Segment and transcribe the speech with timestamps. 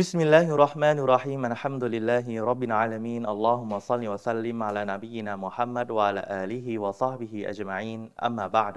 [0.00, 6.22] بسم الله الرحمن الرحيم الحمد لله رب العالمين اللهم صل وسلم على نبينا محمد وعلى
[6.44, 8.76] آله وصحبه أجمعين أما بعد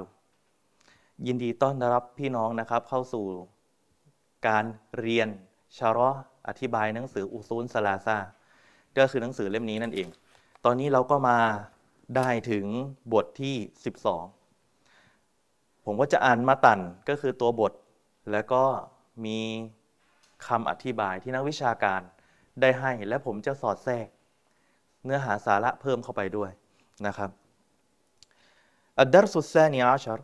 [1.28, 3.26] ยินดีต้อนรับพี่น้องนะครับเข้าสู่
[4.48, 4.66] การ
[5.00, 5.28] เรียน
[5.78, 6.12] ชาระ
[6.48, 8.18] อธิบายหนังสืออุซูลสลาซา
[8.98, 10.08] ก็คือหนังสือเล่มนี้นั่นเอง
[10.66, 11.38] ตอนนี้เราก็มา
[12.16, 12.66] ได้ถึง
[13.14, 13.56] บทที่
[14.66, 16.80] 12 ผมก็จะอ่านมาตัน
[17.10, 17.74] ก็คือตัวบท
[18.32, 18.64] แล้วก็
[19.26, 19.40] มี
[20.47, 22.01] คำอธิบายที่นักวิชาการ
[22.61, 24.07] ได้ให้และผมจะสอดแทรก
[25.05, 26.51] เนื้อหาสาระเพิ่มเข้าไปด้วย
[27.07, 27.31] นะครับ
[29.01, 30.21] อัดดัรสุซานีอาชัร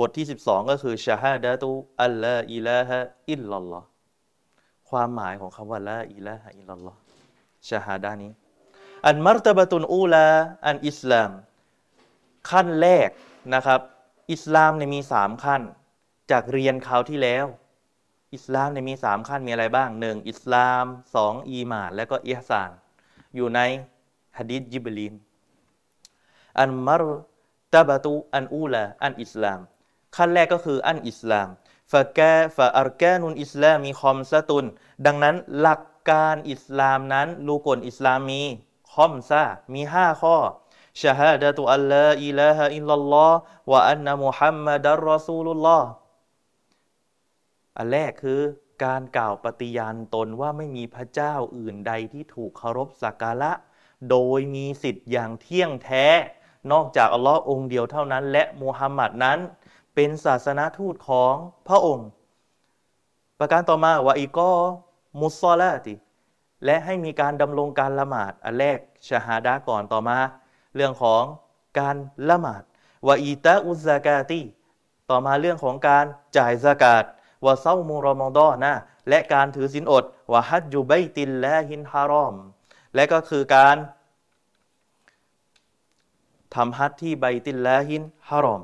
[0.00, 1.70] บทที่ 12 ก็คือชาฮาดะตุ
[2.02, 2.98] อัลลอฮอิลาฮะ
[3.30, 3.84] อิลลัลลอฮ
[4.90, 6.96] ความหมายของคำว่าละอิลาฮะอิลลัลลอฮ
[7.68, 8.32] ชาฮาดะนี้
[9.06, 10.26] อันมัรตบะตุนอูลา
[10.66, 11.30] อันอิสลาม
[12.50, 13.10] ขั้นแรก
[13.54, 13.80] นะครับ
[14.32, 15.62] อิสลามเนี่ยมีสามขั้น
[16.30, 17.46] จากเรียนคราวที่แล้ว
[18.34, 22.70] อิสลามเนี่ยมีสามขั้นมีอะไรบ้างหนึ่งอิสลามสองอีหมานและก็อิฮซาน
[23.36, 23.60] อยู่ใน
[24.38, 25.14] ฮะดิษยิบลีน
[26.60, 27.04] อันมัร
[27.74, 29.60] ตบะตุอันอูลาอันอิสลาม
[30.16, 31.48] ขั้นแรกก็คืออันอิสลาม
[31.92, 32.20] ฟะก
[32.56, 34.64] ฟะอัรแกนุนอิสลามมีคอมซะตุน
[35.06, 38.42] ดังนั้นหลักการอิสลามนั้น ลูกลอิสลามมี
[38.94, 39.42] คอมซะ
[39.74, 40.38] มีห้าข้อ
[41.00, 43.38] ชาฮาดะตุอัลลอฮอิลาฮะอิลลัลลอฮ์
[43.72, 45.88] วะอันนะมุฮัมมัดอัรรอซูลุลลอฮ์
[47.78, 48.40] อันแรกคือ
[48.84, 53.52] การกล่าวปฏิญาณตนว่าไม่มีพระเจ้าอื่นใดที่ถูกเคารพสักการะ
[54.10, 56.06] โดยมีสิทธิ์อย่างเที่ยงแท้
[56.72, 59.38] นอกจากอัลลอฮ์องค์เดียวเท่านั้น และมูฮัมหมัดนั้น
[59.94, 61.34] เป็นศาสนาทูตของ
[61.68, 62.08] พระองค์
[63.38, 64.52] ประการต่อมาวะอีกอ
[65.20, 65.94] มุสซอลาติ
[66.64, 68.78] และให้มีการดำรงการละหมาดอันแรก
[69.08, 70.18] ชาฮาดะก่อนต่อมา
[70.74, 71.22] เรื่องของ
[71.78, 71.96] การ
[72.30, 72.62] ละหมาด
[73.08, 74.40] วะอีตาอุซากาตี
[75.10, 76.04] ต่อมาเรื่องของการ
[76.36, 77.04] จ่ายสกาด
[77.46, 78.72] วะเซามูรอมฎอนะ
[79.08, 82.34] และการถือศีลอดวะฮัจจุไบตินและฮินฮารอม
[82.94, 83.76] และก็คือการ
[86.54, 88.62] ทำฮัจที่ไบตินและฮินฮารอม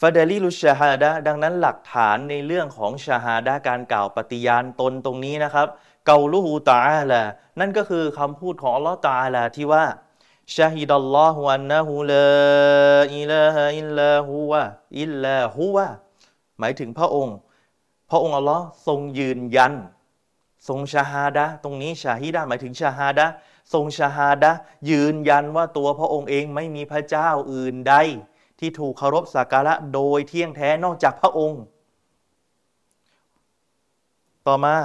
[0.00, 5.66] ฟาดลิลุชาฮาดะดังนั้นหลักฐานในเรื่องของชาฮาดะการกล่าวปฏิญาณตนตรงนี้นะครับ
[6.06, 7.22] เกาลูฮูตาอาลา
[7.60, 9.84] นั่นก็คือคำพูดของอัลลอฮ์ตาอาลาที่ว่า
[10.56, 14.62] ชาฮิดัลลอฮุอันนะฮูลาอิลาฮะอิลลาฮูวะ
[15.00, 15.86] อิลลาฮูวะ
[16.58, 17.36] หมายถึงพระองค์
[18.10, 19.72] พระองค์อัลลอฮ์ทรงยืนยัน
[20.68, 23.26] ทรงชาฮาดะตรงนี้ชาฮิดะหมายถึงชาฮาดะ
[23.72, 24.50] ทรงชาฮาดะ
[24.90, 27.94] ยืนยันว่าตัวพระองค์เองไม่มีพระเจ้าอื่นใด
[28.58, 31.62] ที่ถูกเคารพสักการะโดยเที่ยงแท้นอกจากพระองค์
[34.46, 34.76] ต่อมา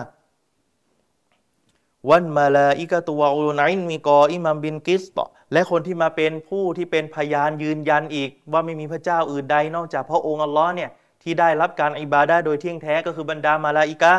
[2.09, 5.17] วันมาลาอิกะตัวอุลไนมีกออิมัมบินกิสต
[5.53, 10.89] และคนที่มาเป็นผู้ที่เป็นพยานยืนยันอีก ว่าไม่มีพระเจ้าอื่นใดนอกจากพระองค์อัลลอฮ์เนี่ย
[11.23, 14.13] ที่ได้รับการอิบาดาโดยเที่ยงแท้ก็คือบรรดามาลาอิกะ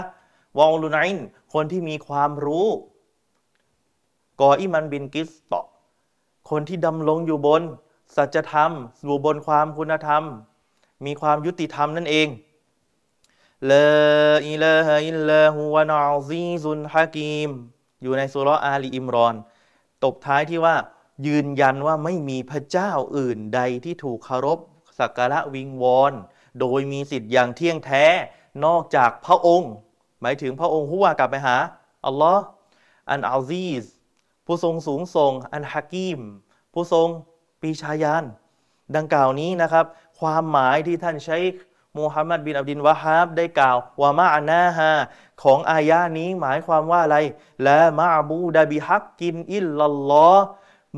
[0.58, 0.98] วองลุไน
[1.54, 2.68] คนที่มีความรู้
[4.40, 5.54] กออิมันบินกิสต
[6.50, 7.62] คนที่ดำรงอยู่บน
[8.16, 8.72] สัจธรรม
[9.04, 10.22] อยู่บนความคุณธรรม
[11.04, 12.28] มีความยุติธรรมนั่นเอง
[13.70, 13.88] ลา
[14.48, 17.50] อิลาฮะอิลลาฮุวะนาซีซุนฮะกีม
[18.02, 19.34] อยู่ในสุรอาลีอิมรอน
[20.04, 20.76] ตบท้ายที่ว่า
[21.26, 24.58] ยืนยันว่าไม่มีพระเจ้าอื่นใดที่ถูกเคารพ
[24.98, 26.12] สักการะวิงวอน
[26.60, 28.04] โดยมีสิทธิ์อย่างเที่ยงแท้
[28.64, 29.72] นอกจากพระองค์
[30.20, 31.56] หมายถึงพระองค์ผู้ว่ากลับไปหา
[32.06, 32.42] อัลลอฮ์
[33.10, 33.84] อันอัลซีส
[34.46, 36.20] ผู้ทรงสูงส่งอันฮะกีม
[36.72, 37.08] ผู้ทรง
[37.60, 38.24] ปีชาญาณ
[38.96, 39.86] ดังกล่าวนี้นะครับ
[40.20, 41.38] ความหมายที่ท่านใช้
[41.98, 44.90] มูฮัมหมัดบินอับดินวะฮับได้กล่าวว่ามาอานาฮา
[45.42, 47.18] ของอายะนี้หมายความว่าอะไร
[47.64, 50.44] และมาบูดาบิฮักกินอิลลัลลอฮ์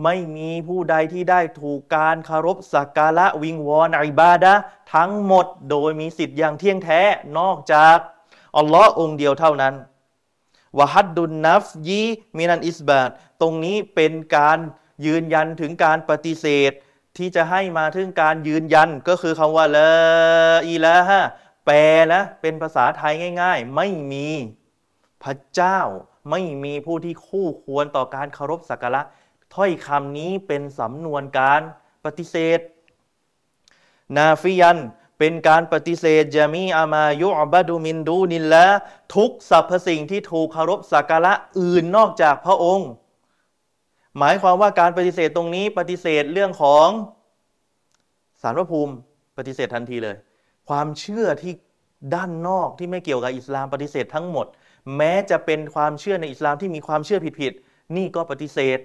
[0.04, 4.54] ไม่มีผู้ใดที่ได้ถูกการคารพสักการะวิงวอนอิบาดะ
[4.94, 7.00] ทั้งหมดโดยมีสิทธิ์อย่างเที่ยงแท้
[7.38, 7.96] นอกจาก
[8.56, 9.74] อัลลอฮ์องเดียวเท่านั้น
[10.78, 12.02] วะฮัดดุนนัฟยี
[12.38, 14.58] มินันอิสบาตตรงนี้เป็นการ
[15.06, 16.72] ยืนยันถึงการปฏิเสธ
[17.16, 19.92] ที่จะให้มาถึงการยืนยันก็คือคำว่าละ
[20.68, 21.20] อีละฮะ
[21.66, 21.76] แปล
[22.12, 23.12] นะเป็นภาษาไทย
[23.42, 24.28] ง่าย ๆ ไม่มี
[25.24, 25.80] พระเจ้า
[26.30, 29.02] ไม่มีผู้ที่คู่ควรต่อการเคารพสักการะ
[29.54, 31.60] ถ้อยคำนี้เป็นสำนวนการ
[32.04, 32.60] ปฏิเสธ
[34.16, 34.78] นาฟิยัน
[35.18, 38.66] เป็นการปฏิเสธจามีอามายุอบาดูมินดูนินละ
[39.14, 42.88] ทุกสรรพสิ่งที่ถูกคารพสักการะอื่นนอกจากพระองค์
[44.18, 46.88] หมายความว่าการปฏิเสธตรงนี้ปฏิเสธเรื่องของ
[48.42, 48.94] สารพระภูมิ
[49.36, 50.16] ปฏิเสธทันทีเลย
[50.68, 51.52] ความเชื่อที่
[52.14, 54.46] ด้านนอกที่ไม่เกี่ยวกับอิสลามปฏิเสธทั้งหมด
[54.96, 58.78] แม้จะเป็นความเชื่อในอิสลามที่มีความเชื่อผิดๆนี่ก็ปฏิเสธ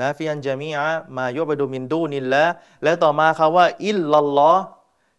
[0.00, 2.44] نافيا جميع ما يعبد من دون الله
[2.82, 4.62] และต่อมาคำว่า إلا الله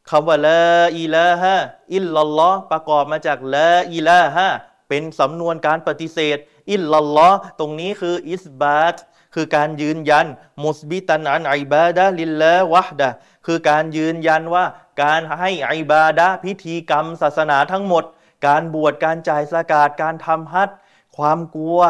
[0.09, 4.47] คำว่า لا إله إلا الله ประกอบมาจาก لا إله
[4.89, 6.37] เป็นสำนวนการปฏิเสธ
[6.71, 8.95] إلا الله ตรงนี้คือ إثبات
[9.35, 10.27] คือการยืนยัน
[10.63, 13.09] مثبتا العبادة لله وحده
[13.45, 14.65] คือการยืนยันว่า
[15.03, 18.03] การให้ عبادة พิธีกรรมศาสนาทั้งหมด
[18.47, 20.69] การบวชการจ่ายซะกาตการทำฮัจญ์
[21.17, 21.81] ความกลัว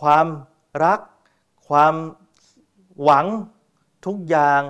[0.00, 0.26] ความ
[0.84, 1.00] รัก
[1.68, 1.94] ความ
[3.04, 3.26] หวัง
[4.06, 4.60] ทุกอย่าง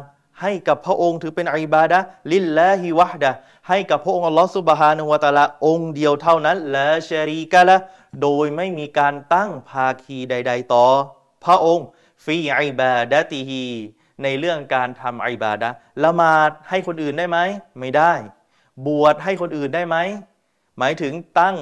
[0.40, 1.98] ให้กับพระองค์ถือเป็นอิบาดะ
[2.32, 3.30] ลิลละฮิวะดะ
[3.68, 7.76] ให้กับพระองค์อัลลอฮฺสุบฮานุวะตะละองค์เดียวเท่านั้นละชรีกะละ
[8.22, 10.86] โดยไม่มีการตั้งภาคีใด ๆ ต่อ
[11.44, 11.86] พระองค์
[12.24, 13.64] ฟีอิบาดะติฮี
[14.22, 15.68] ในเรื่องการทำอิบาดะ
[16.04, 17.38] ละหมาดให้คนอื่นได้ไหม
[17.78, 18.12] ไม่ได้
[18.86, 19.96] บวชให้คนอื่นได้ไหม
[20.78, 21.56] หมายถึงตั้ง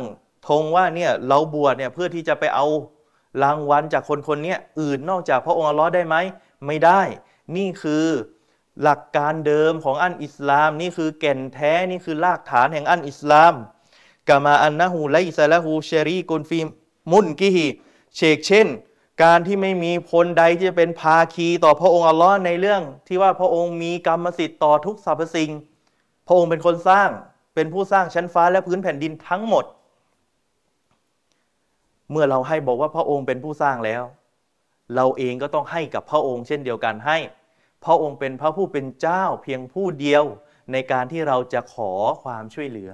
[0.48, 2.66] ธงว่าเนี่ยเราบวชเนี่ยเพื่อที่จะไปเอา
[3.42, 6.16] รางวัลจากคนคนนี้อื่นนอกจากพระองค์อัลลอฮ์ได้ไหม
[6.66, 7.02] ไม่ได้
[7.56, 8.06] นี่คือ
[8.82, 13.54] หลักการเดิมของอันอิสลาม นี่คือแก่นแท้นี่คือรากฐานแห่งอันอิสลาม
[14.28, 16.66] กามาอันนะฮูไลซาละฮูเชรีกุนฟิม
[17.12, 17.66] มุนกิฮี
[18.16, 18.68] เชกเช่น
[19.22, 25.50] การที่ไม่มีคนใดที่จะเป็นภาคีต่อพระองค์อัลลอฮ์ในเรื่อง ที่ว่าพระองค์มีกรรมสิทธิ์ต่อทุกสรรพสิ่ง
[26.26, 27.08] พระองค์เป็นคนสร้าง
[27.54, 29.64] เป็นผู้สร้างชั้นฟ้าและพื้นแผ่นดินทั้งหมด
[32.10, 34.02] เมื่อเราให้บอกว่าพระองค์เป็นผู้สร้างแล้ว
[34.94, 37.18] เราเองก็ต้องให้กับพระองค์เช่นเดียวกันให้
[37.84, 40.24] พระองค์เป็นพระผู้เป็นเจ้าเพียงผู้เดียว
[40.72, 41.92] ในการที่เราจะขอ
[42.22, 42.90] ความช่วยเหลือ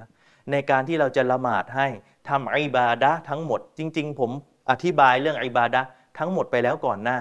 [0.51, 1.87] ในการที่เราจะละหมาดให้
[2.29, 4.31] ทำอิบาดะทั้งหมด จริง ๆ ผม
[4.71, 5.81] อธิบายเรื่องอิบาดะ
[6.19, 7.19] ทั้งหมดไปแล้วก่อนหน้า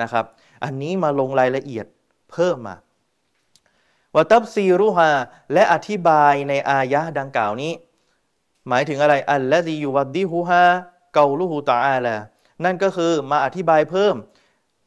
[0.00, 0.24] นะครับ
[0.64, 1.86] อันนี้มาลงรายละเอียด
[2.32, 2.76] เพิ่มมา
[4.14, 5.10] وتفسيرها
[5.52, 7.72] และอธิบายใน آية ดังกล่าวนี้
[8.68, 12.16] หมายถึงอะไรالذي يوضحها قوله تعالى
[12.64, 14.14] นั่นก็คือมาอธิบายเพิ่ม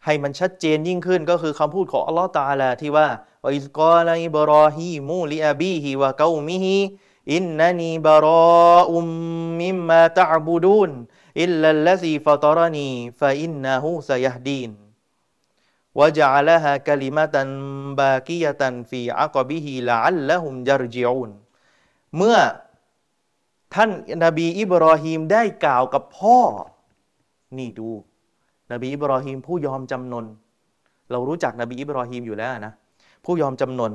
[0.06, 3.07] ให้มันชัดเจนยิ่งขึ้นก็คือคำพูดของอัลลอฮฺ تعالى ที่ว่า
[3.55, 8.27] إذ قال إبراهيم لأبيه وقومه إنني براء
[8.75, 10.91] مما تعبدون
[11.41, 14.71] إلا الذي فطرني فإنه سيهدين
[15.99, 21.31] وجعلها كلمة باقية في عقبه لعلهم يرجعون
[22.18, 22.38] เมื่อ
[23.73, 23.89] ท่าน
[24.23, 26.39] นบีอิบรอฮีมได้กล่าวกับพ่อ
[27.57, 27.89] นี่ดู
[28.71, 30.25] นบีอิบรอฮีมผู้ยอมจำนน
[31.11, 32.73] เรารู้จักนบีอิบรอฮีมอยู่แล้วนะ
[33.25, 33.91] ผู้ยอมจำนน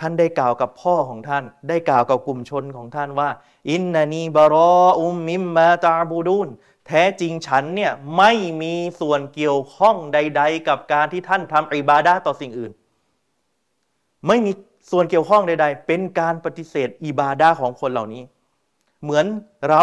[0.00, 3.28] ท่านได้กล่าวกับพ่อของท่าน ได้กล่าวกับกลุ่มชนของท่านว่า
[3.70, 6.48] อินนานีบารออุมมิมมาตาบูดุน
[6.86, 8.32] แท้จริงฉันเนี่ยไม่
[8.62, 12.72] มีส่วนเกี่ยวข้องใด ๆ กับการที่ท่านทำอิบาดาต่อสิ่งอื่น
[14.26, 14.52] ไม่มี
[14.90, 18.22] ส่วนเกี่ยวข้องใด ๆ เป็นการปฏิเสธอิบาดาของคนเหล่านี้
[19.04, 19.26] เหมือน
[19.68, 19.82] เรา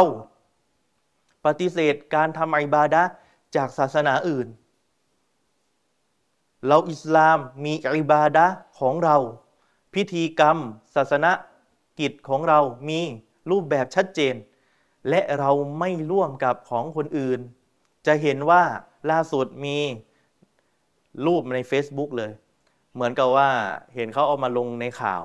[1.45, 3.03] ปฏิเสธการทำอิบาดา
[3.55, 4.47] จากศาสนาอื่น
[6.67, 8.45] เราอิสลามมีอิบาดะ
[8.79, 9.17] ของเรา
[9.93, 10.57] พิธีกรรม
[10.95, 11.25] ศาสน
[11.99, 12.59] กิจของเรา
[12.89, 12.99] มี
[13.49, 14.35] รูปแบบชัดเจน
[15.09, 17.39] และเราไม่ร่วมกับของคนอื่น
[18.05, 18.63] จะเห็นว่า
[19.11, 19.77] ล่าสุดมี
[21.25, 22.31] รูปใน Facebook เลย
[22.93, 23.49] เหมือนกับว่า
[23.95, 25.23] เห็นเขาเอามาลงในข่าว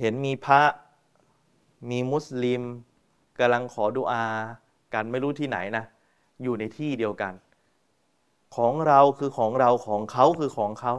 [0.00, 0.62] เห็นมีพระ
[1.90, 2.62] มีมุสลิม
[3.38, 4.24] กำลังขอดุอา
[4.94, 5.84] กันไม่รู้ที่ไหนนะ
[6.42, 7.32] อยู่ในที่เดียวกัน
[8.56, 10.94] ของเราคือของเราของเขาคือของเขา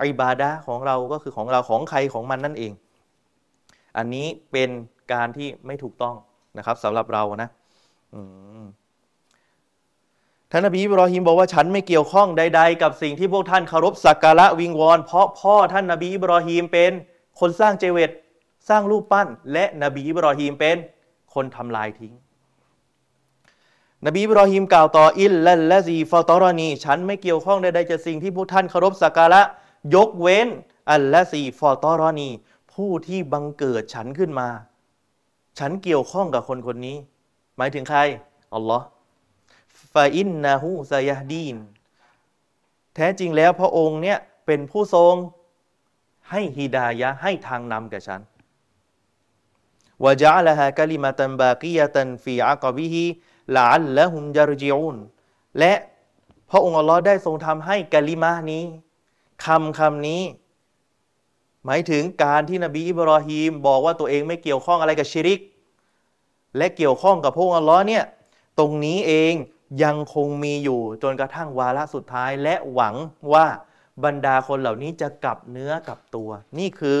[0.00, 2.72] อิบาดะของเราก็คือของเราของใครของมันนั่นเอง
[3.96, 4.70] อันนี้เป็น
[5.12, 6.14] การที่ไม่ถูกต้อง
[6.58, 7.48] นะครับสำหรับเรานะ
[10.50, 16.92] ท่านนบีอิบรอฮิมบอกว่าฉันไม่เกี่ยวข้องใด ๆ กับสิ่งที่พวกท่านเคารพสักการะวิงวอนเพราะพ่อท่านนบีอิบรอฮิมเป็น
[17.40, 18.10] คนสร้างเจเวต
[18.68, 20.76] สร้างรูปปั้น และนบีอิบรอฮิมเป็น
[21.34, 22.14] คนทำลายทิ้ง
[24.06, 29.42] นบีอิบรอฮิมกล่าวต่ออิลลัลละซีฟาตอรนีฉันไม่เกี่ยวข้องใดๆจะสิ่งที่พวกท่านเคารพสักการะ
[29.94, 30.48] ยกเว้น
[30.92, 32.28] อัลละซีฟาตอรนี
[32.72, 34.48] ผู้ที่บังเกิดฉันขึ้นมา
[35.58, 36.96] ฉันเกี่ยวข้องกับคนคนนี้
[37.56, 38.00] หมายถึงใคร
[38.54, 38.86] อัลลอฮ์
[39.94, 41.56] ฟาอินนาหูซายฮดีน
[42.94, 45.14] แท้จริงแล้วพระองค์เนี่ยเป็นผู้ทรง
[46.30, 48.20] ให้ฮิดายะให้ทางนำแก่ฉัน
[50.04, 53.04] วะจัลฮะกะลิมาตันบากียตันฟีอักบิฮิ
[53.56, 54.96] ลาลและฮุมยารจิอุน
[55.58, 55.72] และ
[56.50, 58.64] พระองค์อัลลอฮ์ได้ทรงทำให้กะลิมานี้
[59.44, 60.22] คำคำนี้
[61.64, 65.40] หมายถึงการที่นบีอิบรอฮีมบอกว่าตัวเองไม่เกี่ยวข้องอะไรกับชิริก
[66.56, 68.04] และเกี่ยวข้องกับพระองค์อัลลอฮ์เนี่ย
[68.58, 69.34] ตรงนี้เอง
[69.84, 72.94] ยังคงมีอยู่จนกระทั่งวาระสุดท้าย และหวัง
[73.32, 73.46] ว่า
[74.04, 76.28] บรรดาคนเหล่านี้จะกลับเนื้อกลับตัว
[76.58, 77.00] นี่คือ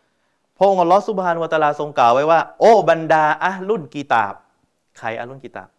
[0.63, 4.33] พระองค์อัลลอฮ์สุบฮานวะตะลาทรงกล่าวไว้ว่า โอ้บรรดาอะลุนกีตาบ
[4.97, 5.69] ใครอะลุนกีตาบ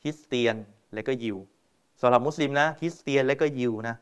[0.00, 0.56] คริสเตียน
[0.92, 1.36] และก็ยิว
[2.00, 3.96] สำหรับมุสลิมนะคริสเตียนและก็ยิวนะ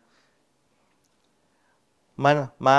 [2.25, 2.37] มัน
[2.69, 2.79] มา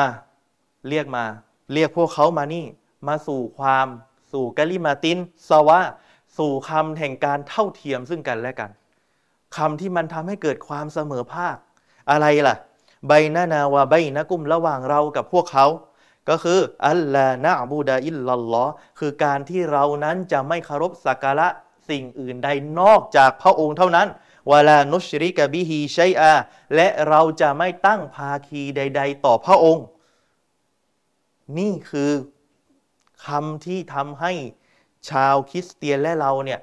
[0.89, 1.25] เรียกมา
[1.74, 2.65] เรียกพวกเขามานี่
[3.07, 3.88] มาสู่ความ
[4.31, 5.17] สู่กะลิมาติน
[5.50, 5.79] สวะ
[6.38, 8.69] สู่คำแห่งการเท่าเทียมซึ่งกันและกัน
[9.57, 11.55] คำที่มันทำให้เกิดความเสมอภาค
[12.10, 12.55] อะไรล่ะ
[13.07, 15.67] ใบหน้านาวาใบนะกุมระหว่างเรากับพวกเขา
[16.29, 21.48] ก็คืออัลลานะบูดาอิลลัลลอฮ์คือการที่เรานั้นจะไม่เคารพสักการะ
[21.89, 24.08] สิ่งอื่นใดนอกจากพระองค์เท่านั้น
[24.51, 26.34] วลานุชริกบิฮีชัยอา
[26.75, 29.86] และเราจะไม่ตั้งภาคีใด ๆ ต่อพระองค์
[31.58, 32.12] นี่คือ
[33.25, 34.32] คำที่ทำให้
[35.10, 36.60] ชาวคริสเตียนและเราเนี่ย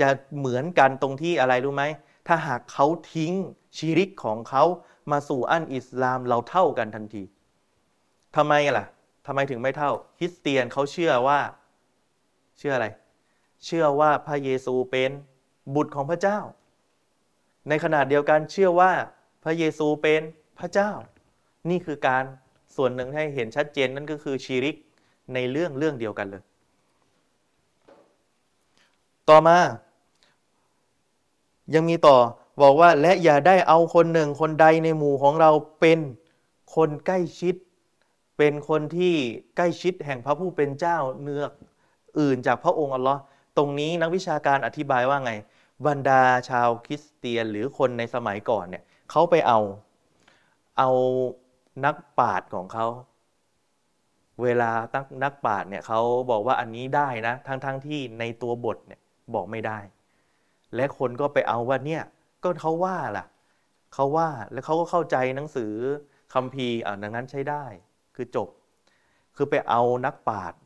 [0.00, 0.08] จะ
[0.38, 1.84] เหมือนกันตรงที่อะไรรู้ไหม
[2.26, 3.32] ถ้าหากเขาทิ้ง
[3.76, 4.64] ชีริกของเขา
[5.10, 7.22] มาสู่อันอิสลามเราเท่ากันทันที
[8.36, 8.84] ทำไมล่ะ
[9.26, 11.40] ทำไมถึงไม่เท่าคริสเตียนเขาเชื่อว่า
[12.58, 12.86] เชื่ออะไร
[13.64, 15.10] เชื่อว่าพระเยซูเป็น
[15.74, 16.38] บุตรของพระเจ้า
[17.68, 18.92] ในขณะเดียวกันเชื่อว่า
[19.44, 20.20] พระเยซูเป็น
[20.58, 20.90] พระเจ้า
[21.70, 22.24] นี่คือการ
[22.76, 24.76] ส่วนหนึ่งให้เห็นชัดเจนนั่นก็คือชีริก
[25.34, 26.42] ในเรื่องเรื่องเดียวกันเลย
[29.28, 29.58] ต่อมา
[31.74, 32.16] ยังมีต่อ
[32.62, 35.98] บอกว่าและอย่าได้เอาคนหนึ่งคนใดในหมู่ของเราเป็น
[36.74, 37.54] คนใกล้ชิด
[38.36, 39.14] เป็นคนที่
[39.56, 41.42] ใกล้ชิดแห่งพระผู้เป็นเจ้าเนื้อ
[42.18, 43.20] อื่นจากพระองค์อัลลอฮ์
[43.56, 45.32] ตรงนี้นักวิชาการอธิบายว่าไง
[45.86, 49.58] บรรดาชาวคริสเตียนหรือคนในสมัยก่อนเนี่ยเขาไปเอา
[50.78, 50.90] เอา
[51.84, 52.86] นักปราชญ์ของเขา
[54.42, 56.00] เวลาตั้งนักปราชญ์เนี่ยเขา
[56.30, 59.00] บอกว่าอันนี้ได้นะ ทั้งๆทที่ในตัวบทเนี่ย
[59.34, 59.78] บอกไม่ได้
[60.74, 62.02] และคนก็ไปเอาว่าเนี่ย
[62.44, 63.24] ก็เขาว่าล่ะ
[63.94, 65.72] เขาว่าแล้วเขาก็เข้าใจหนังสือ
[66.34, 67.64] คัมภีร์อ่าดังนั้นใช้ได้
[68.16, 68.48] คือจบ
[69.36, 70.60] คือไปเอานักปราชญ์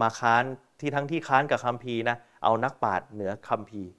[0.00, 0.44] มาค้าน
[0.80, 3.90] ที่ทั้งที่ค้านกับคัมภีร์นะเอานักปราชญ์เหนือคัมภีร์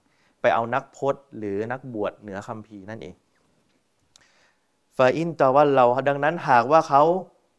[0.41, 3.15] ไปเอานักพจน์ หรือนักบวชเหนือคัมภีร์นั่นเอง
[4.97, 7.03] ฟาอินตะวันเราดังนั้นหากว่าเขา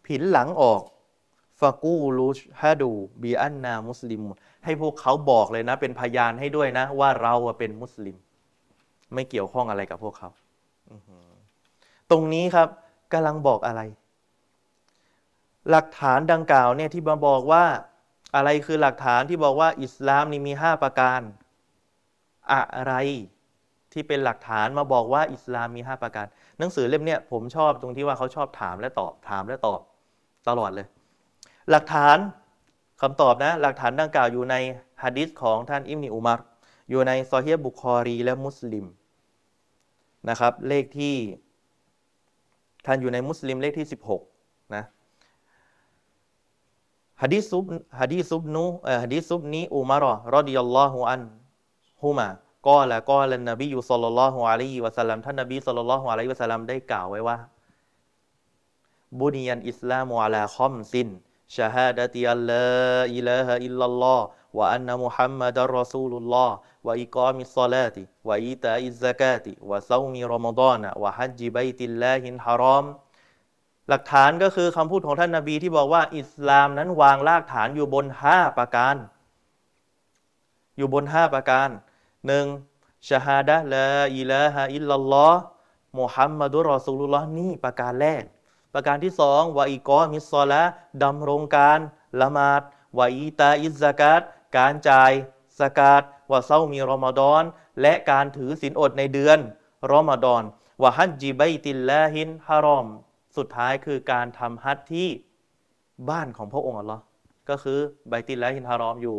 [0.07, 0.83] ผินหลังออก
[1.61, 2.29] ฟากูลู
[2.61, 4.23] ฮาดูบีอันนามุสลิม
[4.65, 8.17] ให้พวกเขาบอกเลยนะ เป็นพยานให้ด้วยนะ ว่าเราเป็นมุสลิม
[9.15, 10.29] ไม่เกี่ยวข้องอะไรกับพวกเขา
[12.11, 12.69] ตรงนี้ครับ
[13.13, 13.81] กำลังบอกอะไร
[15.71, 17.65] หลักฐานดังกล่าวเนี่ยที่มาบอกว่า
[18.35, 21.21] อะไรคือหลักฐานที่บอกว่าอิสลามนี่มีห้าประการ
[22.77, 22.95] อะไร
[23.93, 26.27] ที่เป็นหลักฐานมาบอกว่าอิสลามมีห้าประการ
[26.59, 29.81] หนังสือเล่มเนี้ยผมชอบตรงที่ว่าเขาชอบถามและตอบถามและตอบ
[30.49, 30.87] ตลอดเลย
[31.71, 32.17] หลักฐาน
[33.03, 34.55] คำตอบนะ หลักฐานดังกล่าวอยู่ใน
[35.03, 36.41] ฮะดิษของท่านอิมนิอุมาร
[36.91, 38.87] อยู่ในซอฮีบุคอรีและมุสลิม
[40.29, 41.17] นะครับเลขที่
[42.87, 44.34] ท่านอยู่ในมุสลิมเลขที่ 16
[47.21, 47.51] hadis
[47.91, 52.29] hadis nu hadis ni Umar radhiyallahu anhuma
[52.69, 57.37] ก็ละก็ละนบีอยู่สลลัลฮุอะลัยฮิวะสัลลัมท่านนบีสลลัลฮุอะลัยฮิวะสัลลัมได้กล่าวไว้ว่า
[59.21, 68.02] بني الإسلام على خمس شهادة أن لا إله إلا الله وأن محمدا رسول الله وإقام الصلاة
[68.02, 72.85] وإيتاء الزكاة وصوم رمضان وحج بيت الله الحرام
[73.89, 78.97] หลักฐานก็คือคำพูดของท่านนาบีที่บอกว่า อิสลามนั้นวางรากฐานอยู่บนห้าประการ
[80.77, 81.69] อยู่บนห้าประการ
[82.27, 82.47] หนึ่ง
[83.09, 85.41] ชาฮาดะละอิลาฮะอิลลัลลอฮ์
[85.99, 88.23] มุฮัมมัดุลรอซูลุลลอฮ์นี่ประการแรก
[88.75, 90.63] ประการที่สองวาอิกอมิสซอละ
[91.05, 91.81] ดำรงการ
[92.21, 92.63] ละหมาด
[92.99, 94.23] วาอิตาอิซากาต
[94.57, 95.13] การจ่าย
[95.61, 97.43] สกาดวาเซามีรอมฎอน
[97.81, 99.39] และการถือศีลอดในเดือน
[99.93, 100.43] รอมฎอน
[100.83, 102.87] วะฮัจจิบัยติลลาฮินฮารอม
[103.37, 105.09] สุดท้ายคือการทำฮัจที่
[106.11, 107.03] บ้านของพระองค์อัลลอฮ์
[107.51, 109.17] ก็คือไบติลลาฮินฮารอมอยู่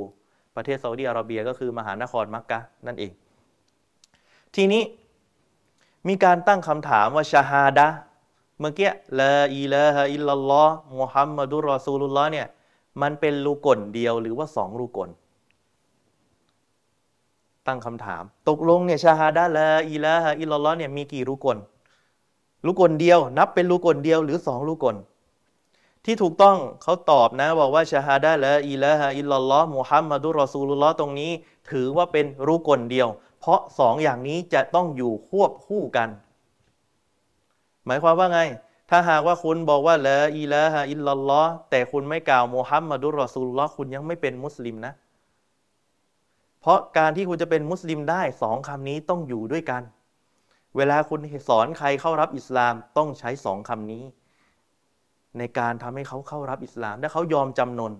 [0.55, 3.11] ประเทศซาอุดีอาระเบียก็คือมหานครมักกะนั่นเอง
[4.55, 4.83] ทีนี้
[6.07, 7.87] มีการตั้งคำถามว่าชาฮาดะ
[8.59, 12.47] เมื่อกี้ละอีลาฮะอิลลัลลอฮ์มุฮัมมัดุรอซูลุลลอฮ์เนี่ย
[13.01, 15.09] มันเป็นลูกลเดียวหรือว่าสองลูกล
[17.67, 24.95] ตั้งคำถาม ตกลงเนี่ย شهادة لا إله إلا الله เนี่ยมีกี่ ركن ركن เดียว นับเป็น ركن เดียวหรือสอง ركن
[26.05, 31.31] ที่ถูกต้องเขาตอบนะบอกว่า شهادة لا إله إلا الله محمد رسول الله ตรงนี้
[31.71, 33.07] ถือว่าเป็น ركن เดียว
[33.39, 36.09] เพราะสองอย่างนี้จะต้องอยู่ควบคู่กัน
[37.85, 38.39] หมายความว่าไง
[38.89, 44.93] ถ้าหากว่าคุณบอกว่า لا إله إلا الله แต่คุณไม่กล่าว محمد رسول الله คุณยังไม่เป็นมุสลิมนะ
[46.61, 49.81] เพราะการที่คุณจะเป็นมุสลิมได้สองคำนี้ต้องอยู่ด้วยกัน
[50.77, 54.03] เวลาคุณสอนใครเข้ารับอิสลามต้องใช้สองคำนี้
[55.37, 57.93] ในการทำให้เขาเข้ารับอิสลามถ้าเขายอมจำนน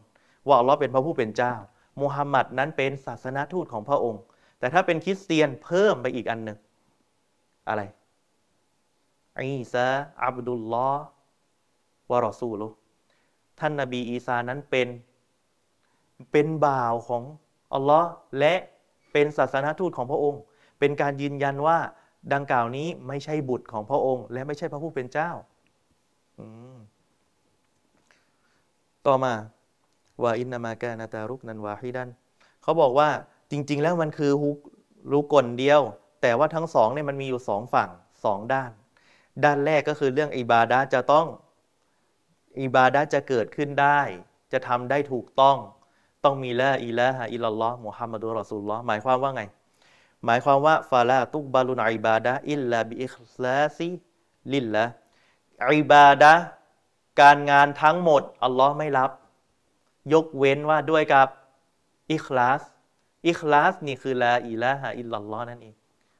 [0.47, 1.53] ว่าอัลลอฮ์เป็นพระผู้เป็นเจ้า
[2.01, 4.21] มุฮัมหมัดนั้นเป็นศาสนาทูตของพระองค์
[4.59, 6.57] แต่ถ้าเป็นคริสเตียนเพิ่มไปอีกอันหนึ่ง
[7.67, 7.81] อะไร
[9.37, 9.87] อีซา
[10.23, 11.03] อับดุลลอฮ์
[12.11, 12.67] วะรอซูลุ
[13.59, 14.87] ท่านนาบีอีซานั้นเป็น
[16.31, 17.23] เป็นบ่าวของ
[17.73, 18.53] อัลลอฮ์และ
[19.13, 20.41] เป็นศาสนาทูตของพระองค์
[20.79, 21.77] เป็นการยืนยันว่า
[22.33, 25.31] ดังกล่าวนี้ไม่ใช่บุตรของพระองค์ และไม่ใช่พระผู้เป็นเจ้า
[29.05, 29.33] ต่อมา
[30.23, 32.09] ว่าอินนามากานาตารุกนันวาฮิดัน
[32.63, 33.09] เขาบอกว่า
[33.51, 34.57] จริง ๆ แล้วมันคือฮุก
[35.11, 35.81] รูกลเดียว
[36.21, 37.89] แต่ว่าทั้งสองเนี่ยมันมีอยู่สองฝั่ง
[38.25, 38.71] สองด้าน
[39.43, 41.27] ด้านแรกก็คือเรื่องอิบาดาจะต้อง
[42.61, 43.99] عبادة จะเกิดขึ้นได้
[44.53, 45.57] จะทำได้ถูกต้อง
[46.23, 49.43] ต้องมี لا إله إلا الله محمد رسول الله หมายความว่าไง
[50.25, 56.33] หมายความว่า فلا تقبل العبادة إلا بالإخلاص لله عبادة
[57.21, 59.11] การงานทั้งหมด อัลลอฮ์ไม่รับ
[60.13, 61.27] ยกเว้นว่าด้วยกับ
[62.11, 62.61] إخلاص
[63.27, 65.75] إخلاص นี่คือ لا إله إلا الله นั่นเอง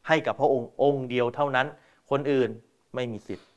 [0.08, 1.68] ให้กับพระองค์องค์เดียวเท่านั้น
[2.12, 2.50] คนอื่น
[2.96, 3.48] ไม่มีสิทธิ์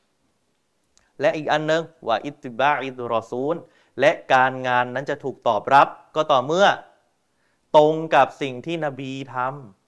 [1.21, 3.55] และอีกอันนึงว่าอิติบาอิตรอซูล
[3.99, 6.67] และการงานนั้นจะถูกตอบรับ ก็ต่อเมื่อ
[7.77, 9.78] ตรงกับสิ่งที่นบีทำ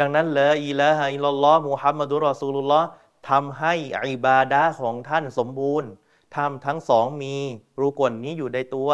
[0.00, 2.88] ดังนั้นละอิละฮะอิลลัลลอฮ์มุฮัมมัดุรอซูลุลลอฮ์
[3.30, 5.90] ทำให้อิบาดาของท่านสมบูรณ์
[6.36, 7.34] ทำทั้งสองมี
[7.80, 8.90] รูกลนี้อยู่ในตัว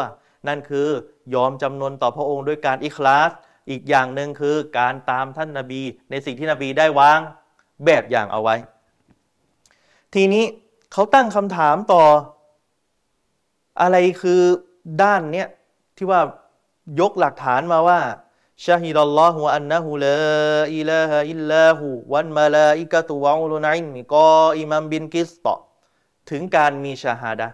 [0.47, 0.87] นั่นคือ
[1.33, 3.31] ยอมจำนนต่อพระองค์ด้วยการอิคลาส
[3.69, 7.19] อีกอย่างหนึ่งคือการตามท่านนาบี ในสิ่งที่นบีได้วาง
[7.85, 8.55] แบบอย่างเอาไว้
[10.13, 10.45] ทีนี้
[10.91, 12.03] เขาตั้งคำถามต่อ
[13.81, 14.41] อะไรคือ
[15.03, 15.47] ด้านเนี้ย
[15.97, 16.21] ที่ว่า
[16.99, 17.99] ยกหลักฐานมาว่า
[18.65, 25.53] شهد الله أنه لا إله إلا هو والملائكة وأولو العلم قائما بالقسط
[26.29, 27.47] ถึงการมี شهادة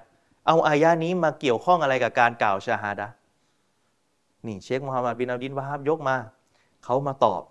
[0.47, 3.07] เอา آية นี้มาเกี่ยวข้องอะไรกับการกล่าว شهادة
[4.45, 6.15] นี่เชคมูฮัมหมัดบินอับดินวาฮับยกมา
[6.83, 7.41] เขามาตอบ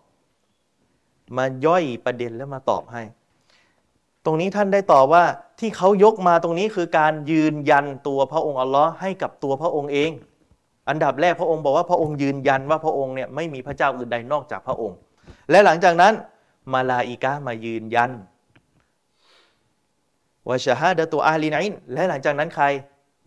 [1.36, 3.02] มาย่อยประเด็นแล้วมาตอบให้
[4.24, 5.24] ตรงนี้ท่านได้ตอบว่า
[5.60, 10.10] ที่เขายกมาตรงนี้คือการยืนยันตัวพระองค์อัลลอฮ์ให้กับตัวพระองค์เอง
[10.88, 14.99] อันดับแรกพระองค์บอกว่าพระองค์ยืนยันว่าพระองค์เนี่ยไม่มีพระเจ้าอื่นใดนอกจากพระองค์
[15.51, 16.14] และหลังจากนั้น
[16.72, 18.11] มาลาอิกะมายืนยัน
[20.49, 22.66] วะชาฮาดะตัวอาลีนันและหลังจากนั้นใคร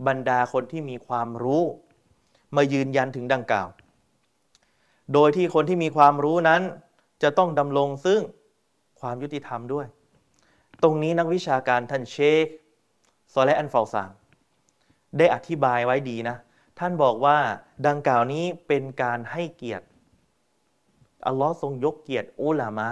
[0.07, 1.63] บรรดาคนที่มีความรู้
[2.55, 3.67] มายืนยันถึงดังกล่าว
[5.13, 6.61] โดยที่คนที่มีความรู้นั้น
[7.23, 8.21] จะต้องดำรงซึ่ง
[8.99, 9.85] ความยุติธรรมด้วย
[10.83, 12.45] ตรงนี้นักวิชาการท่านเชค
[13.33, 14.09] ซอเลอันฟาซาน
[15.17, 16.37] ได้อธิบายไว้ดีนะ
[16.79, 17.37] ท่านบอกว่า
[17.87, 19.85] ดังกล่าวนี้เป็นการให้เกียรติ
[21.27, 22.89] อัลลอฮ์ทรงยกเกียรติอุลามะ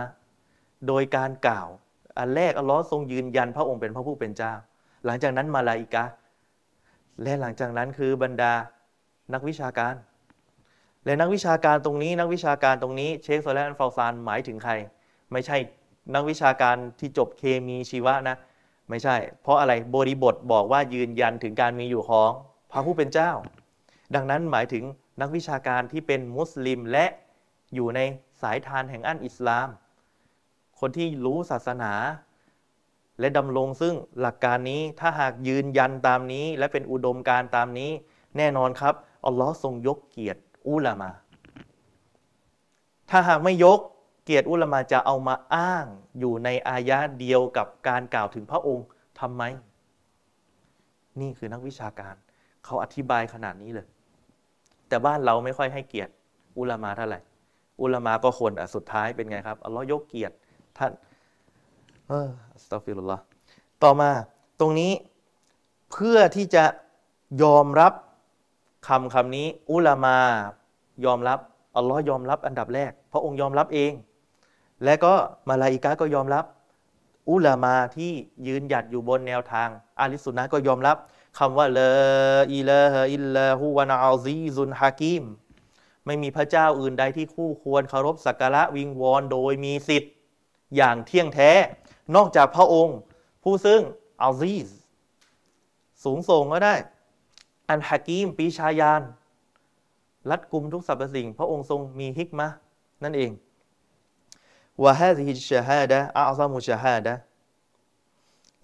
[0.88, 1.67] โดยการกล่าว
[2.17, 4.52] อันแรกอัลลอฮ์ทรงยืนยันพระองค์เป็นพระผู้เป็นเจ้า
[5.06, 6.06] หลังจากนั้นมาลาอิกะ
[7.23, 8.54] และหลังจากนั้นคือบรรดา
[9.34, 9.95] นักวิชาการ
[11.06, 14.73] และนักวิชาการตรงนี้ นักวิชาการตรงนี้เชคโซแลนฟาวซานหมายถึงใคร
[15.32, 15.58] ไม่ใช่
[16.15, 18.38] นักวิชาการที่จบเคมีชีวะนะ
[18.89, 22.32] ไม่ใช่ เพราะอะไรบริบทบอกว่ายืนยันถึงการมีอยู่ของ
[22.71, 23.32] พระผู้เป็นเจ้า
[24.15, 24.84] ดังนั้นหมายถึง
[25.22, 27.06] นักวิชาการที่เป็นมุสลิมและ
[27.76, 28.00] อยู่ใน
[28.41, 29.70] สายทานแห่งอันอิสลาม
[30.80, 31.93] คนที่รู้ศาสนา
[33.20, 37.91] และดำรงซึ่งหลักการนี้ถ้าหากยืนยันตามนี้ และเป็นอุดมการตามนี้
[38.38, 38.93] แน่นอนครับ
[39.26, 41.12] อัลลอฮ์ทรงยกเกียรติอุลามา
[43.10, 43.80] ถ้าหากไม่ยก
[44.24, 45.86] เกียรติอุลามาจะเอามาอ้าง
[46.20, 48.88] อยู่ในอายะเดียวกับการกล่าวถึงพระองค์
[49.20, 49.43] ทำไม
[51.20, 52.15] นี่คือนักวิชาการ
[52.65, 53.88] เขาอธิบายขนาดนี้เลย
[54.89, 56.12] แต่บ้านเราไม่ค่อยให้เกียรติ
[56.60, 57.19] อุลามาเท่าไหร่
[57.82, 60.36] อุลามาก็คนอะสุดท้ายเป็นไงครับอัลลอฮ์ยกเกียรติ
[60.78, 60.91] ท่าน
[62.08, 62.30] เออ
[62.63, 63.17] สตัฟิรุลละ
[63.84, 64.10] ต่อมา
[64.60, 64.91] ตรงนี้
[65.91, 66.65] เพื่อที่จะ
[67.43, 67.93] ยอมรับ
[68.88, 70.17] คำคำนี้ อุลามา
[71.06, 71.39] ยอมรับ
[71.78, 73.91] อัลลอฮ์ยอมรับอันดับแรก พระองค์ยอมรับเอง
[74.84, 75.13] และก็
[75.50, 76.45] มาลาอิกาก็ยอมรับ
[77.30, 78.12] อุลามาที่
[78.47, 79.67] ยืนหยัดอยู่บนแนวทาง
[80.00, 80.97] أهل السنة ก็ยอมรับ
[81.38, 85.24] คำว่า لا إله إلا هو العزيز الحكيم
[86.06, 90.13] ไม่มีพระเจ้าอื่นใดที่คู่ควรเคารพสักการะวิงวอนโดยมีสิทธิ์
[90.76, 91.52] อย่างเที่ยงแท้
[92.15, 92.97] นอกจากพระองค์
[93.43, 93.82] ผู้ซึ่ง
[94.22, 94.70] العزيز
[96.04, 96.76] สูงส่งก็ได้
[97.70, 99.02] الحكيم ปรีชาญาณ
[100.30, 102.48] รัดกุมทุกสรรพสิ่ง พระองค์ทรงมี حكمة
[103.04, 103.32] นั่นเอง
[104.84, 107.13] وهذه الشهادة أعظم شهادة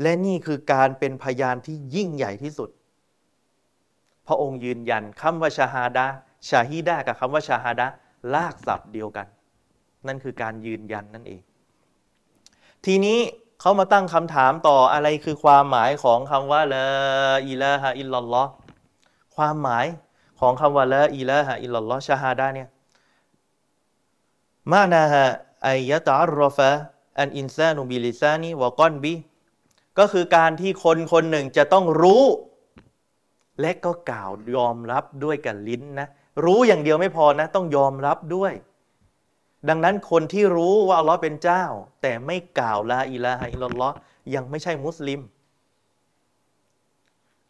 [0.01, 2.69] และนี่คือการเป็นพยานที่ยิ่งใหญ่ที่สุด
[4.27, 6.05] พระองค์ยืนยันคำว่าชาฮาดะ
[6.49, 7.87] ชาฮีดะกับคำว่าชาฮาดะ
[8.33, 9.27] ลากศัพท์เดียวกัน
[10.07, 11.41] นั่นคือการยืนยันนั่นเอง
[12.85, 13.19] ทีนี้
[13.59, 16.87] เขามาตั้งคำถามต่ออะไรคือความหมายของคำว่าละ
[17.47, 18.51] อิละฮะอิลลัลลอฮ์
[19.35, 19.85] ความหมาย
[20.39, 22.69] ของคำว่าละอิละฮะอิลลัลลอฮ์ชาฮาดะเนี่ย
[24.71, 25.23] มานาฮะ
[25.67, 26.71] อายะตารรฟะ
[27.19, 29.13] อันอินซานุบิลิซานีวะกอนบี
[29.99, 32.23] ก็คือการที่คนคนหนึ่งจะต้องรู้
[33.61, 36.07] และก็กล่าวยอมรับด้วยกับลิ้นนะ
[36.45, 38.53] รู้อย่างเดียวไม่พอนะ ต้องยอมรับด้วย
[39.69, 41.63] ดังนั้นคนที่รู้ว่าอัลลอฮ์เป็นเจ้า
[42.01, 43.95] แต่ไม่กล่าวลาอิลาฮะอิลลัลลอฮ์
[44.33, 45.21] ยังไม่ใช่มุสลิม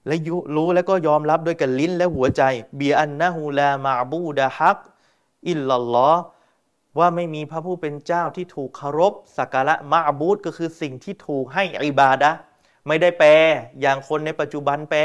[0.08, 2.44] และยุรู้แล้วก็ยอมรับด้วยกับลิ้นและหัวใจ
[2.78, 4.80] เบียอันนะฮูลามาบูดะฮัก
[5.50, 6.22] อิลลัลลอฮ์
[7.00, 12.32] ว่าไม่มีพระผู้เป็นเจ้าที่ถูกเคารพสักการะมาบูดก็คือสิ่งที่ถูกให้อิบาดะ
[12.88, 13.32] ไม่ได้แปล
[13.82, 15.02] อย่างคนในปัจจุบันแปล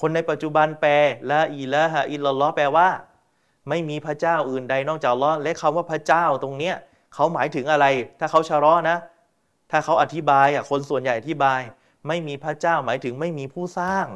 [0.00, 0.92] คนในปัจจุบันแปล
[1.30, 2.88] ละอิละฮะอิลลัลลอแปลว่า
[3.68, 6.74] ไม่มีพระเจ้าอื่นใดนอกจากลอและคำว่าพระเจ้าตรงเนี้ย
[7.14, 7.86] เขาหมายถึงอะไร
[8.18, 8.96] ถ้าเขาชะรอนะ
[9.70, 11.60] ถ้าเขาอธิบายอะคนส่วนใหญ่อธิบาย
[12.08, 14.06] ไม่มีพระเจ้าหมายถึงไม่มีผู้สร้าง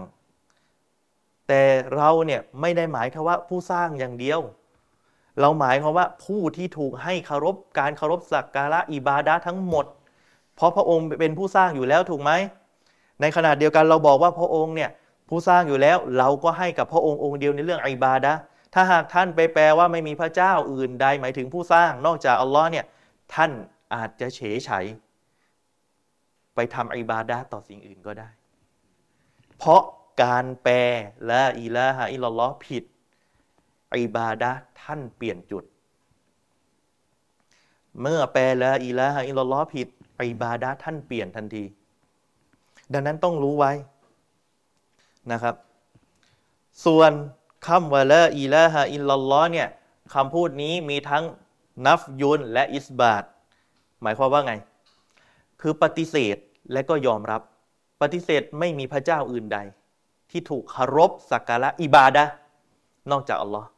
[1.48, 1.62] แต่
[1.96, 4.40] เราเนี่ยไม่ได้หมายแค่ว่าผู้สร้างอย่างเดียว
[5.40, 9.86] เราหมายความว่าผู้ที่ถูกให้เคารพการเคารพสักการะอิบาดะทั้งหมด
[10.56, 12.30] เพราะพระองค์เป็นผู้สร้างอยู่แล้วถูกไหม
[13.20, 14.90] ในขณะเดียวกันเราบอกว่าพระองค์เนี่ย
[15.28, 18.32] ผู้สร้างอยู่แล้วเราก็ให้กับพระองค์องค์เดียวในเรื่องอิบาดะ
[18.74, 22.84] ถ้าหากท่านไปแปลว่าไม่มีพระเจ้าอื่นใดหมายถึงผู้สร้างนอกจากอัลลอฮ์เนี่ย
[23.34, 23.50] ท่าน
[23.94, 24.86] อาจจะเฉยเฉย
[26.54, 28.28] ไปทำอิบาดะต่อสิ่งอื่นก็ได้
[29.58, 29.82] เพราะ
[30.22, 30.76] การแปล
[31.30, 32.84] ละอิละฮะอิลลัลลอฮ์ผิด
[33.94, 34.50] อิบาดะ
[34.82, 35.64] ท่านเปลี่ยนจุด
[38.00, 39.88] เมื่อแปลละอิละฮะอิลลัลลอฮ์ผิด
[40.20, 41.64] อิบาดะท่านเปลี่ยนทันที
[42.92, 43.72] ดังนั้นต้องรู้ไว้
[45.32, 45.54] นะครับ
[46.84, 47.12] ส่วน
[47.66, 49.68] คำว่าละอิละฮะอิลลัลลอฮ์เนี่ย
[50.14, 51.24] คำพูดนี้มีทั้ง
[51.86, 53.24] นัฟยุนและอิสบาต
[54.02, 54.54] หมายความว่าไง
[55.60, 56.36] คือปฏิเสธ
[56.72, 57.42] และก็ยอมรับ
[58.02, 59.58] ปฏิเสธไม่มีพระเจ้าอื่นใด
[60.30, 62.24] ที่ถูกคารพสักการะอิบาดะ
[63.10, 63.68] นอกจากอัลลอฮ์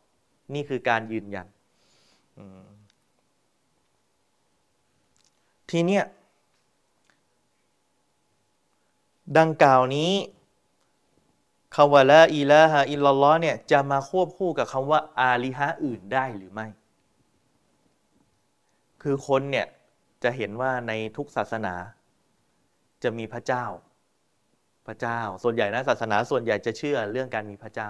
[0.54, 1.46] นี่คือการยืนยัน
[5.70, 6.04] ทีเนี้ย
[9.38, 10.12] ดังกล่าวนี้
[11.76, 16.66] คำว่าละอิละฮะอิลลัลลอฮ์เนี่ยจะมาควบคู่กับคำว่า อาลิฮะอื่นได้หรือไม่
[19.02, 19.66] คือคนเนี่ย
[20.22, 21.74] จะเห็นว่าในทุกศาสนา
[23.02, 23.64] จะมีพระเจ้า
[24.86, 27.88] พระเจ้า ส่วนใหญ่นะศาสนาส่วนใหญ่จะเชื่อเรื่องการมีพระเจ้า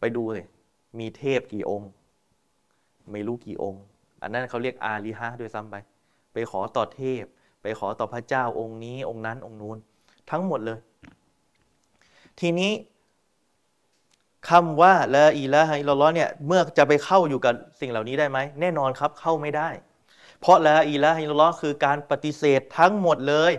[0.00, 0.46] ไปดูเลย
[0.98, 1.90] มีเทพกี่องค์
[3.10, 3.82] ไม่รู้กี่องค์
[4.22, 5.74] อันนั้นเขาเรียกอาลิฮะด้วยซ้ำไป
[6.32, 7.24] ไปขอต่อเทพ
[7.62, 9.78] ไปขอต่อพระเจ้าองค์นี้องค์นั้นองค์นู้น
[10.30, 10.78] ทั้งหมดเลย
[12.40, 12.72] ทีนี้
[14.48, 19.68] คำว่าละอิละฮะอิลลัลลอฮ์เนี่ยเมื่อจะไปเข้าอยู่กับสิ่งเหล่านี้ได้ไหมแน่นอนครับเข้าไม่ได้
[20.40, 23.52] เพราะละอิละฮะอิลลัลลอฮ์คือการปฏิเสธทั้งหมดเลย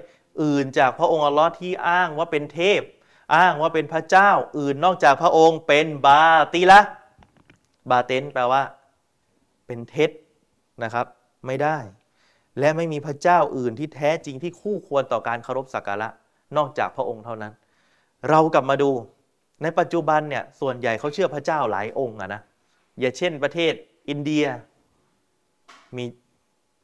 [0.44, 2.82] อื่นจากพระองค์อัลลอฮ์ที่อ้างว่าเป็นเทพ
[3.36, 6.80] อ้างว่าเป็นพระเจ้า อื่นนอกจากพระองค์เป็นบาติละ
[7.90, 8.62] บาเตนแปลว่า
[9.68, 10.12] เป็นเท็จ
[10.84, 11.06] นะครับ
[11.48, 11.78] ไม่ได้
[12.60, 16.10] และไม่มีพระเจ้าอื่นที่แท้จริงที่คู่ควรต่อการเคารพสักการะ
[16.58, 17.54] นอกจากพระองค์เท่านั้น
[18.30, 18.92] เรากลับมาดู
[19.64, 22.42] ในปัจจุบันเนี่ยส่วนใหญ่เขาเชื่อพระเจ้าหลายองค์อะนะ
[23.00, 23.74] อย่าเช่นประเทศ
[24.10, 24.46] อินเดีย
[25.98, 26.06] มี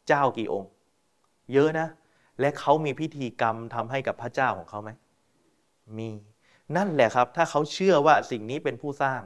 [0.07, 0.69] เจ้ากี่องค์
[1.53, 1.87] เยอะนะ
[2.39, 4.91] และเขามีพิธีกรรมทำให้กับพระเจ้าของเขาไหม
[5.97, 6.09] มี
[6.75, 9.21] นั่นแหละครับ ถ้าเขาเชื่อว่าสิ่งนี้เป็นผู้สร้าง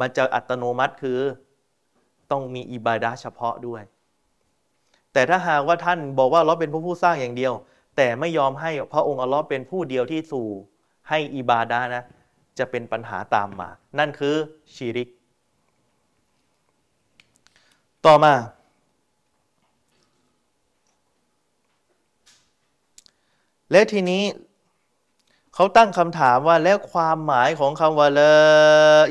[0.00, 1.18] มันจะอัตโนมัติคือ
[2.30, 3.82] ต้องมีอิบาดะเฉพาะด้วย
[5.12, 7.52] แต่ถ้าหากว่าท่านบอกว่าเราเป็นผู้ผู้สร้างอย่างเดียว
[7.96, 10.46] แต่ไม่ยอมให้พระองค์อัลลอฮ์เป็นผู้เดียวที่สู่
[11.08, 12.04] ให้อิบาดะนะ
[12.58, 14.34] จะเป็นปัญหาตามมา นั่นคือ
[14.74, 15.08] ชีริก
[18.06, 18.34] ต่อมา
[23.70, 24.22] และทีนี้
[25.60, 28.34] เขาตั้งคำถามว่าแล้วความหมายของคำว่าละ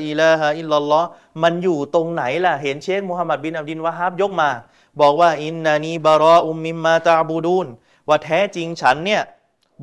[0.04, 1.08] อิละฮะอิลลัลลอฮ์
[1.42, 4.50] มันอยู่ตรงไหนล่ะ เห็นเชคมุฮัมมัดบินอับดินวะฮับยกมา
[5.00, 7.66] บอกว่าอินนานีบารออุมมิมมาตาบูดูน
[8.08, 9.22] ว่าแท้จริงฉันเนี่ย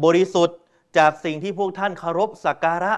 [0.03, 0.57] บริสุทธิ์
[0.97, 2.93] จากสิ่งที่พวกท่านเคารพสักการะ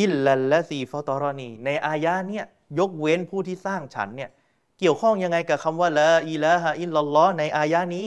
[0.00, 2.44] إلا الذي فطرني ในอายะเนี่ย
[2.78, 4.30] ยกเว้นผู้ที่สร้างฉันเนี่ย
[4.78, 8.06] เกี่ยวข้องยังไงกับคำว่าلا إله إلا اللهในอายะนี้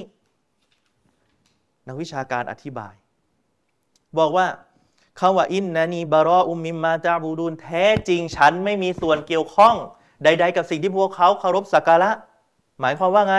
[1.88, 2.96] นักวิชาการอธิบาย
[4.20, 4.48] บอกว่า
[5.20, 9.76] คำว่าإنني براء مما تعبدونแท้จริงฉันไม่มีส่วนเกี่ยวข้อง
[10.24, 12.12] ใด ๆ กับสิ่งที่พวกเขาเคารพสักการะ
[12.80, 13.38] หมายความว่าไง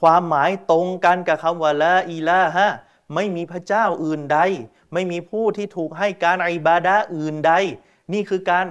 [0.00, 2.68] ความหมายตรงกันกับคำว่าละอิละฮะ
[3.14, 4.38] ไม่มีพระเจ้าอื่นใด
[4.92, 7.52] ไม่มีผู้ที่ถูกให้การอิบาดะอื่นใด
[8.12, 8.66] นี่คือการ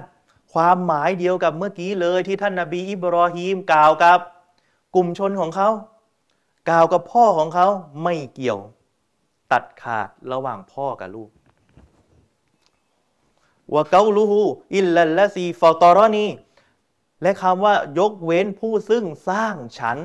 [0.53, 4.19] ความหมายเดียวกับเมื่อกี้เลยที่ท่านนาบีอิบรอฮีมกล่าวกับ
[4.95, 5.69] กลุ่มชนของเขา
[6.69, 7.67] กล่าวกับพ่อของเขา
[8.03, 8.59] ไม่เกี่ยว
[9.51, 11.29] ตัดขาดระหว่างพ่อกับลูก
[13.75, 14.41] วะเกาลูฮู
[14.75, 16.27] อิลลัลละซีฟอตอรอนี
[17.21, 19.97] และคำว่ายกเว้นผู้ซึ่งสร้างฉัน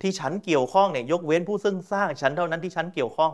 [0.00, 3.32] ที่ฉันเกี่ยวข้องเนี่ยยกเว้นผู้ซึ่งสร้างฉันเท่านั้นที่ฉันเกี่ยวข้อง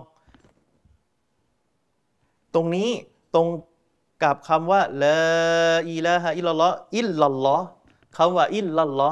[2.55, 2.91] ตรงนี้
[3.35, 3.47] ตรง
[4.23, 5.21] กับคำว่าละ
[5.91, 7.57] อิละฮะอิลลออิลลัลลอ
[8.17, 9.11] คำว่าอิลลัลลอ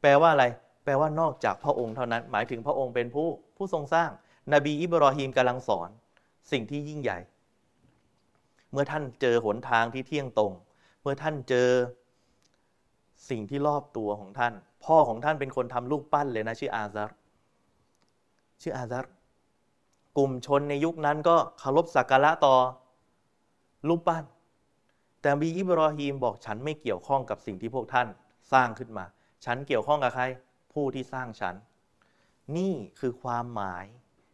[0.00, 0.44] แปลว่าอะไร
[0.84, 4.10] แปลว่านอกจากพระองค์เท่านั้น หมายถึงพระองค์เป็นผู้ผู้ทรงสร้าง
[4.52, 5.88] นบีอิบรอฮีมกำลังสอน
[6.52, 7.18] สิ่งที่ยิ่งใหญ่
[8.72, 10.52] เมื่อท่านเจอหนทางที่เที่ยงตรง
[11.02, 11.68] เมื่อท่านเจอ
[13.30, 14.52] สิ่งที่รอบตัวของท่าน
[14.84, 17.10] พ่อของท่านเป็นคนทำลูกปั้นเลยนะ ชื่ออาซาร
[18.62, 19.06] ชื่ออาซาร
[20.18, 22.54] กลุ่มชนในยุคนั้นก็เคารพสักการะต่อ
[23.88, 24.24] รูปปั้น
[25.22, 28.08] แต่บีอิบรอฮีมบอกฉันไม่เกี่ยวข้องกับสิ่งที่พวกท่าน
[28.52, 29.04] สร้างขึ้นมา
[29.44, 30.24] ฉันเกี่ยวข้องกับใคร
[30.72, 31.54] ผู้ที่สร้างฉัน
[32.56, 33.84] นี่คือความหมาย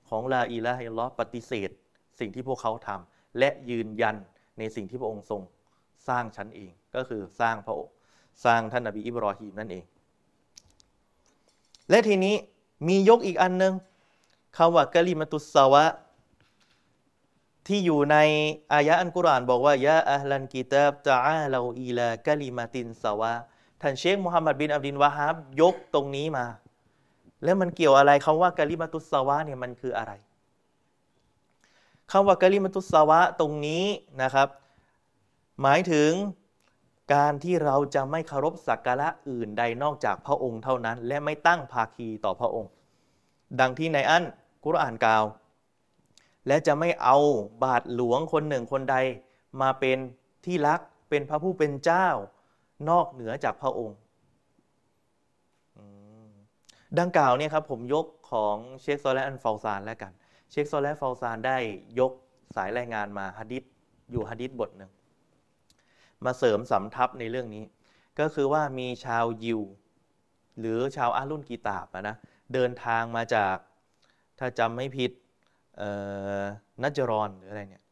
[0.09, 1.71] ของลาอิละฮิลลอปฏิเสธ
[2.19, 4.17] สิ่งที่พวกเขาทำ และยืนยัน
[4.59, 5.43] ในสิ่งที่พระองค์ทรง
[6.09, 7.93] สร้างฉันเอง ก็คือสร้างพระองค์
[8.45, 9.85] สร้างท่านนบีอิบรอฮีมนั่นเอง
[11.91, 12.35] และทีนี้
[12.89, 13.75] มียกอีกอันหนึ่ง
[14.57, 15.85] คำว่ากะลิมตุสาวะ
[17.67, 18.17] ที่อยู่ใน
[18.73, 23.33] อายะอันกุรอานบอกว่ายะอัลลันกิตาบตะอาลาอีลากะลิมาตินสาวะ
[23.81, 26.47] ท่านเชคมุฮัมหมัดบินอับดินวะฮับยกตรงนี้มา
[27.45, 30.13] แล้วมันเกี่ยวอะไรคำว่ากะลิมาตุสาวะเนี่ยมันคืออะไร
[32.13, 33.85] คำว่ากะลิมตุสวะตรงนี้
[34.23, 34.49] นะครับ
[35.63, 36.11] หมายถึง
[37.15, 42.71] การที่เราจะไม่เคารพสักการะอื่นใดนอกจากพระองค์เท่านั้น และไม่ตั้งภาคีต่อพระองค์
[43.61, 44.25] ดังที่ในอัน
[44.65, 45.25] กุรอานกล่าว
[46.47, 47.17] และจะไม่เอา
[47.65, 48.97] บาทหลวงคนหนึ่งคนใด
[49.61, 49.99] มาเป็น
[50.45, 52.09] ที่รักเป็นพระผู้เป็นเจ้า
[52.89, 53.97] นอกเหนือจากพระองค์
[56.99, 60.13] ดังกล่าวเนี่ยครับผมยกของเชคโซและอันฟาซานแล้วกัน
[60.51, 61.59] เชคโซและฟาซานได้
[61.99, 62.13] ยก
[62.57, 63.63] สายรายงานมาฮะดิษ
[64.11, 64.91] อยู่ฮะดิษบทหนึ่ง
[66.25, 67.65] มาเสริมสำทับในเรื่องนี้
[68.21, 69.61] ก็คือว่ามีชาวยิว
[70.61, 72.17] หรือชาวอาลุนกีตาบนะ
[72.55, 73.57] เดินทางมาจาก
[74.39, 75.11] ถ้าจำไม่ผิด
[76.83, 77.85] นัจรอนหรืออะไรเนี่ย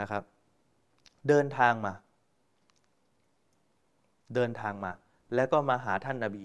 [0.00, 0.22] นะครับ
[1.28, 1.94] เดินทางมา
[4.34, 4.92] เดินทางมา
[5.34, 6.44] แล้วก็มาหาท่านนาบี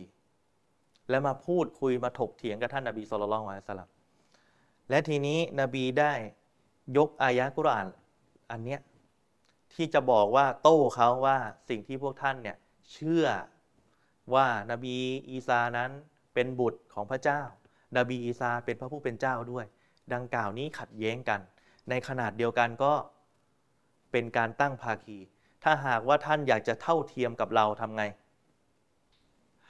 [1.09, 3.89] แล้วมาพูดคุยมาถกเถียงกับท่านนาบีสุลต่านละสลัม
[4.89, 6.13] และทีนี้นบีได้
[6.97, 7.87] ยกอายะกุรอาน
[8.51, 8.79] อันเนี้ย
[9.73, 11.37] ที่จะบอกว่าโต้เขาว่า
[11.69, 12.57] สิ่งที่พวกท่านเนี่ย
[12.91, 13.25] เชื่อ
[14.33, 14.95] ว่านาบี
[15.29, 15.91] อีสานั้น
[16.33, 17.41] เป็นบุตรของพระเจ้า
[17.97, 19.65] นาบีอีสาเป็นพระผู้เป็นเจ้าด้วย
[20.13, 21.39] ดังกล่าวนี้ขัดแย้งกัน
[21.89, 22.93] ในขนาดเดียวกันก็
[24.11, 25.17] เป็นการตั้งภาคี
[25.63, 28.03] ถ้าหากว่าท่านอยากจะเท่าเทียมกับเราทำไง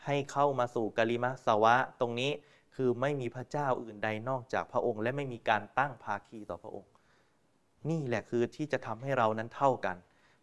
[0.05, 2.31] ให้เข้ามาสู่กะลิมะสวะตรงนี้
[2.81, 6.91] คือไม่มีพระเจ้าอื่นใดนอกจากพระองค์ และไม่มีการตั้งภาคีต่อพระองค์
[7.89, 9.97] นี่แหละคือที่จะทำให้เรานั้นเท่ากัน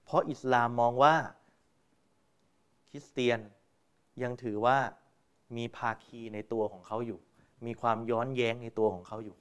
[0.04, 1.14] เพราะอิสลามมองว่า
[2.88, 3.40] คริสเตียน
[4.22, 4.78] ยังถือว่า
[5.56, 7.18] มีภาคีในตัวของเขาอยู่
[7.66, 9.36] มีความย้อนแย้งในตัวของเขาอยู่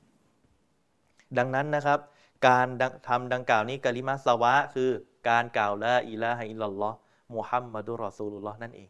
[1.38, 2.00] ดังนั้นนะครับ
[2.48, 2.68] การ
[3.08, 4.90] ทำดังกล่าวนี้กาลิมาสวะ คือ
[5.30, 6.98] การกล่าวละอิละฮิลลอฮ์
[7.36, 8.90] มุฮัมมัดุรอซูลุลลอฮ์นั่นเอง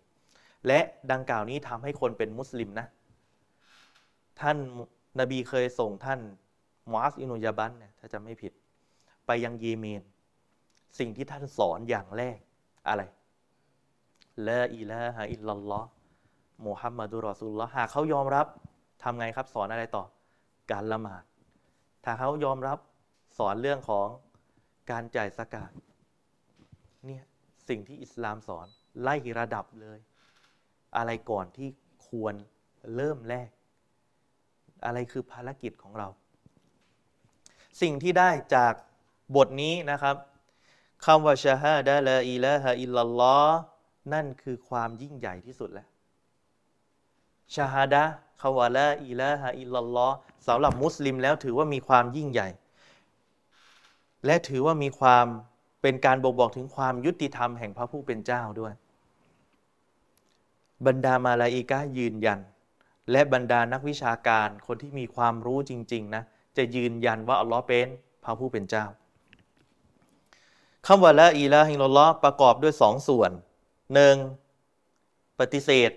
[0.67, 0.79] และ
[1.11, 2.87] ดังกล่าวนี้ทำให้คนเป็นมุสลิมนะ
[4.41, 4.57] ท่าน
[5.19, 6.19] นบีเคยส่งท่าน
[6.91, 8.53] มอสอินุยาบันเนี่ยถ้าจะไม่ผิด
[9.25, 10.01] ไปยังเยเมน
[10.99, 12.37] สิ่งที่ท่านสอนอย่างแรก
[12.87, 13.01] อะไร
[14.47, 15.89] ละอิละฮะอิลลัลลอฮ์
[16.65, 18.47] มุฮัมมัดุรอซูลลอฮ์หากเขายอมรับ
[19.03, 20.05] ทำไงครับสอนอะไรต่อ
[20.71, 21.23] การละหมาด
[22.03, 22.79] ถ้าเขายอมรับ
[23.37, 24.07] สอนเรื่องของ
[24.91, 25.71] การจ่ายสกาด
[27.05, 27.23] เนี่ย
[27.69, 28.67] สิ่งที่อิสลามสอน
[29.01, 29.99] ไล่ระดับเลย
[30.97, 31.69] อะไรก่อนที่
[32.07, 32.35] ควร
[32.95, 33.49] เริ่มแรก
[34.85, 36.07] อะไรคือภารกิจของเรา
[37.81, 38.73] สิ่งที่ได้จาก
[39.35, 40.15] บทนี้นะครับ
[41.05, 43.59] คำว่าชาฮาดะลาอิละฮะอิลลัลลอฮ์
[44.13, 45.87] นั่นคือความยิ่งใหญ่ที่สุดแล้ว
[47.55, 48.03] ชาฮาดะ
[48.41, 50.15] คำว่าละอิละฮะอิลลัลลอฮ์
[50.47, 52.49] สำหรับมุสลิมแล้วถือว่ามีความยิ่งใหญ่
[54.25, 55.25] และถือว่ามีความ
[55.81, 58.73] เป็นการบ่งบอกถึงความยุติธรรมแห่งพระผู้เป็นเจ้าด้วย
[60.85, 62.39] บรรดามาลาอิกะยืนยัน
[63.11, 66.23] และบรรดานักวิชาการคนที่มีความรู้จริงๆนะ
[66.57, 67.87] จะยืนยันว่าอัลลอฮ์เป็น
[68.23, 68.85] พระผู้เป็นเจ้า
[70.87, 73.31] คำว่าละอีละฮิลลอประกอบด้วยสองส่วน
[73.93, 74.15] หนึ่ง
[75.39, 75.91] ปฏิเสธ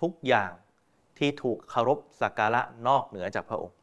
[0.00, 0.50] ทุกอย่าง
[1.18, 3.76] ที่ถูกเคารพสักการะนอกเหนือจากพระองค์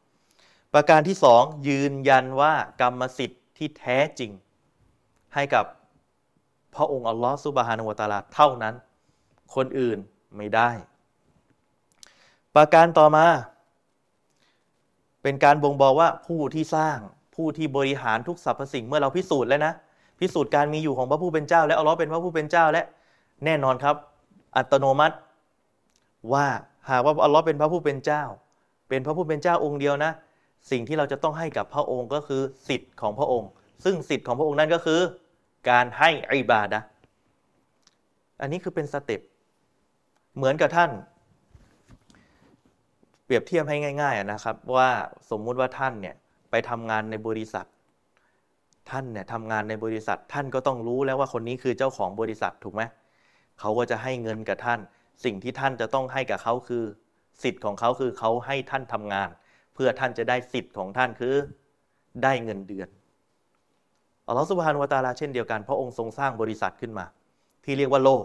[0.74, 4.32] ประการที่สองยืนยันว่ากรรมสิทธิ์ที่แท้จริง
[5.34, 5.66] ให้กับ
[6.76, 8.76] พระองค์อัลลอฮฺซุบฮานาวะตาลาเท่านั้น
[9.56, 10.00] คนอื่น
[10.38, 10.70] ไม่ได้
[12.58, 13.26] ประการต่อมา
[15.24, 16.98] เป็นการบ่งบอกว่าผู้ที่สร้าง
[17.36, 19.74] ผู้ที่บริหารทุกสรรพสิ่งเมื่อเราพิสูจน์แล้วนะ
[20.20, 22.84] พิสูจน์การมีอยู่ของพระผู้เป็นเจ้า และอัลลอฮ์เป็นพระผู้เป็นเจ้าและ
[23.46, 23.96] แน่นอนครับ
[24.56, 25.16] อัตโนมัติ
[26.34, 26.48] ว่า
[26.90, 28.24] หากว่าอัลลอฮ์เป็นพระผู้เป็นเจ้า
[28.90, 30.12] เป็นพระผู้เป็นเจ้าองค์เดียวนะ
[30.72, 33.50] สิ่งที่เราจะต้องให้กับพระองค์ก็คือสิทธิ์ของพระองค์
[33.86, 35.00] ซึ่งสิทธิ์ของพระองค์นั้นก็คือ
[35.70, 36.80] การให้อิบาดะ
[38.42, 39.22] อันนี้คือเป็นสเต็ป
[40.36, 40.92] เหมือนกับท่าน
[43.28, 44.90] เปรียบเทียบให้ง่ายๆนะครับ ว่า
[45.32, 46.16] สมมุติว่าท่านเนี่ย
[46.52, 47.66] ไปทำงานในบริษัท
[48.90, 52.82] ท่านเนี่ยทำงานในบริษัทท่านก็ต้องรู้แล้วว่าคนนี้คือเจ้าของบริษัทถูกไหม
[53.60, 54.80] เขาก็จะให้เงินกับท่าน
[55.24, 56.84] สิ่งที่ท่านจะต้องให้กับเขาคือ
[57.44, 59.30] สิทธิ์ของเขาคือเขาให้ท่านทำงาน
[59.74, 61.34] เพื่อท่านจะได้สิทธิ์ของท่านคือ
[62.24, 62.90] ได้เงินเดือน
[64.28, 67.06] อัลลอฮฺสุบฮานุวะตาลาเช่นเดียวกันพระองค์ทรงสร้างบริษัทขึ้นมา
[67.64, 68.24] ที่เรียกว่าโลก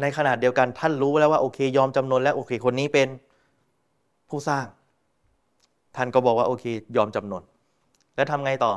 [0.00, 3.08] ในขนาดเดียวกันท่านรู้แล้วว่าโอเคยอมจำนนแล้วโอเค คนนี้เป็น
[4.28, 4.66] ผู้สร้าง
[5.96, 6.64] ท่านก็บอกว่าโอเค
[6.96, 7.42] ยอมจำนน
[8.16, 8.72] แล้วทำไงต่อ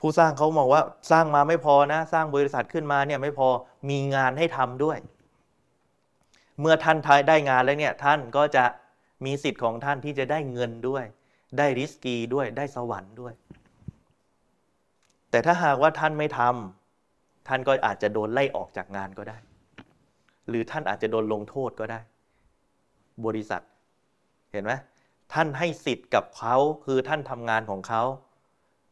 [0.00, 3.48] ผู้สร้างเขาบอกว่าสร้างมาไม่พอนะ สร้างบริษัทขึ้นมาเนี่ยไม่พอ
[3.90, 4.98] มีงานให้ทำด้วย
[6.60, 8.64] เมื่อท่านทายได้งานแล้วเนี่ยท่านก็จะ
[9.24, 11.04] มีสิทธิ์ของท่านที่จะได้เงินด้วย
[11.58, 13.34] ได้ริสกีด้วยได้สวรรค์ด้วย
[15.30, 19.38] แต่ถ้าหากว่าท่านไม่ทำท่านก็อาจจะโดนไล่ออกจากงานก็ได้
[20.48, 22.00] หรือท่านอาจจะโดนลงโทษก็ได้
[23.26, 23.62] บริษัท
[24.56, 24.74] เห็นไหม
[25.32, 28.02] ท่านให้สิทธิ์กับเขาคือท่านทำงานของเขา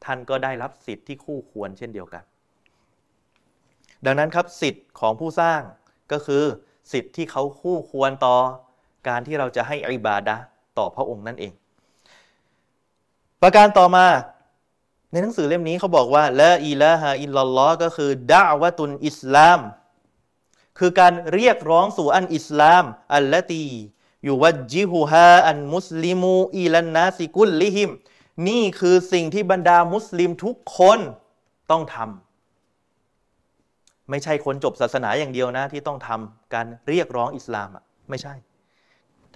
[0.04, 2.22] ท่านก็ได้รับสิทธิ์ที่คู่ควรเช่นเดียวกัน
[4.04, 5.60] ดังนั้นครับสิทธิ์ของผู้สร้าง
[6.12, 6.44] ก็คือ
[6.92, 8.36] สิทธิ์ที่เขาคู่ควรต่อ
[9.08, 10.36] การที่เราจะให้อิบาดะ
[10.78, 11.52] ต่อพระองค์นั่นเอง
[13.42, 14.06] ประการต่อมา
[15.10, 19.60] ในหนังสือเล่มนี้เขาบอกว่าละอิละฮะอิลลัลลอฮ์ก็คือดะวะตุนอิสลาม
[20.78, 23.66] คือการเรียกร้องสู่อันอิสลาม อัลละตี
[24.26, 27.90] ยู่วัจิฮูฮาอันมุสลิมูอีลันนาซิกุลลิฮิม
[28.48, 30.98] นี่คือสิ่งที่บรรดามุสลิมทุกคน
[31.70, 38.34] ต้องทำไม่ใช่คนจบศาสนาอย่างเดียวนะ ที่ต้องทำการเรียกร้องอิสลามอะไม่ใช่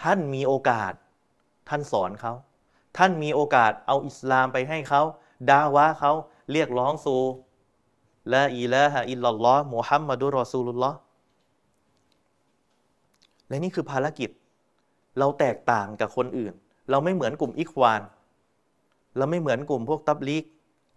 [0.03, 0.93] ท่านมีโอกาส
[1.69, 2.33] ท่านสอนเขา
[2.97, 5.03] ท่านมีโอกาสเอาอิสลามไปให้เขา
[5.51, 6.13] ดาวะเขา
[6.53, 7.21] เรียกร้องสู่
[8.35, 10.99] ละอิละฮะอิลลัลลอฮ์มุฮัมมัดุรอซูลุลลอฮ์
[13.49, 14.31] และนี่คือภารกิจ
[15.19, 16.53] เราแตกต่างกับคนอื่น
[16.91, 18.03] เราไม่เหมือนกลุ่มอิควาน
[19.17, 20.45] เราไม่เหมือนกลุ่มพวกตับลีก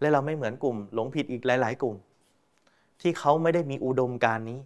[0.01, 1.95] และเราไม่เหมือนกลุ่มหลงผิดอีกหลาย ๆ กลุ่ม
[3.01, 4.59] ที่เขาไม่ได้มีอุดมการณ์นี้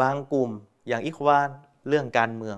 [0.00, 0.50] บางกลุ่ม
[0.88, 1.48] อย่างอิควาน
[1.88, 2.56] เรื่องการเมือง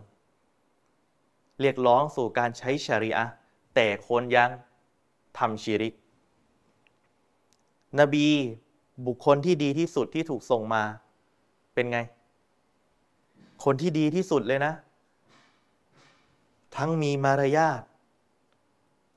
[1.61, 3.27] เรียกร้องสู่การใช้ชริอะ
[3.75, 4.51] แต่คนยัง
[5.39, 5.95] ทำชีริก
[8.01, 8.27] นบี
[9.07, 10.83] บุคคลที่ดีที่สุดที่ถูกส่งมา
[11.75, 11.99] เป็นไง
[13.65, 14.73] คนที่ดีที่สุดเลยนะ
[16.77, 17.83] ทั้งมีมารยาท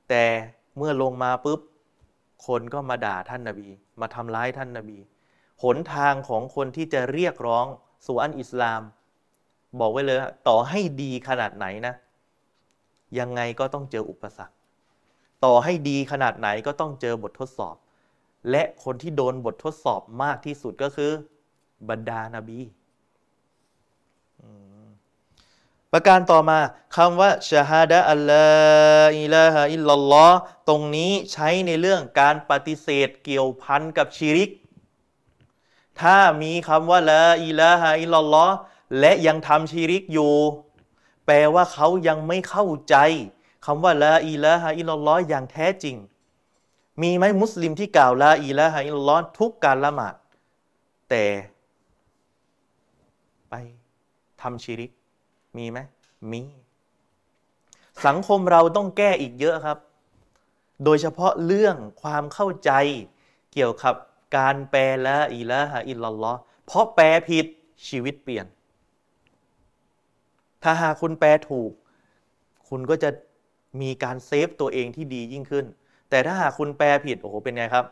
[0.08, 0.24] แต่
[0.76, 1.60] เมื่อลงมาปุ๊บ
[2.46, 3.68] คนก็มาด่าท่านนาบี
[4.00, 4.98] มาทำร้ายท่านนาบี
[5.62, 7.66] หนทางของคนที่จะเรียกร้อง
[8.06, 8.82] สู่อันอิสลาม
[9.80, 11.94] บอกไว้เลยต่อให้ดีขนาดไหนนะ
[13.18, 14.54] ยังไงก็ต้องเจออุปสรรค
[15.44, 17.76] ต่อให้ดีขนาดไหนก็ต้องเจอบททดสอบ
[18.50, 21.10] และคนที่โดนบททดสอบมากที่สุดก็คือ
[21.88, 22.58] บรรดานาบี
[25.96, 26.58] ประการต่อมา
[26.96, 34.50] คำว่าشهادة أن لا إله إلا اللهตรงนี้ใช้ในเรื่องการปฏิเสธเกี่ยวพันกับชิริก
[36.00, 38.54] ถ้ามีคำว่าلا إله إلا الله
[39.00, 40.34] และยังทำชิริกอยู่
[41.26, 42.96] แปลว่าเขายังไม่เข้าใจ
[43.66, 45.96] คำว่าلا إله إلا اللهอย่างแท้จริง
[47.02, 50.14] มีไหมมุสลิมที่กล่าวلا إله إلا اللهทุกการละหมาด
[51.10, 51.24] แต่
[53.50, 53.54] ไป
[54.42, 54.92] ทำชิริก
[55.56, 55.78] มีไหม
[56.32, 56.42] มี
[58.06, 59.78] สังคมเราต้องแก้อีกเยอะครับ
[60.84, 62.70] โดยเฉพาะเรื่องความเข้าใจ
[63.52, 63.94] เกี่ยวกับ
[64.36, 66.32] การแปลละอิละฮะอิลลัลลอ
[66.66, 67.46] เพราะแปลผิด
[67.88, 68.46] ชีวิตเปลี่ยน
[70.62, 71.70] ถ้าหากคุณแปลถูก
[72.68, 73.10] คุณก็จะ
[73.80, 75.66] มีการเซฟตัวเองที่ดียิ่งขึ้น
[76.10, 77.84] แต่ถ้าหากคุณแปลผิดโอ้โหเป็นไงครับ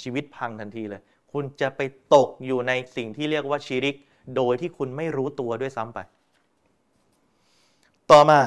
[0.00, 1.02] ชีวิตพังทันทีเลย
[1.32, 1.80] คุณจะไป
[2.14, 3.96] ตกอยู่ในสิ่งที่เรียกว่าชีริก
[4.36, 5.98] โดยที่คุณไม่รู้ตัวด้วยซ้ำไป
[8.12, 8.40] ต่อมา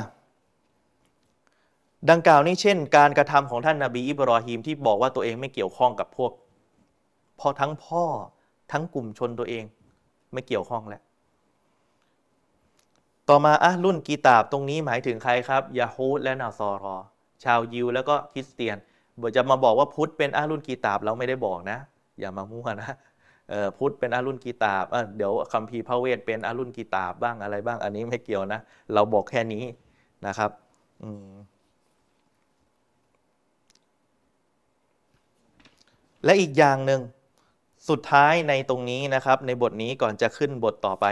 [2.09, 6.32] ดังกล่าวนี้เช่น การกระทำของท่านนาบีอิบรอฮีมที่บอกว่าตัวเองไม่เกี่ยวข้องกับพวก
[7.39, 8.03] พอทั้งพ่อ
[8.72, 9.64] ทั้งกลุ่มชนตัวเอง
[10.34, 11.01] ไม่เกี่ยวข้องแล้ว
[13.30, 16.95] ต่อมาอะรุ่นกีตาบตรงนี้หมายถึงใครครับยาฮูดและนาซอรอ
[17.43, 18.78] ชาวยิวแล้วก็คริสเตียน
[19.22, 21.78] บอจะมาบอกว่าพุทธเป็นอารุนกีตาบเราไม่ได้บอกนะ
[22.20, 22.89] อย่ามามั่วนะ
[23.78, 24.86] พุทธเป็นอารุนกีตาบ
[25.18, 28.62] เดี๋ยวคัมภีร์พระเวทเป็นอารุนกีตาบบ้างอะไรบ้างอันนี้ไม่เกี่ยวนะ
[28.94, 29.64] เราบอกแค่นี้
[30.28, 30.52] นะครับ
[36.26, 37.02] และอีกอย่างหนึ่ง
[37.89, 41.06] สุดท้ายในตรงนี้นะครับ ในบทนี้ก่อนจะขึ้นบทต่อไป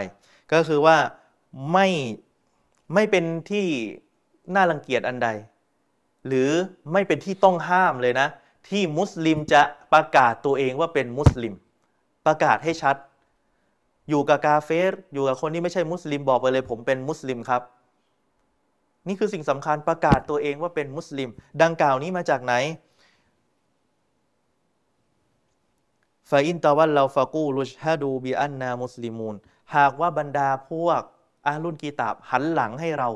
[0.52, 0.96] ก็คือว่า
[1.72, 1.88] ไม่
[2.94, 3.66] ไม่เป็นที่
[4.54, 5.28] น่ารังเกียจอันใด
[6.26, 6.50] หรือ
[6.92, 8.28] ไม่เป็นที่ต้องห้ามเลยนะ
[8.68, 9.62] ที่มุสลิมจะ
[9.92, 11.54] ประกาศตัวเองว่าเป็นมุสลิม
[12.26, 12.96] ประกาศให้ชัด
[14.08, 17.62] อยู่กับกาเฟรอยู่กับคนที่ไม่ใช่มุสลิมบอกไปเลย ผมเป็นมุสลิมครับ
[19.08, 21.30] นี่คือสิ่งสำคัญประกาศตัวเองว่าเป็นมุสลิม
[21.62, 22.54] ดังกล่าวนี้มาจากไหน
[26.30, 29.36] فإن تولوا فقولوا اشهدوا بأنا مسلمون
[29.76, 31.02] หากว่าบรรดาพวก
[31.46, 33.08] อาลุนกีตาบหันหลังให้เรา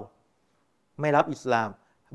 [1.01, 1.69] ไม่รับอิสลาม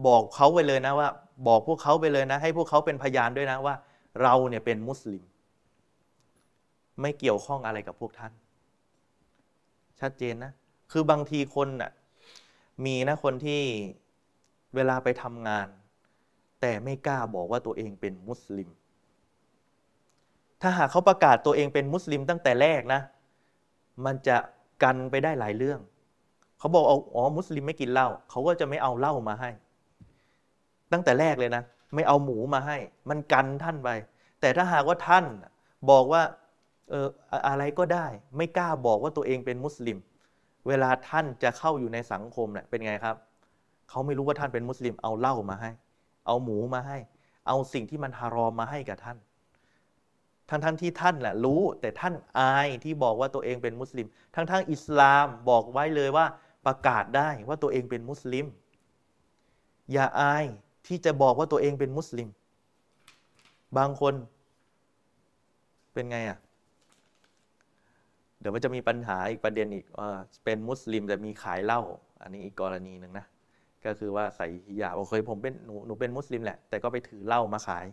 [0.08, 1.10] บอกเขาไปเลยนะว่า
[1.48, 3.76] บอกพวกเขาไปเลยนะ ให้พวกเขาเป็นพยานด้วยนะว่า
[4.22, 5.24] เราเนี่ยเป็นมุสลิม
[7.02, 8.34] ไม่เกี่ยวข้องอะไรกับพวกท่าน
[10.00, 10.52] ชัดเจนนะ
[10.92, 11.92] คือบางทีคนน่ะ
[12.86, 13.62] มีนะคนที่
[14.76, 15.68] เวลาไปทำงาน
[16.62, 18.70] แต่ไม่กล้าบอกว่าตัวเองเป็นมุสลิม
[20.62, 23.02] ถ้าหากเขาประกาศตัวเองเป็นมุสลิมตั้งแต่แรกนะ
[24.06, 24.38] มันจะ
[24.84, 25.80] กันไปได้หลายเรื่อง
[26.60, 26.84] เขาบอก
[27.16, 29.50] อ๋อมุสลิมไม่กินเหล้าเขาก็จะไม่เอาเหล้ามาให้
[30.92, 31.64] ตั้งแต่แรกเลยนะ
[31.96, 32.78] ไม่เอาหมูมาให้
[33.10, 33.90] มันกันท่านไป
[34.42, 35.26] แต่ถ้าหากว่าท่าน
[35.90, 36.22] บอกว่า
[36.90, 37.08] เออ
[37.48, 38.06] อะไรก็ได้
[38.38, 39.98] ไม่กล้าบอกว่าตัวเองเป็นมุสลิม
[40.68, 43.16] เวลาท่านจะเข้าอยู่ในสังคมเนะ่ยเป็นไงครับ
[43.90, 45.72] เขาไม่รู้ว่าท่านเป็นมุสลิม เอาเหล้ามาให้
[46.26, 46.98] เอาหมูมาให้
[47.48, 49.18] เอาสิ่งที่มันฮารอมมาให้กับท่าน
[50.50, 56.26] ทั้งทั้งที่ท่านแหละรู้แต่ท่านอายที่บอกว่าตัวเองเป็นมุสลิม ทั้งทั้งอิสลามบอกไว้เลยว่า
[56.66, 58.46] ประกาศได้ว่าตัวเองเป็นมุสลิม
[59.92, 60.46] อย่าอาย
[60.88, 62.28] ที่จะบอกว่าตัวเองเป็นมุสลิม
[63.78, 64.14] บางคน
[65.94, 66.38] เป็นไงอะ
[68.40, 70.10] เดี๋ยวมันจะมีปัญหาอีกประเด็นอีกว่า
[70.46, 71.82] เป็นมุสลิมแต่มีขายเหล้า
[72.22, 73.26] อันนี้อีกกรณีหนึ่งนะ
[73.86, 77.86] ก็คือว่าใส่ฮิญาบโอเคผมเป็นหนูหนูเป็นมุสลิมแหละ แต่ก็ไปถือเหล้ามาขาย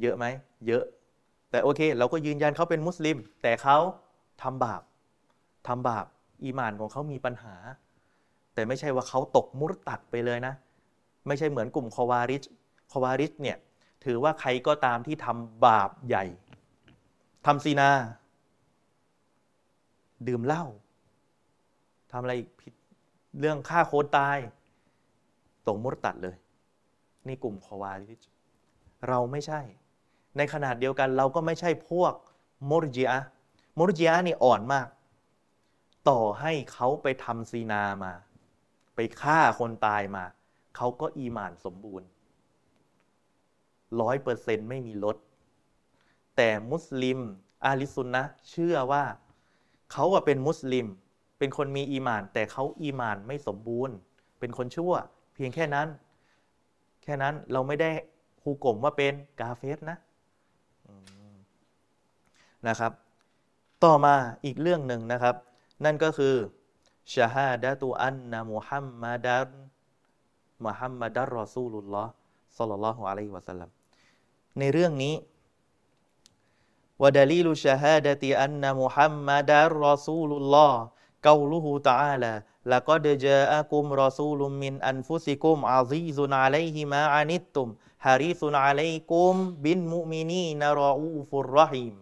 [0.00, 0.24] เยอะไหม
[0.66, 0.84] เยอะ
[1.50, 3.76] แต่โอเค เราก็ยืนยันเขาเป็นมุสลิม แต่เขา
[4.42, 4.82] ทำบาป
[5.68, 6.06] ทำบาป
[6.44, 7.54] อีมานของเขามีปัญหา
[8.54, 10.54] แต่ไม่ใช่ว่าเขาตกมุรตัดไปเลยนะ
[11.26, 12.42] ไม่ใช่เหมือนกลุ่มคอวาริช
[12.92, 13.56] คอวาริชเนี่ย
[14.04, 16.24] ถือว่าใครก็ตามที่ทำบาปใหญ่
[17.46, 17.90] ทำซีนา
[20.28, 20.64] ดื่มเหล้า
[22.10, 22.72] ทำอะไรผิด
[23.38, 24.38] เรื่องฆ่าโคนตาย
[25.66, 26.36] ตกมุรตัดเลย
[27.26, 28.22] นี่กลุ่มคอวาริช
[29.08, 29.60] เราไม่ใช่
[30.36, 32.14] ในขนาดเดียวกันเราก็ไม่ใช่พวก
[32.70, 33.20] มรจิอะ
[33.78, 34.88] มรจิอะนี่อ่อนมาก
[36.08, 38.12] ต่อให้เขาไปทำซีนามา
[38.94, 40.24] ไปฆ่าคนตายมา
[40.76, 42.08] เขาก็อีหมานสมบูรณ์
[44.00, 45.16] ร้อยเปอร์เซ็นต์ไม่มีลด
[46.36, 47.18] แต่มุสลิม
[47.64, 49.04] อาลิซุนนะเชื่อว่า
[49.92, 50.86] เขาเป็นมุสลิม
[51.38, 53.96] เป็นคนมีอีมาน แต่เขาอีมานไม่สมบูรณ์
[54.40, 54.92] เป็นคนชั่ว
[55.34, 55.88] เพียงแค่นั้น
[57.02, 57.90] แค่นั้นเราไม่ได้
[58.42, 59.98] ฮูกลมว่าเป็นกาเฟสนะ
[62.68, 62.92] นะครับ
[63.84, 64.14] ต่อมา
[64.44, 65.34] อีกเรื่องหนึ่งนะครับ
[65.84, 66.34] นั่นก็คือ
[67.14, 69.50] ชาฮาดะตูอันนามุฮัมมัดัน
[70.64, 72.12] มุฮัมมัดัรรอซูลุลลอฮ์
[72.58, 73.70] สัลลัลลอฮุอะลัยฮิวะสัลลัม
[74.58, 75.14] ในเรื่องนี้
[77.02, 79.50] ودليل شهادة أن محمد
[79.86, 80.74] رسول الله
[81.28, 82.34] قوله تعالى
[82.72, 87.68] لقد جاءكم رسول من أنفسكم عزيز عليه ما عنتم
[88.06, 89.32] حريص عليكم
[89.62, 91.96] بالمؤمنين رؤوف الرحيم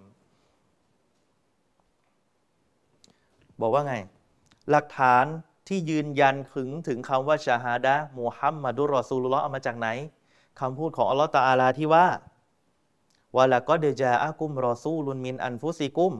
[3.61, 3.95] บอกว่าไง
[4.71, 5.25] หลักฐาน
[5.69, 9.89] ที่ยืนยันถึงถึงคำว่าชาฮาดะมุฮัมมัดุรอซูลุลลอฮ์เอามาจากไหน
[10.61, 12.07] คำพูดของอัลลอฮ์ตาอาลาที่ว่า
[13.37, 16.15] วะละก็เดจาอากุมรอซูลุนมินอันฟุซิกุม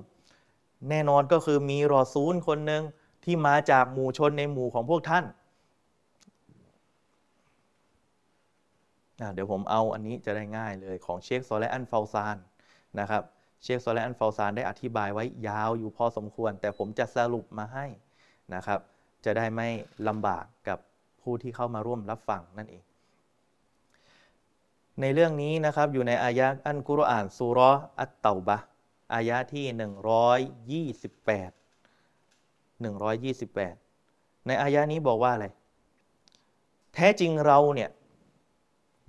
[0.89, 2.83] แน่นอนก็คือมีรอซูลคนหนึ่ง
[3.25, 5.25] ที่มาจากหมู่ชนในหมู่ของพวกท่าน
[9.35, 12.37] เดี๋ยวผมเอาอันนี้จะได้ง่ายเลยของเชคซอและอันฟาซาน
[13.01, 13.23] นะครับ
[13.63, 17.87] เชคโซเลอันฟาซานได้อธิบายไว้ยาวอยู่พอสมควร แต่ผมจะสรุปมาให้
[18.55, 18.81] นะครับ
[19.25, 19.69] จะได้ไม่
[20.09, 20.79] ลำบากกับ
[21.23, 22.85] ผู้ที่เข้ามาร่วมรับฟังนั่นเอง
[25.01, 28.59] ในเรื่องนี้นะครับอยู่ในอายะอันกุรอานซูรออัตเตาบะ
[29.15, 29.65] อายะที่
[33.31, 35.47] 128 128 ในอายะนี้บอกว่าอะไร
[36.95, 37.91] แท้จริงเราเนี่ย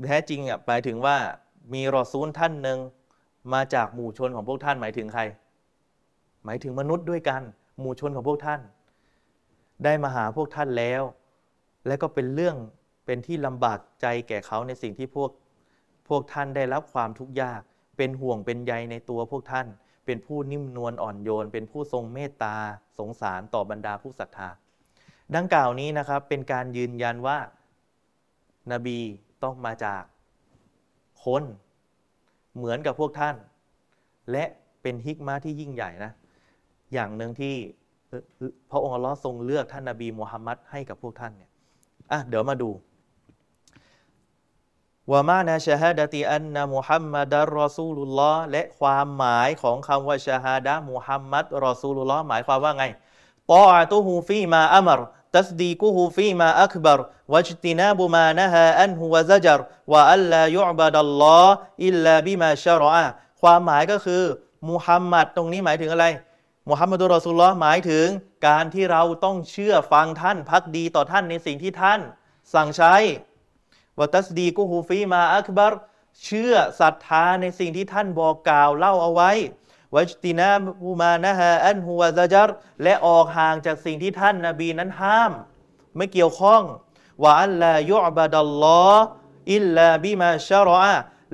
[0.06, 1.18] แท้จริงอะหมายถึงว่า
[1.74, 2.80] มีรอซูลท่านหนึ่ง
[3.54, 5.22] มาจากหมู่ชนของพวกท่านหมายถึงใคร
[6.46, 7.42] หมายถึงมนุษย์ด้วยกัน
[7.80, 8.62] หมู่ชนของพวกท่าน
[9.84, 11.04] ได้มาหาพวกท่านแล้ว
[11.88, 12.56] และก็เป็นเรื่อง
[13.06, 15.30] เป็นที่ลำบากใจแก่เขาในสิ่งที่พวก
[16.16, 17.62] วกท่านได้รับความทุกข์ยาก
[17.98, 19.68] เป็นห่วงเป็นใยในตัวพวกท่าน
[20.06, 22.56] เป็นผู้นิ่มนวลอ่อนโยน เป็นผู้ทรงเมตตา
[23.00, 24.50] สงสารต่อบรรดาผู้ศรัทธา
[25.36, 27.38] ดังกล่าวนี้นะครับเป็นการยืนยันว่า
[28.72, 28.98] นบี
[29.44, 30.02] ต้องมาจาก
[31.24, 31.44] คน
[32.56, 33.36] เหมือนกับพวกท่าน
[34.32, 34.46] และ
[34.82, 36.12] เป็นฮิกมาที่ยิ่งใหญ่นะ
[36.94, 37.56] อย่างหนึ่งที่
[38.72, 41.50] พระองค์อัลลอฮ์ทรงเลือกท่านนบีมูฮัมมัดให้กับพวกท่านเนี่ย
[42.12, 42.70] อะเดี๋ยวมาดู
[45.12, 52.86] วามานาชาฮดติอันนะมุฮัมมัดรอซูลุลลอฮ์และความหมายของคำว่าชาฮาดะมุฮัมมัดรอซูลุลลอฮ์หมายความว่าไง
[53.54, 55.00] ตออะตุฮูฟีมาอัมร
[55.38, 57.00] ตัสดีกุฮูฟีมาอักบร
[57.34, 59.60] วัจตินาบุมานะฮาอันฮุวะซจร
[59.94, 61.54] วะอัลลายุบะดัลลอฮ์
[61.86, 62.98] อิลลาบิมาชารอ
[63.42, 64.24] ความหมายก็คือ
[64.70, 66.06] มุฮัมมัดตรงนี้หมายถึงอะไร
[66.70, 68.08] มุฮัมมัดุลรอซูลลอฮ์หมายถึง
[68.48, 72.00] การที่เราต้องเชื่อฟังท่านพักดีต่อท่านในสิ่งที่ท่าน
[72.54, 72.96] สั่งใช้
[74.00, 75.74] วตัสดีกุฮูฟีมาอักบาร
[76.24, 79.32] เชื่อศรัทธาในสิ่งที่ท่านบอกกล่าวเล่าเอาไว้
[79.96, 80.52] วัจตินา
[80.84, 82.50] บูมานะฮะอันฮุวาซาจาร
[82.84, 85.32] และออกห่างจากสิ่งที่ท่านนาบีนั้นห้าม
[85.96, 86.62] ไม่เกี่ยวข้อง
[87.24, 88.92] ว่าอัลลายุบะดัลลอ
[89.54, 90.86] อิลลาบิมาชารอ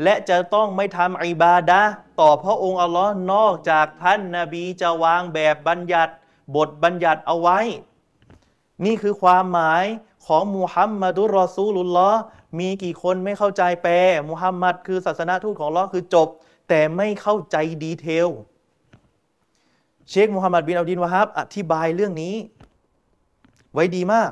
[0.03, 1.81] และจะต้องไม่ทำอิบาดะ
[2.19, 6.13] ต่อพระองค์อัลลอฮ์นอกจากท่านนาบีจะวางแบบบัญญัติ
[6.55, 7.59] บทบัญญัติเอาไว้
[8.85, 9.85] นี่คือความหมาย
[10.27, 12.21] ของมุฮัมมัดุลรอซูลุลลอฮ์
[12.59, 13.93] มีกี่คนไม่เข้าใจแปล
[14.29, 16.27] มุฮัมมัดคือศาสนาทูตของลอคือจบ
[16.69, 18.27] แต่ไม่เข้าใจดีเทล
[20.09, 22.35] เชคมุฮัมมัดบินอัลดินวะฮับอธิบายเรื่องนี้
[23.73, 24.31] ไว้ดีมาก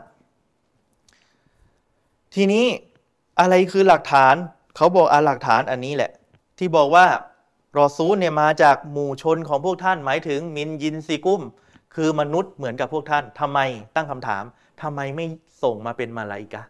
[2.36, 2.66] ทีนี้
[3.39, 4.36] อะไรคือหลักฐาน
[4.76, 6.11] เขาบอกอาหลักฐานอันนี้แหละ
[6.57, 7.05] ที่บอกว่า
[7.80, 11.41] รอซูลเนี่ยมาจากหมู่ชนของพวกท่านหมายถึงมินยินซีกุม
[11.95, 13.59] คือมนุษย์เหมือนกับพวกท่านทำไม
[13.95, 14.43] ตั้งคำถาม
[14.82, 15.26] ทำไมไม่
[15.63, 16.61] ส่งมาเป็นมาลาอิกะ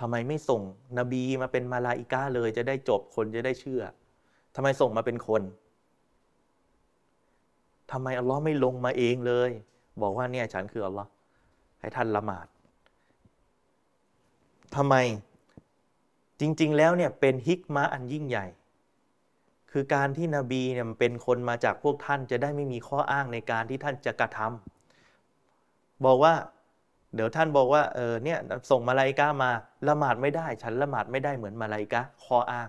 [0.00, 0.62] ทำไมไม่ส่ง
[0.98, 3.82] นบีมาเป็นมาลาอิกาเลย จะได้จบคนจะได้เชื่อ
[4.54, 5.42] ทำไมส่งมาเป็นคน
[7.92, 9.50] ทำไมอัลลอฮ์ไม่ลงมาเองเลย
[10.02, 11.08] บอกว่าเนี่ยฉันคืออัลลอฮ์
[11.80, 12.46] ให้ท่านละหมาด
[14.76, 14.94] ทำไม
[16.40, 18.46] จริง ๆ แล้วเนี่ยเป็นฮิกมาอันยิ่งใหญ่
[19.72, 26.34] คือการที่นบีเนี่ยเป็นคนมาจากพวกท่านจะได้ไม่มีข้ออ้างในการที่ท่านจะกระทำบอกว่า
[27.14, 28.38] เดี๋ยวท่านบอกว่าเออเนี่ย
[28.70, 29.50] ส่งมาลายกามา
[29.88, 32.68] ละหมาดไม่ได้ ฉันละหมาดไม่ได้เหมือนมาลายกาข้ออ้าง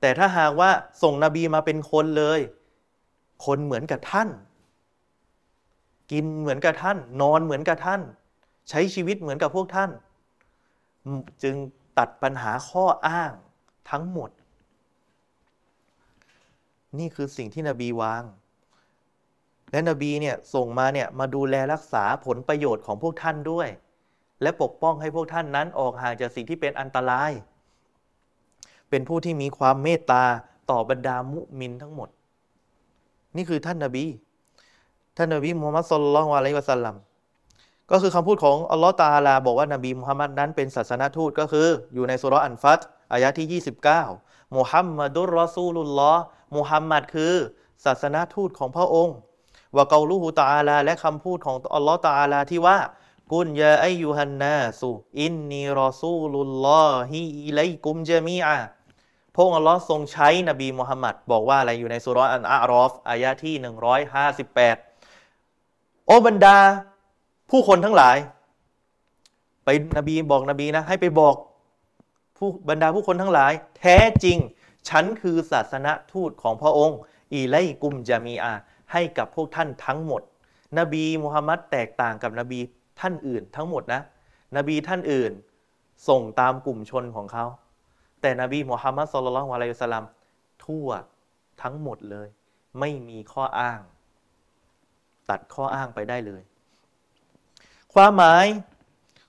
[0.00, 0.70] แต่ถ้าหากว่า
[1.02, 2.40] ส่งนบีมาเป็นคนเลย
[3.46, 4.28] คนเหมือนกับท่าน
[6.12, 8.00] กินเหมือนกับท่าน นอนเหมือนกับท่าน
[8.68, 9.90] ใช้ชีวิตเหมือนกับพวกท่าน
[11.42, 11.54] จึง
[11.98, 13.32] ตัดปัญหาข้ออ้าง
[13.90, 14.30] ทั้งหมด
[16.98, 18.22] นี่คือสิ่งที่นบีวาง
[19.72, 23.68] และนบีเนี่ยส่งมาเนี่ยมาดูแลรักษาผลประโยชน์ของพวกท่านด้วย
[24.42, 27.30] และปกป้องให้พวกท่านนั้นออกห่างจากสิ่งที่เป็นอันตราย
[28.90, 30.24] เป็นผู้ที่มีความเมตตา
[30.70, 32.08] ต่อบรรดามุมินทั้งหมด
[33.36, 34.04] นี่คือท่านนาบี
[35.16, 36.96] ท่านนาบีมุฮัมมัดสุลลัลวะลัยวะสัลลัม
[37.90, 42.80] ก็คือคำพูดของอัลลอฮฺตาลา บอกว่านบีมุฮัมมัดนั้นเป็นศาสนาทูตก็คืออยู่ในสุรอันฟัต
[43.12, 43.62] อายะที่
[44.04, 46.22] 29มุฮัมมัดุลรอซูลุลลอฮ์
[46.56, 47.34] มุฮัมมัดคือ
[47.84, 49.16] ศาสนาทูตของพระองค์
[49.76, 52.78] วะกาลูฮูตาลา และคำพูดของอัลลอฮ์ตาลาที่ว่า
[53.32, 54.90] กุนยาอยุฮันนาสุ
[55.20, 58.56] อินนีรอซูลุลลอฮิอิลัยกุมเจมีอะ
[59.34, 63.54] พระองค์อัลลอฮ์ทรงใช้นบีมุฮัมมัดบอกว่าอะไรอยู่ในสุรอันอารอฟอายะที่
[64.82, 66.58] 158 โอบรรดา
[67.50, 68.16] ผู้คนทั้งหลาย
[69.64, 71.34] ไปนบีบอกนบีนะ ให้ไปบอก
[72.36, 74.38] ผู้บรรดาผู้คนทั้งหลาย แท้จริง
[74.88, 76.98] ฉันคือศาสนทูตของพระองค์
[77.34, 78.54] อีไลกุมจามีอา
[78.92, 80.22] ให้กับพวกท่านทั้งหมด
[80.78, 82.60] นบีมุฮัมมัดแตกต่างกับนบี
[83.00, 84.02] ท่านอื่นทั้งหมดนะ
[84.56, 85.32] นบีท่านอื่น
[86.08, 87.44] ส่งตามกลุ่มชนของเขา
[88.20, 90.04] แต่นบีมุฮัมมัดสุลลัลวะลัยสลัม
[90.64, 90.88] ทั่ว
[91.62, 92.28] ทั้งหมดเลย
[92.80, 93.80] ไม่มีข้ออ้าง
[95.30, 96.42] ตัดข้ออ้างไปได้เลย
[97.94, 98.46] ความหมาย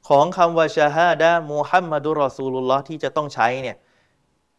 [0.10, 3.78] ของคำว่าشهادة محمد رسول اللهที่จะต้องใช้เนี่ย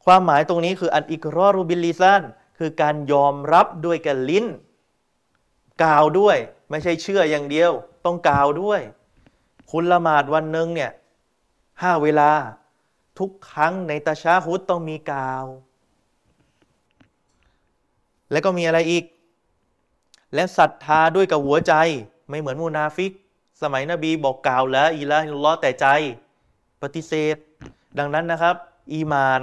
[0.05, 2.23] ความหมายตรงนี้คือالإقرار باللسان
[2.59, 4.47] คือการยอมรับด้วยกับลิ้น
[5.83, 6.37] กล่าวด้วย
[6.71, 7.73] ไม่ใช่เชื่ออย่างเดียว
[8.05, 8.81] ต้องกล่าวด้วย
[9.71, 10.91] คุณละหมาดวันหนึ่งเนี่ย
[11.83, 12.31] ห้าเวลา
[13.19, 15.45] ทุกครั้งในตาชาฮุดต้องมีกล่าว
[18.31, 19.05] แล้วก็มีอะไรอีก
[20.35, 21.75] และศรัทธาด้วยกับหัวใจ
[22.29, 23.13] ไม่เหมือนมูนาฟิก
[23.63, 25.87] สมัยนบีบอกกล่าวلا إله إلا الله แต่ใจ
[26.83, 27.37] ปฏิเสธ
[27.99, 28.57] ดังนั้นนะครับ
[28.93, 29.41] อีมาน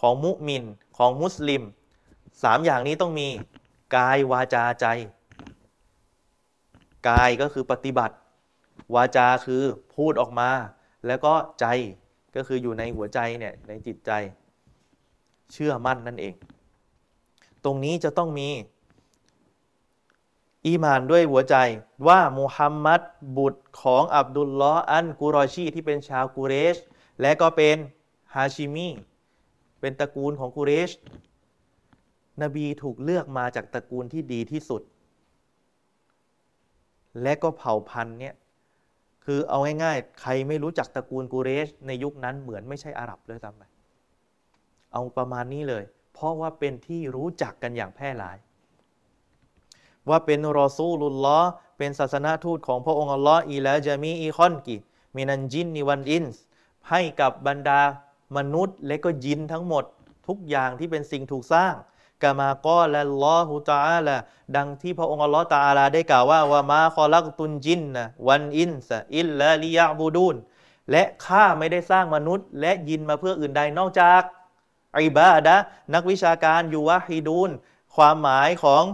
[0.00, 0.64] ของมุมิน
[0.98, 1.62] ของมุสลิม
[2.42, 3.28] สามอย่างนี้ต้องมี
[3.96, 4.86] กายวาจาใจ
[7.08, 8.14] กายก็คือปฏิบัติ
[8.94, 9.62] วาจาคือ
[9.94, 10.50] พูดออกมา
[11.06, 11.66] แล้วก็ใจ
[12.36, 14.10] ก็คืออยู่ในหัวใจเนี่ยในจิตใจ
[15.52, 16.34] เชื่อมั่นนั่นเอง
[17.64, 18.48] ตรงนี้จะต้องมี
[20.66, 21.56] อีมานด้วยหัวใจ
[22.08, 23.00] ว่ามุฮัมมัด
[23.36, 26.76] บุตรของอับดุลลอฮ์อันกุรอชีที่เป็นชาวกุเรช
[27.20, 27.76] และก็เป็น
[28.34, 28.88] ฮาชิมี
[29.80, 30.90] เป็นตระกูลของกุเรช
[32.42, 34.82] นบีถูกเลือกมาจากตระกูลที่ดีที่สุด
[37.22, 38.34] และก็เผ่าพันธุ์เนี่ย
[39.24, 43.62] คือเอาง่ายๆ ใครไม่รู้จักตระกูลกุเรช ในยุคนั้นเหมือนไม่ใช่อาหรับเลยซ้ำไป
[44.92, 45.84] เอาประมาณนี้เลย
[46.14, 48.36] เพราะว่าเป็นที่รู้จักกันอย่างแพร่หลาย
[50.08, 51.40] ว่าเป็นرسول الله
[51.78, 56.42] เป็นศาสนาทูตของพระองค์อัลลอฮ์إلى جميع الخلق من الجن والإنس
[56.90, 57.80] ให้กับบรรดา
[58.36, 59.84] มนุษย์และก็ยินทั้งหมด
[60.26, 61.74] ทุกอย่างที่เป็นสิ่งถูกสร้าง
[62.24, 64.16] كما قال الله تعالى
[64.56, 70.36] ดังที่พระองค์อัลลอฮ์ตาอาลาได้กล่าวว่า وما خلقت الجن والإنس إلا ليعبدون
[70.90, 74.22] และข้าไม่ได้สร้างมนุษย์ และยินมาเพื่ออื่นใดนอกจาก
[75.00, 75.56] อิบาดะ
[75.94, 77.50] นักวิชาการยูวะฮิดูน
[77.96, 78.84] ความหมายของ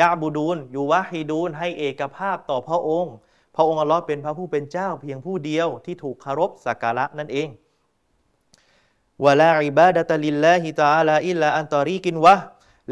[0.00, 3.14] ยาบูดูนยูวะฮิดูนให้เอกภาพต่อพระองค์
[3.56, 7.48] พระองค์อัลลอฮ์เป็นพระผู้เป็นเจ้าเพียงผู้เดียวที่ถูกคารพสักการะนั่นเอง
[9.24, 12.34] วะลาอิบาดะตลิลลาฮิตาลาอิลลาอันตอรีกินวะ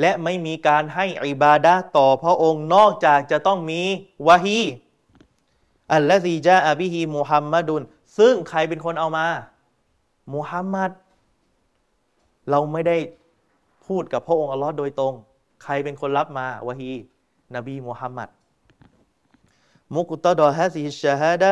[0.01, 3.82] และไม่มีการให้อิบาดะต่อพระองค์นอกจากจะต้องมี
[4.28, 4.61] วะฮี
[5.93, 7.82] อัลลอฮีจาอบิฮีมุฮัมมัดุน
[8.18, 9.26] ซึ่งใครเป็นคนเอามา
[10.34, 10.91] มุฮัมมัด
[12.51, 12.97] เราไม่ได้
[13.86, 15.14] พูดกับพระองค์อัลลอฮ์โดยตรง
[15.64, 16.91] ใครเป็นคนรับมาวะฮี
[17.57, 18.28] นบีมุฮัมมัด
[19.97, 21.51] มุกตดอฮะซิชฮะดะ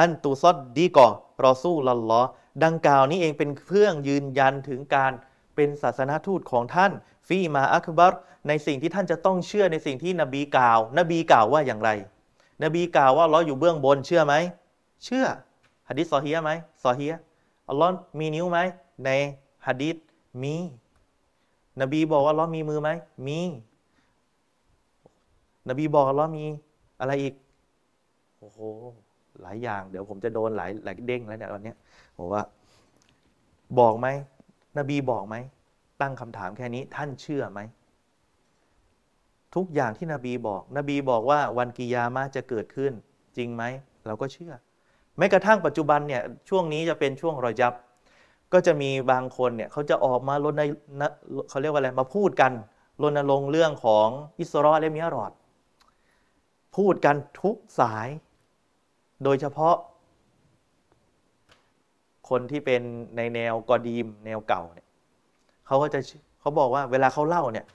[0.00, 1.06] อันตุซอดดีกอ
[1.46, 2.22] รอซูลลอ
[2.64, 5.12] ดังกล่าวนี้เองเป็นเครื่องยืนยันถึงการ
[5.54, 6.92] เป็นศาสนาทูตของท่าน
[7.26, 8.14] ฟีมาอักบัร
[8.48, 11.90] ในสิ่งที่ท่านจะต้องเชื่อในสิ่งที่นบีกล่าว นบีกล่าวว่าอย่างไร
[12.62, 14.34] นบีกล่าวว่าอัลลออยู่เบื้องบนเชื่อไหม
[15.04, 15.26] เชื่อ
[15.88, 16.50] ฮะดิษซอฮียไหม
[16.84, 17.12] ซอฮีย
[17.68, 18.58] อัลลอฮ์มีนิ้วไหม
[19.04, 19.10] ใน
[19.66, 19.96] ฮะดิษ
[20.42, 20.54] มี
[21.80, 22.90] นบีบอกว่าอัลลอมีมือไหม
[23.26, 23.40] มี
[25.68, 26.44] นบีบอกอัลลอมี
[27.00, 27.34] อะไรอีก
[28.38, 28.58] โอ้โห
[29.42, 31.76] หลายอย่าง เดี๋ยวผมจะโดนหลายหลายเด้งแล้วเนี่ยตอนเนี้ย
[32.18, 32.42] บอกว่า
[33.78, 34.06] บอกไหม
[34.78, 35.36] นบีบอกไหม
[36.04, 37.60] ตั้งคำถามแค่นี้ท่านเชื่อไหม
[39.54, 42.92] ทุกอย่างที่นบีบอก นบีบอกว่าวันกิยามะจะเกิดขึ้น
[43.36, 43.62] จริงไหม
[44.06, 44.52] เราก็เชื่อ
[45.18, 47.74] แม้กระทั่งปัจจุบันเนี่ยช่วงนี้จะเป็นช่วงรอยับ
[48.52, 50.54] ก็จะมีบางคนเนี่ยเขาจะออกมารณ
[51.00, 51.02] น
[51.48, 52.52] เขาเรียกว่าอะไรมาพูดกัน
[53.02, 54.08] รณรงค์เรื่องของ
[54.40, 55.32] อิสรอและมิยรอด
[56.76, 58.08] พูดกันทุกสาย
[59.24, 59.76] โดยเฉพาะ
[62.28, 62.82] คนที่เป็น
[63.16, 64.83] ในแนวกอดีม แนวเก่าเนี่ย
[65.66, 66.00] เขาก็จะ
[66.40, 67.66] เขาบอกว่าเวลาเขาเล่าเนี่ย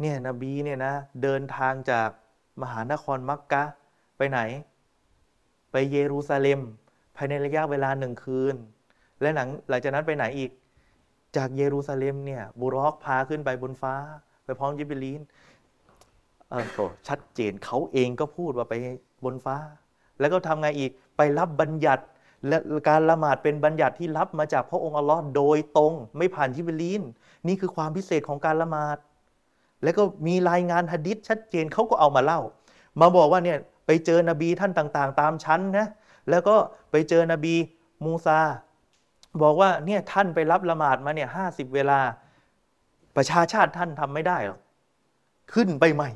[0.00, 2.08] เนี่ยนบีเนี่ยนะเดินทางจาก
[2.62, 3.64] มหานครมักกะ
[4.16, 4.40] ไปไหน
[5.72, 6.60] ไปเยรูซาเล็ม
[7.16, 8.54] ภายในระยะเวลาหนึ่งคืน
[9.20, 10.50] และหลังหลังจากนั้นไปไหนอีก
[11.36, 13.94] จากเยรูซาเล็มเนี่ยบุรอกพาขึ้นไปบนฟ้า
[14.44, 15.20] ไปพร้อมยิบลีน
[16.50, 18.74] เออโตชัดเจนเขาเองก็พูดว่าไป
[19.24, 19.56] บนฟ้า
[20.20, 22.04] แล้วก็ทำไงอีกไปรับบัญญัติ
[22.48, 27.02] และการละหมาดเป็นบัญญัติที่รับมาจากพระองค์อัลลอฮ์โดยตรง ไม่ผ่านยิบลีน
[27.46, 28.96] นี่คือความพิเศษของการละหมาด
[29.82, 32.40] แล้วก็มีรายงานหะดิษชัดเจนเขาก็เอามาเล่า
[33.00, 35.86] มาบอกว่าเนี่ยไปเจอนบีท่านต่างๆ ตามชั้นนะ
[36.30, 36.56] แล้วก็
[36.90, 37.54] ไปเจอนบี
[38.04, 38.40] มูซา
[39.42, 42.00] บอกว่าเนี่ยท่านไปรับละหมาดมาเนี่ยห้าสิบเวลา
[43.16, 44.60] ประชาชาติท่านทำไม่ได้หรอก
[45.54, 46.10] ขึ้นไปใหม่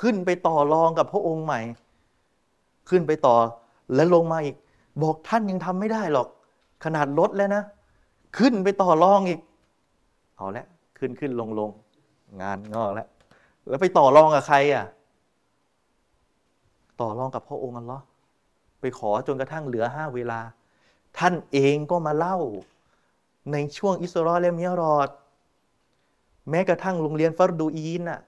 [0.00, 1.60] ขึ้นไปต่อรองกับพระองค์ใหม่
[2.88, 3.36] ขึ้นไปต่อ
[3.94, 4.56] แล้วลงมาอีก
[5.02, 6.28] บอกท่านยังทำไม่ได้หรอก
[6.84, 7.62] ขนาดลดแล้วนะ
[8.38, 9.40] ขึ้นไปต่อรองอีก
[10.36, 10.66] เอาละ
[10.98, 11.70] ขึ้นขึ้นลงลง
[12.42, 13.08] งานงอกแล้ว
[13.68, 14.86] แล้วไปต่อรองกับใครอะ
[17.00, 18.04] ต่อรองกับพระองค์อัลลอฮ์
[18.80, 20.40] ไปขอจนกระทั่งเหลือห้าเวลา
[21.18, 22.38] ท่านเองก็มาเล่า
[23.52, 25.08] ในช่วงอิสรอและมิยรอด
[26.50, 28.20] แม้กระทั่งโรงเรียนฟัรดูอีนน่ะ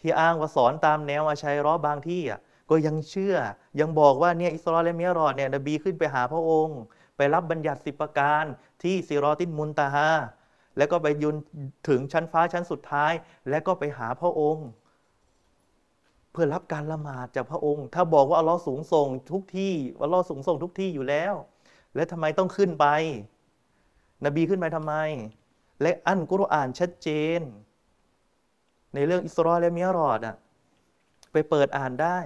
[0.00, 2.40] ที่อ้างว่าสอนตามแนวอาชัยรอบางที่อะ
[2.70, 3.36] ก็ยังเชื่อ
[3.80, 6.78] ยังบอกว่าเนี่ยอิสราเอและมิยรอดเนี่ยนบีขึ้นไปหาพระองค์
[7.16, 8.44] ไปรับบัญญัติสิบประการ
[8.82, 10.10] ที่ซิรอตินมุนตาฮา
[10.76, 11.36] แล้วก็ไปยุน
[11.88, 13.12] ถึงชั้นฟ้าชั้นสุดท้าย
[13.50, 14.66] แล้วก็ไปหาพระองค์
[16.32, 21.34] เพื่อรับการละหมาดจากพระองค์ ถ้าบอกว่าอัลลอฮ์สูงส่งทุกที่อัลลอฮ์สูงส่งทุกที่อยู่แล้ว
[21.94, 22.86] และทำไมต้องขึ้นไป
[24.24, 24.94] นบีขึ้นไปทำไม
[25.82, 27.08] และอันกุรอานชัดเจ
[27.38, 27.40] น
[28.94, 30.36] ในเรื่องอิสราเอและมิยรอดอะ
[31.32, 32.18] ไปเปิดอ่านได้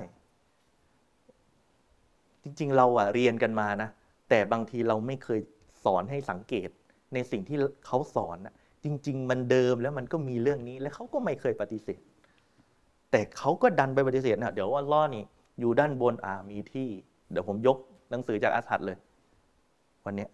[2.45, 3.89] จริงๆ เราอะเรียนกันมานะ
[4.29, 5.41] แต่บางทีเราไม่เคย
[5.85, 6.69] สอนให้สังเกต
[7.15, 12.01] ในสิ่งที่เขาสอนนะจริง ๆ มันเดิมแล้วมันก็มีเรื่องนี้ และเขาก็ไม่เคยปฏิเสธ
[13.11, 15.25] แต่เขาก็ดันไปปฏิเสธนะเดี๋ยวว่าล่อนี่
[15.61, 16.89] อยู่ด้านบนอ่ามีที่
[17.31, 17.77] เดี๋ยวผมยก
[18.11, 18.97] หนังสือจากอัสฮัดเลย
[20.05, 20.27] วันนี้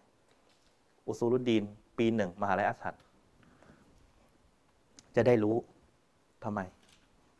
[1.06, 1.62] อุซูลุดดีน
[1.98, 2.94] ปีหนึ่งมหาลัยอัสฮัด
[5.16, 5.56] จะได้รู้
[6.44, 6.60] ทำไม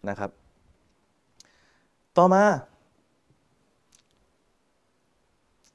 [0.08, 0.30] นะครับ
[2.16, 2.42] ต่อมา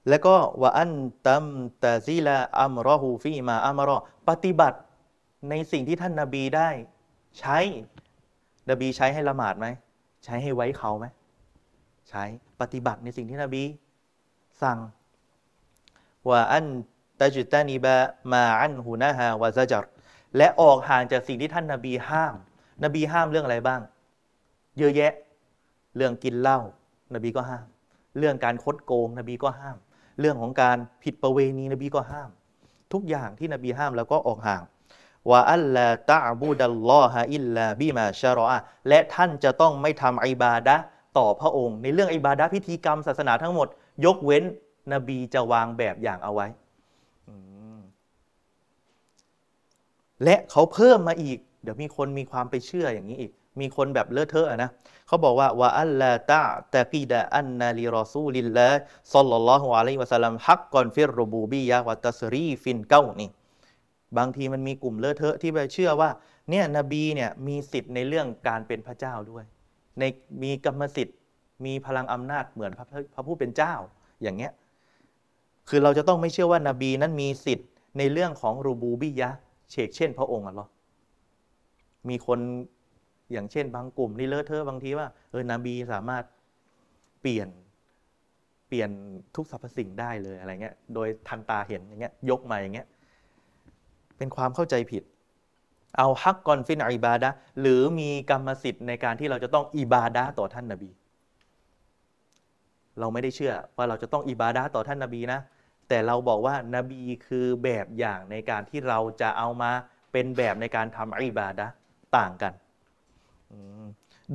[0.09, 0.91] แล้วก็ว่าอัน
[1.27, 1.45] ตัม
[1.83, 3.97] ตะซีลาอัมรอฮูฟีมาอัมรอ
[4.29, 4.79] ปฏิบัติ
[5.49, 6.69] ในสิ่งที่ท่านนาบีได้
[7.39, 7.57] ใช้
[8.69, 9.67] นบีใช้ให้ละหมาดไหม
[10.23, 11.05] ใช้ให้ไว้เขาไหม
[12.09, 12.23] ใช้
[12.61, 13.63] ปฏิบัติในสิ่งที่นบี
[14.61, 14.77] สั่ง
[16.29, 16.65] ว่าอัน
[17.19, 17.95] ตะจุตานีบะ
[18.31, 19.87] มาอันหูนะฮาวะซะจัร
[20.37, 22.35] และออกห่างจากสิ่งที่ท่านนาบีห้าม
[22.83, 23.81] นบีห้ามเรื่องอะไรบ้าง
[24.77, 25.13] เยอะแยะ
[25.95, 26.59] เรื่องกินเหล้า
[27.13, 27.65] นบีก็ห้าม
[28.17, 29.77] เรื่องการคดโกง นบีก็ห้าม
[30.19, 32.29] เรื่องของการผิดประเวณีนบีก็ห้าม
[32.93, 34.61] ทุกอย่างที่นบีห้ามแล้วก็ออกห่าง
[35.29, 38.57] ว่าอัลลาตะบูดัลลอฮะอิลลาบิมาชารออะ
[38.89, 40.75] และท่านจะต้องไม่ทำอิบาดะ
[41.17, 43.67] ต่อพระองค์ ในเรื่องอิบาดะพิธีกรรมศาสนาทั้งหมด
[44.05, 44.43] ยกเว้น
[44.93, 46.47] นบีจะวางแบบอย่างเอาไว้
[50.23, 54.69] และเขาเพิ่มมาอีก เดี๋ยวมีคนมีความไปเชื่ออย่างนี้อีก มีคนแบบเลอะเทออะนะ
[55.07, 56.43] เขาบอกว่าว่าอัลลาตะ
[56.75, 63.29] تعتقد أن لرسول الله صلى الله عليه وسلم حقا في الربوبية وتصريف الكون นี่
[64.17, 66.09] บางทีมันมีกลุ่มเลอะเทอะที่ไปเชื่อว่า
[66.49, 69.43] เนี่ยนบีเนี่ยมีสิทธิ์ในเรื่องการเป็นพระเจ้าด้วย
[69.99, 70.03] ใน
[70.43, 71.17] มีกรรมสิทธิ์
[71.65, 73.73] มีพลังอำนาจเหมือนพระพระผู้เป็นเจ้า
[74.21, 74.51] อย่างเงี้ย
[75.69, 79.29] คือเราจะต้องไม่เชื่อว่านาบีนั้นมีสิทธิ์ในเรื่องของรูบูบิยะ
[79.71, 80.69] เฉกเช่น พระองค์อัลลอฮ์
[82.09, 82.39] มีคน
[83.31, 86.23] อย่างเช่น บางกลุ่มนี่เลอะเทอะบางทีว่าเออนบีสามารถ
[87.21, 87.49] เปลี่ยน
[88.67, 88.89] เปลี่ยน
[89.35, 92.87] ทุกสรรพสิ่งได้เลยอะไรเงี้ย โดยทันตาเห็นอย่างเงี้ยยกมาอย่างเงี้ย
[94.17, 95.03] เป็นความเข้าใจผิด
[95.97, 97.29] เอาฮักกอนฟินอิบาดะ
[97.61, 100.89] หรือมีกรรมสิทธิ์ในการที่เราจะต้องอิบาดะต่อท่านนาบี
[102.99, 105.39] เราไม่ได้เชื่อว่าเราจะต้องอิบาดะต่อท่านนาบีนะ
[105.89, 109.71] แต่เราบอกว่านาบีคือแบบอย่างในการที่เราจะเอามา
[110.11, 111.67] เป็นแบบในการทำอิบาดะ
[112.17, 112.53] ต่างกัน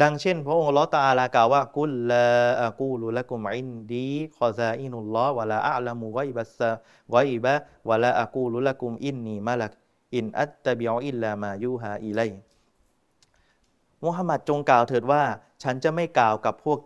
[0.02, 9.15] ดังเช่น พระองค์อัลลอฮ์ตาอาลากล่าวว่า قل لا أقول لكم عندي خزائن الله ولا أعلم الغيب الغيب ولا أقول
[9.15, 12.20] لكم إني ملك إن أتبع إلا ما يوحى إلي
[14.04, 15.22] มุฮัมมัดจงกล่าวเถิดว่า
[15.62, 16.78] ฉันจะไม่กล่าวกับพวก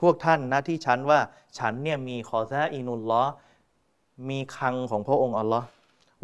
[0.00, 1.20] พวกท่านนะที่ฉันว่า
[1.58, 3.32] ฉันเนี่ยมีคอซาอินุลลอฮ์
[4.28, 5.66] มีคังของพระองค์อัลลอฮ์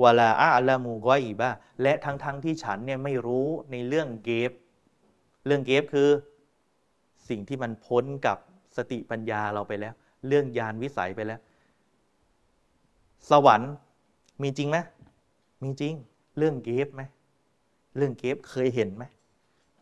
[0.03, 1.49] วะลาอะละมูกอยบะ
[1.83, 4.53] และทั้งทั้งๆที่ฉันเนี่ยไม่รู้ในเรื่องเกฟ
[5.49, 6.09] เรื่องเกฟคือ
[7.29, 8.39] สิ่งที่มันพ้นกับ
[8.77, 9.95] สติปัญญาเราไปแล้ว
[10.27, 11.41] เรื่องยานวิสัยไปแล้ว
[13.31, 13.73] สวรรค์
[14.43, 14.79] มีจริงไหม
[15.63, 15.95] มีจริง
[16.39, 17.03] เรื่องเกฟไหม
[17.97, 19.05] เรื่องเกฟเคยเห็นไหม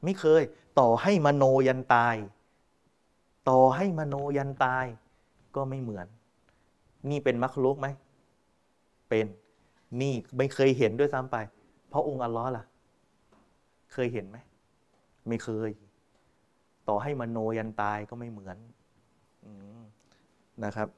[0.05, 0.43] ไม่เคย
[0.81, 2.17] ต่อให้มโนยันตาย
[3.51, 4.87] ต่อให้มโนยันตาย
[5.57, 6.07] ก็ไม่เหมือน
[7.11, 7.89] นี่เป็นมัคลุกไหม
[9.09, 9.27] เป็น
[10.01, 11.37] นี่ไม่เคยเห็นด้วยซ้ำไป
[11.89, 12.65] เพราะองค์อัลลอฮ์ล่ะ
[13.93, 14.37] เคยเห็นไหม
[15.29, 15.71] ไม่เคย
[16.89, 18.57] ต่อให้มโนยันตายก็ไม่เหมือน
[19.45, 19.47] อ
[20.65, 20.89] นะครับ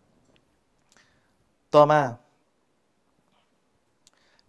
[1.74, 2.00] ต่อมา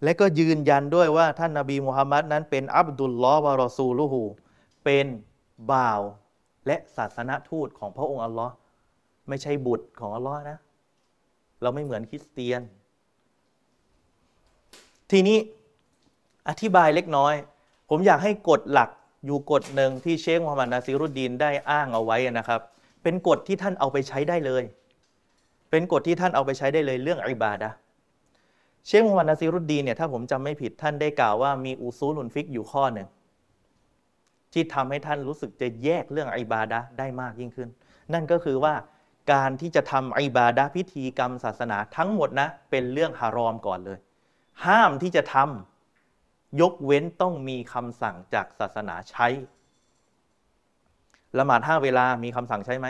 [0.04, 4.22] และก็ยืนยันด้วยว่าท่านนาบีมุฮัมมัดนั้นเป็นอับดุลลอฮ์วะรอซูลูฮู
[4.84, 5.06] เป็น
[5.72, 6.02] บ่าว
[6.68, 8.54] และศาสนทูตของพระองค์อัลลอฮ์
[9.30, 10.58] ไม่ใช่บุตรของอัลลอฮ์นะ
[11.62, 12.62] เราไม่เหมือนคริสเตียน
[15.12, 15.38] ทีนี้
[16.50, 17.34] อธิบายเล็กน้อย
[17.90, 18.90] ผมอยากให้กฎหลัก
[19.26, 22.62] อยู่กฎหนึ่งที่เชคมูฮัมหมัดนาซีรุดดีนได้อ้างเอาไว้นะครับ
[23.04, 24.64] เป็นกฎที่ท่านเอาไปใช้ได้เลย
[25.70, 27.70] เป็นกฎที่ท่านเอาไปใช้ได้เลยเรื่องอิบาดะ
[28.86, 33.08] เชคมูฮัมหมัดนาซีรุดดีนเนี่ยถ้าผมจำไม่ผิดท่านได้กล่าวว่ามีอุซูลุนฟิกอยู่ข้อหนึ่ง
[34.54, 37.70] ที่ทำให้ท่านรู้สึกจะแยกเรื่องอิบาดะได้มากยิ่งขึ้น
[38.14, 38.74] นั่นก็คือว่า
[39.34, 43.98] การที่จะทำอิบาดะพิธีกรรมศาสนาทั้งหมดนะเป็นเรื่องฮารอมก่อนเลย
[44.66, 45.79] ห้ามที่จะทำ
[46.62, 49.28] ยกเว้นต้องมีคำสั่งจากศาสนาใช้
[51.38, 52.88] ละหมาดห้าเวลามีคำสั่งใช้ไหม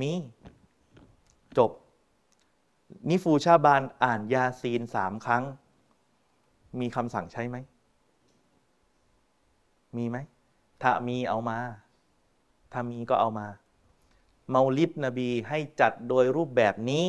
[0.00, 0.12] มี
[1.58, 1.70] จบ
[3.08, 5.44] นิฟูชาบานอ่านยาซีนสามครั้ง
[6.80, 7.56] มีคำสั่งใช้ไหม
[9.96, 10.16] มีไหม
[10.82, 11.58] ถ้ามีเอามา
[12.72, 13.46] ถ้ามีก็เอามา
[14.50, 17.04] เมาลิดนบีให้จัดโดยรูปแบบนี้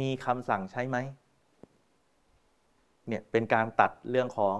[0.00, 0.96] มีคำสั่งใช้ไหม
[3.08, 4.56] เนี่ยเป็นการตัดเรื่องของ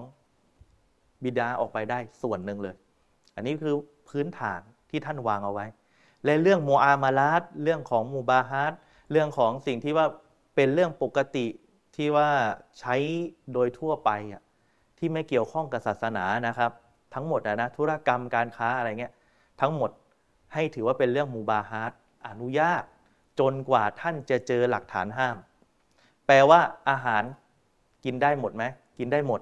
[1.25, 2.75] บิดาออกไปได้ส่วนหนึ่งเลย
[3.35, 3.75] อันนี้คือ
[4.09, 5.67] พื้นฐานที่ท่านวางเอาไว้
[6.25, 8.73] และเรื่องโมอามาลาตเรื่องของมูบาฮัต
[9.11, 10.07] เรื่องของสิ่งที่ว่า
[10.55, 11.47] เป็นเรื่องปกติ
[11.97, 12.29] ที่ว่า
[12.81, 12.95] ใช้
[13.53, 14.43] โดยทั่วไปอะ
[14.99, 16.71] ที่ไม่เกี่ยวข้องกับศาสนานะครับ
[17.15, 19.13] ทั้งหมดนะธุรกรรมการค้าอะไรเงี้ย
[19.61, 19.91] ทั้งหมด
[20.55, 21.93] ให้ถือว่าเป็นเรื่องมูบาฮัต
[22.29, 22.83] อนุญาต
[23.41, 25.37] จนกว่าท่านจะเจอหลักฐานห้าม
[26.27, 27.23] แปลว่าอาหาร
[28.05, 28.65] กินได้หมดไหม
[28.99, 29.41] กินได้หมด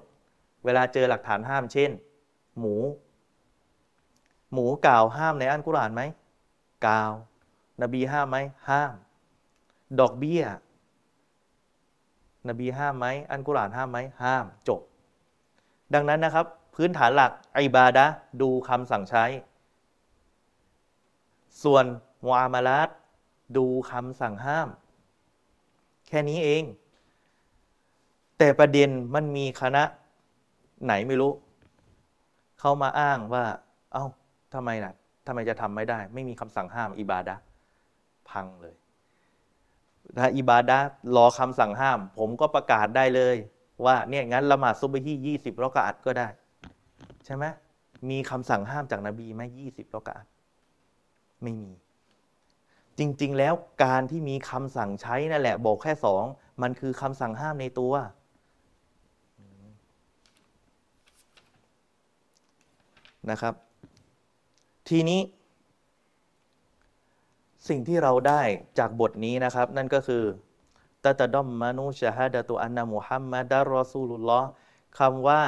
[0.65, 1.91] เวลาเจอหลักฐานห้ามเช่น
[2.59, 2.75] หมู
[4.53, 6.03] หมูกล่าวห้ามในอันกุรานไหม
[6.87, 7.13] กล่าว
[7.83, 8.37] นบีห้ามไหม
[8.69, 8.95] ห้าม
[10.01, 10.45] ดอกเบี้ย
[12.49, 14.81] นบีห้ามไหมอันกุรานห้ามไหมห้ามจบ
[15.95, 18.07] ดังนั้นนะครับพื้นฐานหลักอิบาดะ
[18.41, 19.25] ดูคำสั่งใช้
[21.63, 21.85] ส่วน
[22.29, 22.89] วามาลัด
[23.57, 24.69] ดูคำสั่งห้าม
[26.09, 26.63] แค่นี้เอง
[28.39, 29.83] แต่ประเด็นมันมีคณะ
[30.85, 31.33] ไหนไม่รู้
[32.61, 33.45] เขามาอ้างว่า
[33.93, 34.05] เอา้า
[34.55, 34.95] ทำไมนะ่ะ
[35.27, 37.37] ทำไมจะทำไม่ได้ ไม่มีคำสั่งห้ามอิบาดะ
[38.31, 38.75] พังเลย
[40.19, 40.79] ถ้าอิบาดะ
[41.17, 43.37] รอคำสั่งห้าม ผมก็ประกาศได้เลย
[43.85, 46.29] ว่าเนี่ยงั้นละหมาดซุบฮี่ยี่สิบรอกาอัดก็ได้
[47.25, 47.45] ใช่ไหม
[48.11, 50.27] มีคำสั่งห้ามจากนบีไหมยี่สิบรอกาอัด
[51.43, 51.71] ไม่มี
[52.99, 53.55] จริง ๆ แล้ว
[53.85, 56.25] การที่มีคำสั่งใช้นั่นแหละ บอกแค่สอง
[56.63, 57.95] มันคือคำสั่งห้ามในตัว
[63.31, 63.55] นะครับ
[64.89, 65.21] ทีนี้
[67.69, 68.43] สิ่งที่เราได้
[68.79, 70.23] จากบทนี้นะครับ นั่นก็คือ
[71.05, 74.49] ตะตะดอมมานุชาฮดะตุอันนามุฮัมมัดรอซูลุลลอฮ์
[74.99, 75.43] คำว่า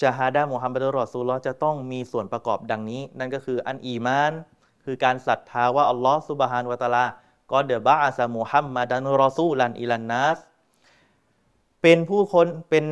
[0.00, 4.32] ชาฮาดะมุฮัมมัดรอซูลุลลอฮ์จะต้องมีส่วนประกอบดังนี้ นั่นก็คืออันอีมาน
[4.84, 7.04] คือการศรัทธาว่าอัลลอฮ์สุบฮานวะตาลา
[7.52, 10.38] ก็เดบะอาซามุฮัมมัดันรอซูลันอิลันนัส
[11.82, 12.84] เป็นผู้คนเป็น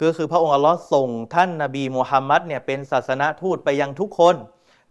[0.00, 4.36] ก็คือพระองค์อัลลอฮ์ส่งท่านนาบีมุฮัมมัดเนี่ยเป็นศาสนาทูตไปยังทุกคน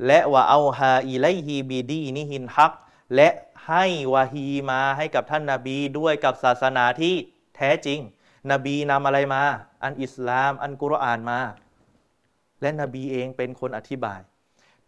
[0.06, 2.74] และว่าเอาฮาอิไลฮีบีดีนิฮินฮัก
[3.16, 3.30] และ
[3.68, 7.14] ให้วาฮีมาให้กับท่านนาบีด้วยกับศาสนาที่
[7.56, 8.00] แท้จริง
[8.52, 9.44] นบีนำอะไรมา
[9.84, 11.40] อันอิสลาม อันกุรอานมา
[12.62, 14.20] และนบีเองเป็นคนอธิบาย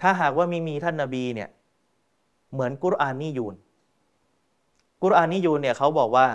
[0.01, 1.49] ถ้าหากว่ามีมีท่านนาบีเนี่ย
[2.53, 3.55] เหมือนกุรอานนิยูน
[5.03, 6.27] กุรอานนิยูนเนี่ยเขาบอกว่า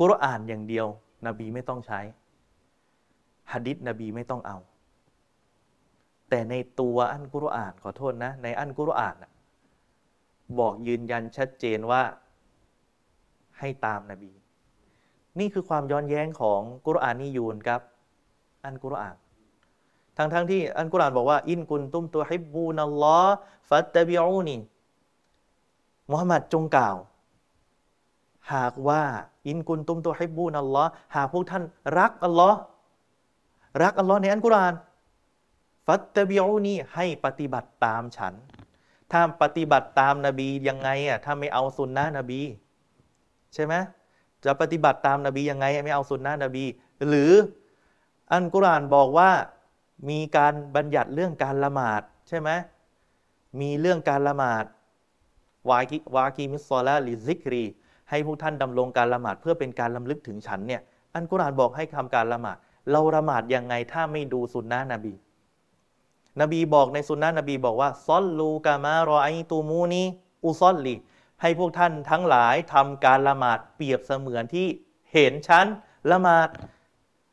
[0.00, 0.86] กุรอานอย่างเดียว
[1.26, 2.00] นบีไม่ต้องใช้
[3.52, 4.58] ฮะดิษนบีไม่ต้องเอา
[6.28, 9.16] แต่ในตัวอันกุรอานขอโทษนะ ในอันกุรอาน
[10.58, 12.02] บอกยืนยันชัดเจนว่า
[13.58, 14.32] ให้ตามนาบี
[15.38, 17.80] นี่คือความย้อนแย้งของกุรอานนิยูนครับ
[18.64, 19.16] อันกุรอาน
[20.16, 23.34] ทั้งทั้งที่อันกุรอานบอกว่า อินกุนตุมตัวฮิบูนัลลอฮ์
[23.68, 24.56] ฟัตตบิอูนี
[26.10, 26.96] มุฮัมมัดจงกล่าว
[28.54, 29.02] หากว่า
[29.48, 31.62] อินกุนตุมตัวฮิบูนัลลอฮ์หากพวกท่าน
[31.98, 32.58] รักอัลลอฮ์
[33.82, 34.74] รักอัลลอฮ์ในอันกุราน
[35.86, 38.34] ฟัตตบิอูนี่ให้ปฏิบัติตามฉัน
[39.12, 42.40] ถ้าปฏิบัติตามนาบียังไงอะถ้าไม่เอาสุนนะนบี
[43.54, 43.74] ใช่ไหม
[44.44, 46.64] จะปฏิบัติตามนาบียังไง ไม่เอาสุนนะนบี
[47.08, 47.32] หรือ
[48.32, 49.30] อันกุรานบอกว่า
[50.10, 52.50] มีการบัญญัติเรื่องการละหมาดใช่ไหม
[53.60, 54.64] มีเรื่องการละหมาด
[55.68, 57.64] วากิวากีมิสซอลาลิซิกรี
[58.10, 60.82] ให้พวกท่านดำรงการละหมาดเพื่อเป็นการลำลึกถึงฉันเนี่ย
[61.14, 62.56] อันกุรานบอกให้ทำการละหมาด
[62.90, 65.14] เราละหมาดยังไงถ้าไม่ดูสุนนะนบี
[66.40, 70.02] นบีบอกในสุนนะนบีบอกว่าซอลลูกามารอไอตูมูนี
[70.44, 70.94] อุซอลลี
[71.42, 74.66] ให้พวกท่านทั้งหลายทำการละหมาดเปรียบเสมือนที่
[75.12, 75.66] เห็นชั้น
[76.10, 76.48] ละหมาด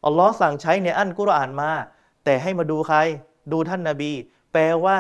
[0.06, 1.72] อัลลอฮ์สั่งใช้ในอันกุรอานมา
[2.26, 2.98] แต่ให้มาดูใคร
[3.52, 4.12] ดูท่านนาบี
[4.54, 4.98] แปลว่า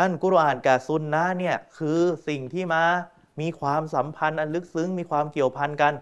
[0.00, 2.84] อันกุรอานกับซุนนะเนี่ยคือสิ่งที่มา
[3.40, 5.92] มีความสัมพันธ์อันลึกซึ้งมีความเกี่ยวพันกัน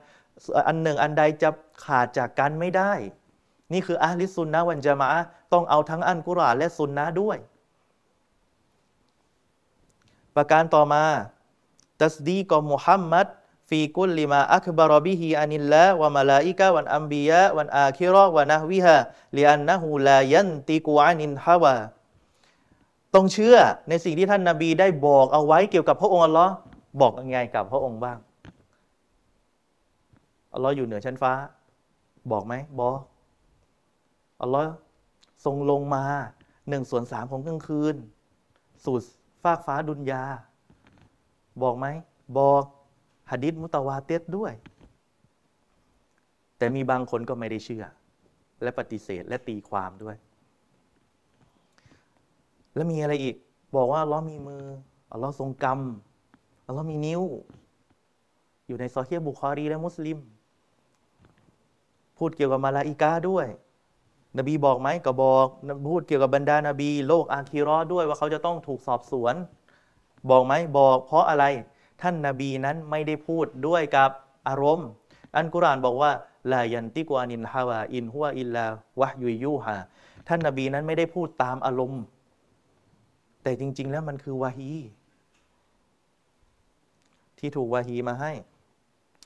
[0.68, 1.50] อันหนึ่งอันใดจะ
[1.84, 2.92] ขาดจากกันไม่ได้
[3.74, 5.08] นี่คืออาลิซุนนะวันจามะ
[5.52, 7.38] ต้องเอาทั้งอันกุรอานและซุนนะด้วย
[10.36, 11.04] ประการต่อมา
[12.02, 13.26] ตัสดีกอมุฮัมมัด
[13.68, 18.96] ฟีกุลลิมาอักบารบิฮิอานิลละวะมาลาอิกะวันอัมบียะวันอาคิรอวะนะวิฮะ
[19.36, 21.76] ลิอันนะฮูลายันติกูอานินฮาวา
[23.14, 23.56] ต้องเชื่อ
[23.88, 26.52] ในสิ่งที่ท่านนาบีได้บอกเอาไว้เกี่ยวกับพระองค์อัลลอฮ์
[27.00, 28.18] บอกยังไงกับพระองค์บ้าง
[30.54, 31.32] อัลลอฮ์อยู่เหนือชั้นฟ้า
[32.32, 32.98] บอกไหมบอก
[34.40, 34.72] อัลลอฮ์
[35.44, 36.04] ทรงลงมา
[36.68, 37.94] หนึ่งส่วนสามของกลางคืน
[38.84, 38.96] สู่
[39.42, 40.22] ฟากฟ้าดุนยา
[41.62, 41.86] บอกไหม
[42.38, 42.64] บอก
[43.30, 44.52] หะดิษมุตาวาเตสด้วย
[46.58, 47.84] แต่มีบางคนก็ไม่ได้เชื่อ
[48.62, 50.16] และปฏิเสธและตีความด้วย
[52.74, 53.36] แล้วมีอะไรอีก
[53.76, 54.64] บอกว่าลลอมีมือ
[55.12, 55.80] อัลลอฮ์ทรงกรรม
[56.66, 57.22] อัลลอฮ์มีนิ้ว
[58.66, 60.18] อยู่ในซอฮียบุคอรีและมุสลิม
[62.18, 63.46] พูดเกี่ยวกับมาลาอิกาด้วย
[64.38, 65.46] นบีบอกไหมก็บอก
[65.88, 69.34] พูดเกี่ยวกับบรรดานาบี โลกอาคีรอด้วยว่าเขาจะต้องถูกสอบสวน
[70.30, 71.44] บอกไหมบอกเพราะอะไร
[72.02, 74.10] ท่านนาบีนั้นไม่ได้พูดด้วยกับ
[74.48, 74.88] อารมณ์
[75.36, 76.10] อัลกุรอานบอกว่า
[76.52, 78.64] لا ينطق عن الهوى إن هو إلا وحي
[79.00, 79.76] يوحى
[80.28, 82.02] ท่านนาบีนั้นไม่ได้พูดตามอารมณ์
[83.42, 84.72] แต่จริง ๆ แล้วมันคือวาฮี
[87.38, 88.32] ที่ถูกวาฮีมาให้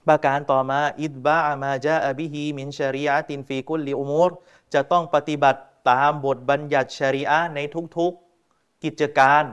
[0.08, 4.30] ประการต่อมาاتباع ما جاء به من شريعة في كل الأمور
[4.74, 5.60] จะต้องปฏิบัติ
[5.90, 7.60] ตามบทบัญญัติชริอะใน
[7.96, 9.44] ทุกๆกิจการ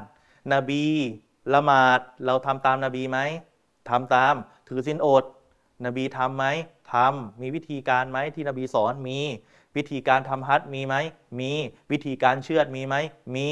[0.54, 0.86] นบี
[1.54, 3.20] ละหมาดเราทำตามนาบีไหม
[3.90, 4.34] ทำตาม
[4.68, 5.24] ถือสินอด
[5.86, 6.46] นบีทำไหม
[6.94, 9.20] ทำมีวิธีการไหมที่นบีสอนมี
[9.76, 10.96] วิธีการทำฮัจมีไหม
[11.40, 11.52] มี
[11.92, 12.96] วิธีการเชื่อดมีไหม
[13.36, 13.48] มี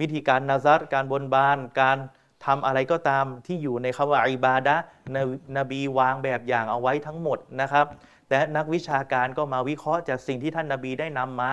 [0.00, 1.98] วิธีการนาซัดการบนบาน การ
[2.46, 4.76] ทำอะไรก็ตามที่อยู่ในคำว่าอิบาดะ
[5.56, 7.86] นบีวางแบบอย่างเอาไว้ทั้งหมดนะครับ
[8.34, 11.52] แต่นักวิชาการก็มาวิเคราะห์จากสิ่งที่ท่านนาบีได้นำมา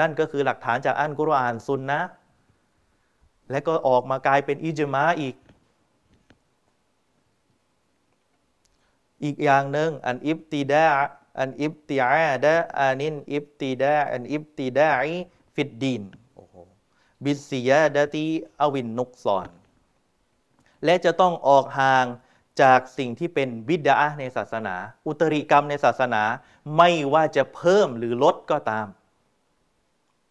[0.00, 2.00] นั่นก็คือหลักฐานจากอันกุรอานซุนนะ
[3.50, 5.34] และก็ออกมากลายเป็นอิจมาอีก
[9.24, 10.86] อีกอย่างหนึ่งอันอิบติดา
[11.38, 15.16] อันอิบติอาดะอานินอิบติดาอันอิบติดาอิ
[15.54, 16.02] ฟิดดีน
[17.24, 18.26] บิสยาดตี
[18.60, 19.48] อวินนุกซอน
[20.84, 22.06] และจะต้องออกห่าง
[22.60, 24.74] จากสิ่งที่เป็นบิดาในศาสนา
[25.06, 26.22] อุตริกรรมในศาสนา
[26.76, 28.86] ไม่ว่าจะเพิ่มหรือลดก็ตาม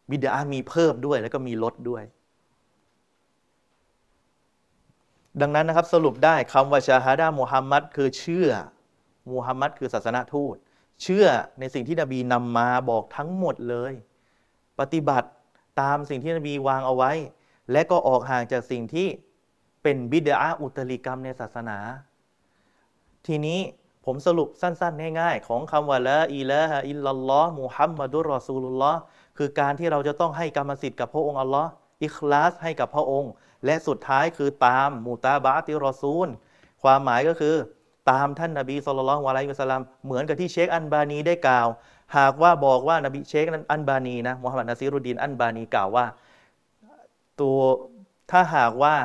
[0.10, 2.04] บิดามีเพิ่มด้วยแล้วก็มีลดด้วย
[5.42, 8.50] ดังนั้นนะครับสรุปได้คำว่าชาฮาดามุฮัมมัดคือเชื่อ
[9.32, 10.56] มุฮัมมัดคือศาสนาทูต
[11.02, 11.26] เชื่อ
[11.60, 13.94] ในสิ่งที่นบีนำมาบอกทั้งหมดเลย
[14.80, 15.30] ปฏิบัติ
[15.82, 17.12] ตามสิ่งที่นบีวางเอาไว้
[17.72, 19.08] และก็ออกห่างจากสิ่งที่
[19.84, 21.78] เป็นบิดาอุตริกรรมในศาสนา
[23.28, 23.60] ทีนี้
[24.06, 29.00] ผมสรุปสั้นๆ ง่ายๆ ของคำว่าละอิละฮะอิลลัลลอฮ์มุฮัมมัดุลรอซูลุลลอฮ์
[29.38, 31.70] คือการที่เราจะต้องให้กรรมสิทธิ์กับพระองค์อัลลอฮ์
[32.04, 33.32] อิคลาสให้กับพระองค์
[33.66, 36.28] และสุดท้ายคือตามมูตาบาติรอซูล
[36.84, 37.56] ความหมายก็คือ
[38.12, 41.68] ตามท่านนาบีสุลต่านวะไลมุสลามเหมือนกับที่เชคอันบานีได้กล่าว
[42.18, 46.06] หากว่าบอกว่านบีเชคอันบานีนะมุฮัมมัดนาซีรุดีนอันบานีกล่าวว่า
[47.42, 47.60] ตัว
[48.32, 48.96] ถ้าหากว่า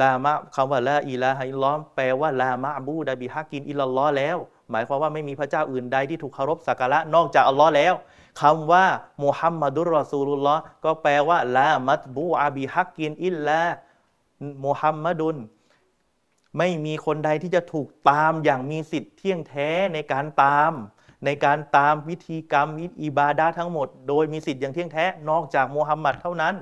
[0.00, 4.36] ลามะคำว่าلا إله إلا اللهแปลว่าلا معبود بحق إلا اللهแล้ว
[4.70, 7.94] หมายความว่าไม่มีพระเจ้าอื่นใดที่ถูกเคารพสักการะนอกจากอัลลอฮ์แล้ว
[8.40, 8.84] คำว่า
[9.24, 15.36] محمد رسول اللهก็แปลว่าلا متبوع بحق إلا محمد
[16.58, 20.72] ไม่มีคนใดที่จะถูกตามอย่างมีสิทธิ์เที่ยงแท้ในการตาม
[21.24, 26.54] ในการตามพิธีกรรมวิอิบาดาทั้งหมด โดยมีสิทธิ์อย่างเที่ยงแท้นอกจากมุฮัมหมัดเท่านั้น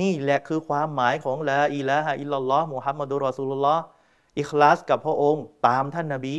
[0.00, 3.84] นี่แหละคือความหมายของละอิละฮะอิลลัลลอฮ์มุฮัมมัดุลรอซูลุลลอฮ์
[4.38, 6.36] อิคลาสกับพระองค์ตามท่านนาบี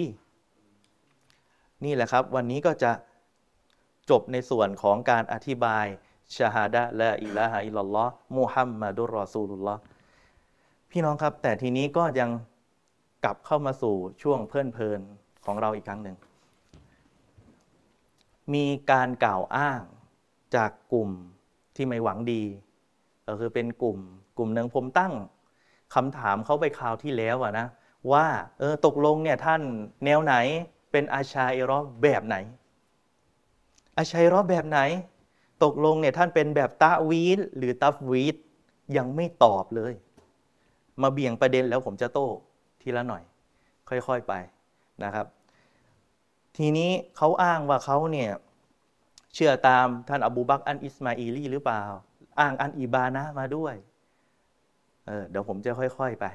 [1.84, 2.92] นี่แหละครับ วันนี้ก็จะ
[4.10, 5.86] จบในส่วนของการอธิบาย
[6.36, 9.82] ชาฮาดะละอิละฮะอิลลัลลอฮ์มุฮัมมัดุลรอซูลุลลอฮ์
[10.92, 12.30] พี่น้องครับ แต่ทีนี้ก็ยัง
[13.24, 15.02] กลับเข้ามาสู่ช่วงเพลินเพลิน
[15.46, 16.18] ของเราอีกครั้งหนึ่ง
[18.54, 19.82] มีการกล่าวอ้าง
[20.56, 21.10] จากกลุ่ม
[21.76, 22.44] ที่ไม่หวังดี
[23.28, 23.98] ก็คือเป็นกลุ่ม
[24.38, 25.14] กลุ่มหนึ่งผมตั้ง
[25.96, 27.68] คำถามเขาไปคราวที่แล้วอะนะ
[28.12, 28.26] ว่า
[28.60, 29.62] เออตกลงเนี่ยท่าน
[30.06, 30.36] แนวไหน
[30.92, 32.36] เป็นอาชาเอรอแบบไหน
[33.98, 34.80] อาชัยรอแบบไหน
[35.64, 38.36] ตกลงเนี่ยท่านเป็นแบบตาวีดหรือตัฟวีด
[38.98, 39.94] ยังไม่ตอบเลย
[41.02, 42.28] มาเบี่ยงประเด็นแล้วผมจะโต้
[42.82, 43.24] ทีละหน่อย
[43.90, 44.34] ค่อยๆไป
[45.04, 45.26] นะครับ
[46.58, 48.32] ทีนี้เขาอ้างว่าเขาเนี่ย
[49.34, 51.84] เชื่อตามท่านอบูบักอันอิสมาอีลีหรือเปล่า
[52.42, 53.76] อ้างอันอิบานะมาด้วย
[55.08, 56.26] เออเดี๋ยวผมจะค่อยๆไป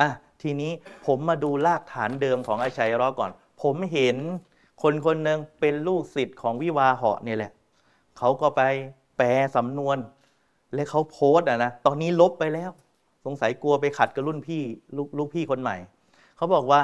[0.00, 0.08] อะ
[0.42, 0.72] ทีนี้
[1.06, 3.30] ผมมาดูรากฐานเดิมของอาชัยรอก่อน
[3.62, 4.16] ผมเห็น
[4.82, 7.52] คนคนหนึ่งเป็นลูกศิษย์ของวิวาเหาะเนี่ยแหละ
[8.18, 8.62] เขาก็ไป
[9.16, 9.98] แปลสำนวน
[10.74, 12.70] และเขาโพสอะนะตอนนี้ลบไปแล้ว
[13.24, 14.62] สงสัยกลัวไปขัดกับรุ่นพี่
[14.96, 15.76] ลูกลูกพี่คนใหม่
[16.36, 16.82] เขาบอกว่า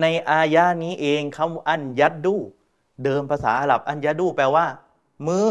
[0.00, 2.34] ในอายานี้เองคำอันยัดดู
[3.04, 4.66] เดิมภาษาอาหรับอันยัดดูแปลว่า
[5.26, 5.48] มือ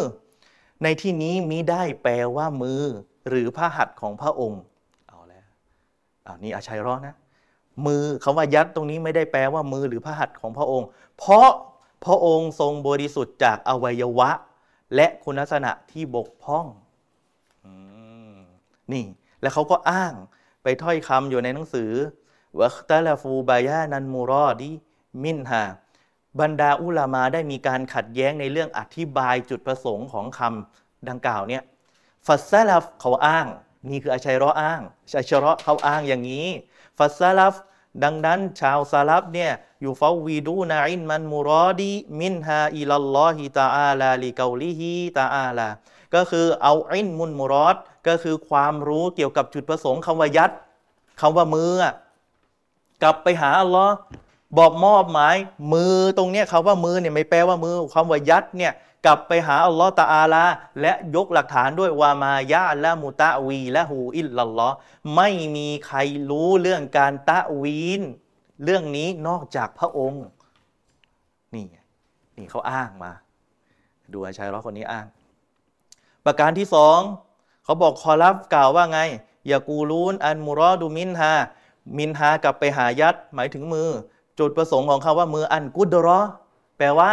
[0.84, 2.82] ในที่นี้มิได้แปลว่ามือ
[3.30, 4.62] หรือพระหัตถ์ของพระองค์
[5.08, 5.48] เอาแล้ว
[6.26, 7.16] อ่านี่อาชัยรอนะ
[7.86, 11.50] มือคำว่ายัดตรงนี้ไม่ได้แปลว่ามือหรือพระหัตถ์ของพระองค์ เพราะ
[12.06, 14.30] พระองค์ทรงบริสุทธิ์จากอวัยวะ
[14.96, 16.66] และคุณลักษณะที่บกพร่อง
[18.94, 19.06] นี่
[19.42, 20.14] แล้วเขาก็อ้าง
[20.64, 21.92] ไปถ้อยคำอยู่ในหนังสือ
[22.62, 24.72] วัคตาลาฟูบายานันมูรอดี
[25.24, 25.64] มินฮา
[26.40, 31.64] บรรดาอุลามาได้มีการขัดแย้งในเรื่องอธิบายจุดประสงค์ของคำดังกล่าวเนี่ย
[32.26, 33.48] ฟัสซาลฟเขาอ้าง
[33.90, 34.82] นี่คืออาชัยรออ้าง
[35.18, 36.48] อาชัยรอเขาอ้างอย่างนี้
[36.98, 37.56] ฟัสลัฟ
[38.04, 45.68] ดังนั้นชาวซาลับเนี่ยอยู่ฟาวีดูนาอินมันมุรอดีมินฮาอิลลอฮิตาอาลาลิกาลิฮิตาอาลา
[46.16, 47.78] ก็คือเอาอินมุนมุรอด
[48.08, 50.52] ก็คือความรู้เกี่ยวกับจุดประสงค์คำว่ายัด
[51.22, 51.72] คำว่ามือ
[53.04, 53.96] กลับไปหาอัลลอฮ์
[54.58, 55.36] บอกมอบหมาย
[55.74, 58.74] มือตรงเนี้ยคำว่ามือเนี่ยไม่แปลว่ามือคำว่ายัดเนี่ย
[59.06, 60.46] กลับไปหาอัลลอฮ์ตาอาลา
[60.82, 64.76] และยกหลักฐานด้วยวามายะละมุตะวีและหูอิลลัลลอฮ์
[65.16, 65.98] ไม่มีใคร
[66.30, 68.02] รู้เรื่องการตะวีน
[68.64, 70.24] เรื่องนี้นอกจากพระองค์
[71.54, 71.66] นี่
[72.38, 73.12] นี่เขาอ้างมา
[74.14, 75.06] ดูอาชัยร้อคนนี้อ้าง
[76.26, 77.00] ประการที่สอง
[77.64, 79.00] เขาบอกคอลับกล่าวว่าไง
[79.48, 81.34] อย่ากูรูนอันมุรอดูมินฮา
[81.98, 83.90] มินฮากลับไปหายัดหมายถึงมือ
[84.40, 86.20] จุดประสงค์ของเขาว่ามืออันกุดรอ
[86.78, 87.12] แปลว่า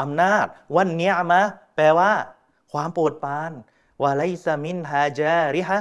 [0.00, 0.46] อำนาจ
[0.76, 1.42] วันเนี้ยมะ
[1.76, 2.10] แปลว่า
[2.72, 3.52] ความโปรดปราน
[4.02, 5.78] วาไลซามินฮาจาริฮะ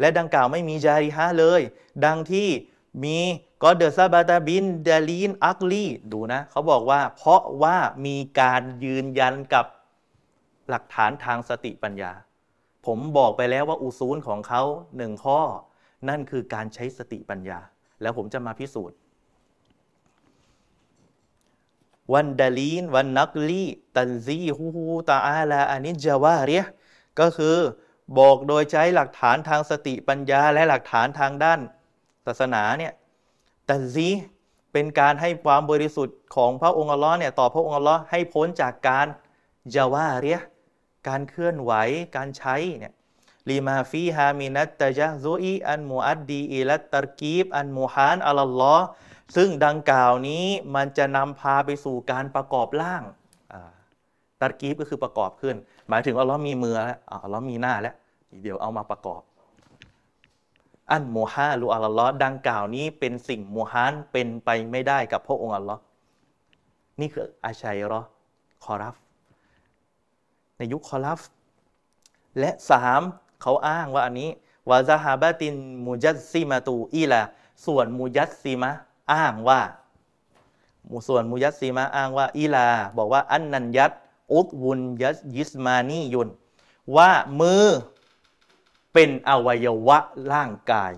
[0.00, 1.60] และดังกล่าวไม่มีจาริฮะเลย
[2.04, 2.48] ดังที่
[3.04, 3.18] มี
[3.62, 7.76] กอเดซาบาตาบินเดลีนอักลีดูนะ เขาบอกว่า เพราะว่า
[8.06, 9.66] มีการยืนยันกับ
[10.68, 12.12] หลักฐานทางสติปัญญา
[12.86, 14.62] ผมบอกไปแล้วว่าอุซูลของเขา
[14.96, 15.40] หนึ่งข้อ
[16.08, 17.58] นั่นคือการใช้สติปัญญา
[18.02, 18.96] แล้วผมจะมาพิสูจน์
[22.12, 23.64] วันดาลีน วันนักลี
[23.96, 26.62] ตันซีฮูฮูตาอาลาอานิจาวาเรีย
[27.20, 27.56] ก็คือ
[28.18, 31.60] บอกโดยใช้หลักฐานทางสติปัญญาและหลักฐานทางด้าน
[32.26, 32.92] ศาสนาเนี่ย
[33.68, 34.08] ตันซี
[34.72, 39.06] เป็นการให้ความบริสุทธิ์ของพระองค์อัลลอฮ์เนี่ยต่อพระองค์อัลลอฮ์ให้พ้นจากการ
[39.74, 40.38] จาวาเรีย
[41.08, 41.72] การเคลื่อนไหว
[42.16, 42.92] การใช้เนี่ย
[43.50, 48.86] ลีมาฟีฮามินัตตะจโซอีอันมูอัดดีอิลัตตรกีบอันมูฮานอัลลอฮ์
[49.34, 53.02] ซึ่งดังกล่าวนี้มันจะนำพาไปสู่การประกอบร่าง
[54.40, 55.56] ตัดกีบก็คือประกอบขึ้น
[55.88, 57.94] หมายถึงอัลลอฮ์มีมือแล้วอัลลอฮ์มีหน้าแล้ว
[58.42, 59.22] เดี๋ยวเอามาประกอบ
[60.92, 65.80] อันโมฮาลูอัลลอฮ์ดังกล่าวนี้เป็นสิ่งโมฮานเป็นไปไม่ได้กับพระองค์อัลลอฮ์
[67.00, 68.00] นี่คืออาชัยรอ
[68.64, 68.96] คอรัฟ
[70.56, 71.20] ในยุคคอรัฟ
[72.38, 73.02] และสาม
[73.42, 74.30] เขาอ้างว่าอันนี้
[74.70, 75.54] วาซาฮาบะติน
[75.86, 77.22] มูจัสซิมาตูอีลา
[77.66, 78.70] ส่วนมูยัสซิมะ
[79.12, 79.60] อ้างว่า
[81.08, 83.92] ส่วนมุยัสซีมะอ้างว่าอีลา บอกว่าอันนันยัต
[84.32, 86.28] อุกวุนยัสยิสมานียุน
[86.96, 87.66] ว่ามือ
[88.92, 89.98] เป็นอวัยวะ
[90.32, 90.92] ร่างกาย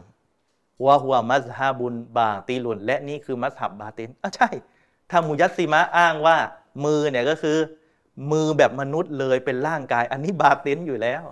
[0.84, 4.48] ว่าหัวมัสฮาบุนบาตีลุน และนี่คือมัสฮับบาตินอะใช่
[5.10, 6.36] ถ้ามุยัสซีมะอ้างว่า
[6.84, 7.58] มือเนี่ยก็คือ
[8.30, 11.22] มือแบบมนุษย์เลยเป็นร่างกาย อันนี้บาตินอยู่แล้ว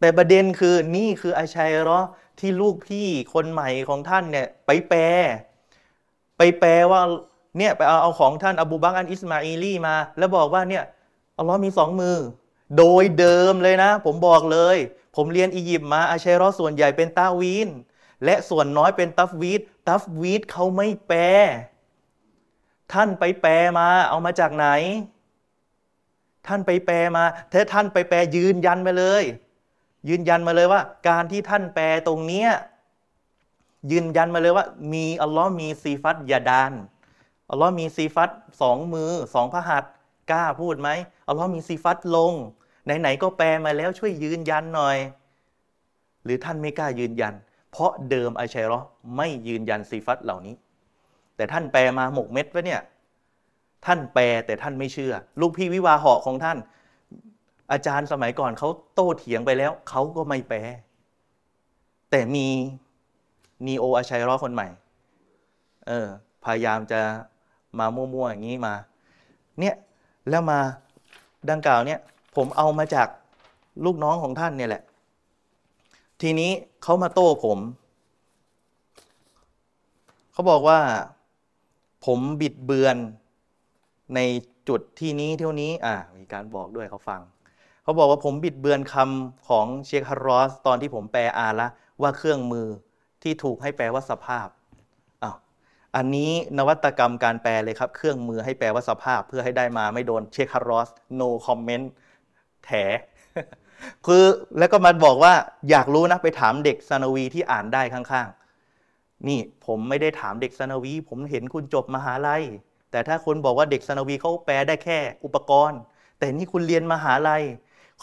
[0.00, 2.00] แต่ประเด็นคือนี่คืออาชัยรอ
[2.40, 5.02] ที่ลูกพี่คนใหม่ของท่านเนี่ยไปแปล
[6.38, 7.00] ไปแปลว่า
[7.58, 10.84] เนี่ยไปเอาเอาของท่านอบูบักอันอิสมาอีลีมา แล้วบอกว่าเนี่ย
[11.38, 12.16] อัลลอฮ์มีสองมือ
[12.78, 14.76] โดยเดิมเลยนะ ผมบอกเลย
[15.16, 17.68] ผมเรียนอียิปต์มาอาชัยรอส่วนใหญ่เป็นتأويل
[18.24, 21.22] และส่วนน้อยเป็นتفويض تفويضเขาไม่แปล
[22.92, 24.66] ท่านไปแปลมา เอามาจากไหน
[26.46, 29.24] ท่านไปแปลมาถ้าท่านไปแปลยืนยันมาเลย
[30.08, 32.50] ยืนยันมาเลยว่า การที่ท่านแปลตรงเนี้ย
[33.92, 36.72] ยืนยันมาเลยว่า มีอัลลอฮ์มีซีฟัต يدان
[37.50, 38.30] อัลลอฮ์มีซีฟัต
[38.60, 39.92] สองมือสองพระหัตถ์
[40.30, 40.88] กล้าพูดไหม
[41.28, 42.32] อัลลอฮ์มีซีฟัตลง
[43.00, 44.96] ไหนๆก็แปลมาแล้วช่วยยืนยันหน่อย
[46.24, 47.34] หรือท่านไม่กล้ายืนยัน
[47.72, 48.80] เพราะเดิมอาชัยรอ
[49.16, 50.54] ไม่ยืนยันซีฟัตเหล่านี้
[51.36, 52.80] แต่ท่านแปลมาหมกเม็ดวะเนี่ย
[53.86, 56.58] ท่านแปลแต่ท่านไม่เชื่อ ลูกพี่วิวาหาะของท่าน
[57.72, 60.58] อาจารย์สมัยก่อนเขาโต้เถียงไปแล้วเขาก็ไม่แปล
[62.10, 62.48] แต่มี
[63.66, 64.68] นีโออาชัยรอคนใหม่
[65.86, 66.06] เออ
[66.44, 67.00] พยายามจะ
[67.78, 68.74] มามั่วๆ อย่างนี้มา
[69.60, 69.74] เนี่ย
[70.30, 70.58] แล้วมา
[71.50, 72.00] ดังกล่าวเนี่ย
[72.36, 73.08] ผมเอามาจาก
[73.84, 74.82] ลูกน้องของท่านเนี่ยแหละ
[76.20, 76.50] ทีนี้
[76.82, 77.58] เขามาโต้ผม
[80.32, 80.80] เขาบอกว่า
[82.06, 82.96] ผมบิดเบือน
[84.14, 84.20] ใน
[84.68, 87.20] จุดที่นี้เท่านี้ อ่า มีการบอกด้วยเขาฟัง
[87.82, 91.68] เขาบอกว่าผมบิดเบือนคำของเชคฮารอสตอนที่ผมแปลอาละ
[92.02, 92.66] ว่าเครื่องมือ
[93.22, 94.48] ที่ถูกให้แปลว่าสภาพ
[95.22, 95.36] อ้าว
[95.96, 100.88] อันนี้นวัตกรรมการแปลเลยครับ เครื่องมือให้แปลว่าสภาพ เพื่อให้ได้มาไม่โดนเชคฮารอส
[101.20, 101.86] no comment
[102.64, 102.70] แถ
[104.06, 104.24] คือ
[104.58, 105.34] แล้วก็มาบอกว่า
[105.70, 112.44] อยากรู้นะไปถามเด็กซานวีที่อ่านได้ข้างๆ นี่ผมไม่ได้ถามเด็กซานวี ผมเห็นคุณจบมหาลัย
[112.90, 115.80] แต่ถ้าคุณบอกว่าเด็กซานวีเขาแปลได้แค่อุปกรณ์
[116.18, 117.42] แต่นี่คุณเรียนมหาลัย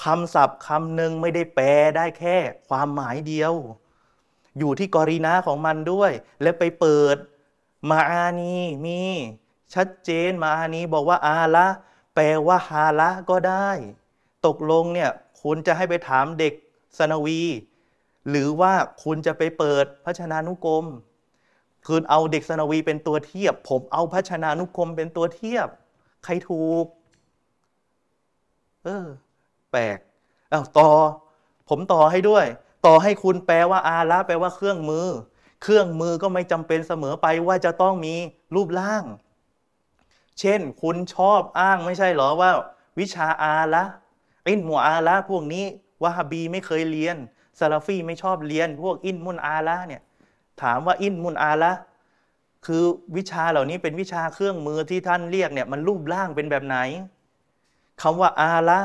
[0.04, 1.68] คำศัพท์คำหนึ่งไม่ได้แปล
[1.98, 2.38] ได้แค่
[2.70, 3.54] ความหมายเดียว
[4.60, 6.12] อยู่ที่กอรีนาของมันด้วย
[6.42, 7.16] และไปเปิด
[7.90, 9.02] มาอานีมี
[9.74, 11.68] ชัดเจนมาอานีบอกว่าอาละ
[12.16, 13.70] แปลว่าฮาละก็ได้
[14.46, 15.10] ตกลงเนี่ย
[15.42, 16.54] คุณจะให้ไปถามเด็ก
[16.98, 17.42] สนวี
[18.30, 18.74] หรือว่า
[19.04, 20.86] คุณจะไปเปิดพระชนานุกรม
[21.86, 25.68] คือเอาเด็กสนวีเป็นตัวเทียบ ผมเอาพระชนานุกรมเป็นตัวเทียบ
[26.24, 26.86] ใครถูก
[28.84, 29.06] เออ
[29.72, 29.98] แปลก
[30.52, 30.90] อ้าต่อ
[31.70, 32.46] ผมต่อให้ด้วย
[32.86, 35.08] ต่อให้คุณแปลว่าอาละแปลว่าเครื่องมือ
[35.64, 38.16] เครื่องมือก็ไม่จำเป็นเสมอไปว่าจะต้องมี
[38.56, 39.04] รูปร่าง
[40.40, 42.52] เช่น คุณชอบอ้างไม่ใช่หรอว่า
[43.00, 43.84] วิชาอาละ
[44.48, 45.66] อินมัวอาละพวกนี้
[46.04, 47.18] วะฮบีไม่เคยเรียน
[47.60, 50.02] ซาลาฟีไม่ชอบเรียน พวกอินมุนอาละเนี่ย
[50.62, 51.72] ถามว่าอินมุนอาละ
[52.66, 52.84] คือ
[53.16, 56.78] วิชาเหล่านี้เป็นวิชาเครื่องมือที่ท่านเรียกเนี่ยมันรูปร่างเป็นแบบไหน
[58.02, 58.80] คำว่าอาละ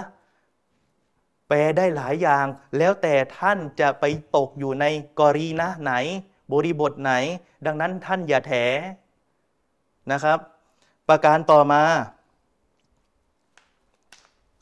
[1.50, 2.46] แปลได้หลายอย่าง
[2.78, 4.04] แล้วแต่ท่านจะไป
[4.36, 4.84] ตกอยู่ใน
[5.20, 5.92] กรีนะไหน
[6.52, 7.12] บริบทไหน
[7.66, 8.52] ดังนั้นท่านอย่าแถ
[10.12, 10.38] นะครับ
[11.08, 11.82] ประการต่อมา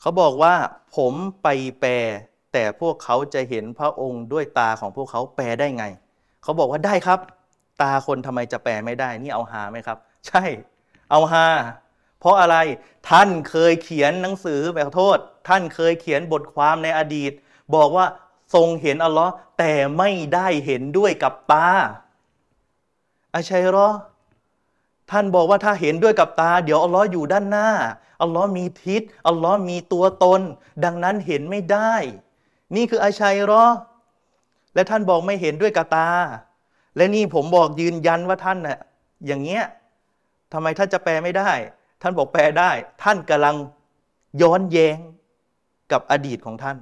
[0.01, 0.53] เขาบอกว่า
[0.97, 1.13] ผม
[1.43, 1.47] ไป
[1.81, 1.93] แปล
[2.53, 5.85] แต่พวกเขาจะเห็นพระองค์ด้วยตาของพวกเขาแปลได้ไง
[6.43, 7.19] เขาบอกว่าได้ครับ
[7.81, 9.97] ตาคนทำไมจะแปลไม่ได้ นี่เอาหาไหมครับ
[10.27, 10.43] ใช่
[11.11, 11.45] เอาหา
[12.19, 12.57] เพราะอะไร
[13.09, 15.17] ท่านเคยเขียนหนังสือแบบโทษ
[15.47, 17.31] ท่านเคยเขียนบทความในอดีต
[17.75, 18.05] บอกว่า
[18.53, 21.69] ทรงเห็นอัลลอฮ์แต่ไม่ได้เห็นด้วยกับตา
[23.35, 23.89] อาชัยรอ
[25.11, 27.69] ท่านบอกว่าถ้าเห็นด้วยกับตา เดี๋ยวอัลลอฮ์อยู่ด้านหน้า
[28.21, 30.41] อัลลอฮ์มีทิศอัลลอฮ์มีตัวตน
[30.83, 31.93] ดังนั้นเห็นไม่ได้
[32.75, 33.65] นี่คืออาชัยรอ
[34.73, 36.09] และท่านบอกไม่เห็นด้วยกับตา
[36.95, 38.79] และนี่ผมบอกยืนยันว่าท่านน่ะ
[39.25, 39.63] อย่างเงี้ย
[40.53, 41.51] ทำไมท่านจะแปลไม่ได้
[42.01, 42.71] ท่านบอกแปลได้
[43.03, 43.55] ท่านกำลัง
[44.41, 44.97] ย้อนแย้ง
[45.91, 46.77] กับอดีตของท่าน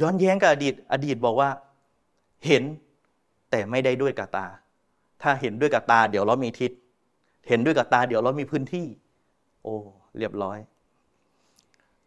[0.00, 1.50] ย้อนแย้งกับอดีต อดีตบอกว่า
[2.46, 2.62] เห็น
[3.50, 4.46] แต่ไม่ได้ด้วยกับตา
[5.22, 6.72] ถ้าเห็นด้วยกับตา เดี๋ยวเรามีทิศ
[7.48, 8.86] เห็นด้วยกับตา เดี๋ยวเรามีพื้นที่
[9.62, 9.74] โอ้
[10.18, 10.58] เรียบร้อย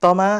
[0.03, 0.31] ต่อมา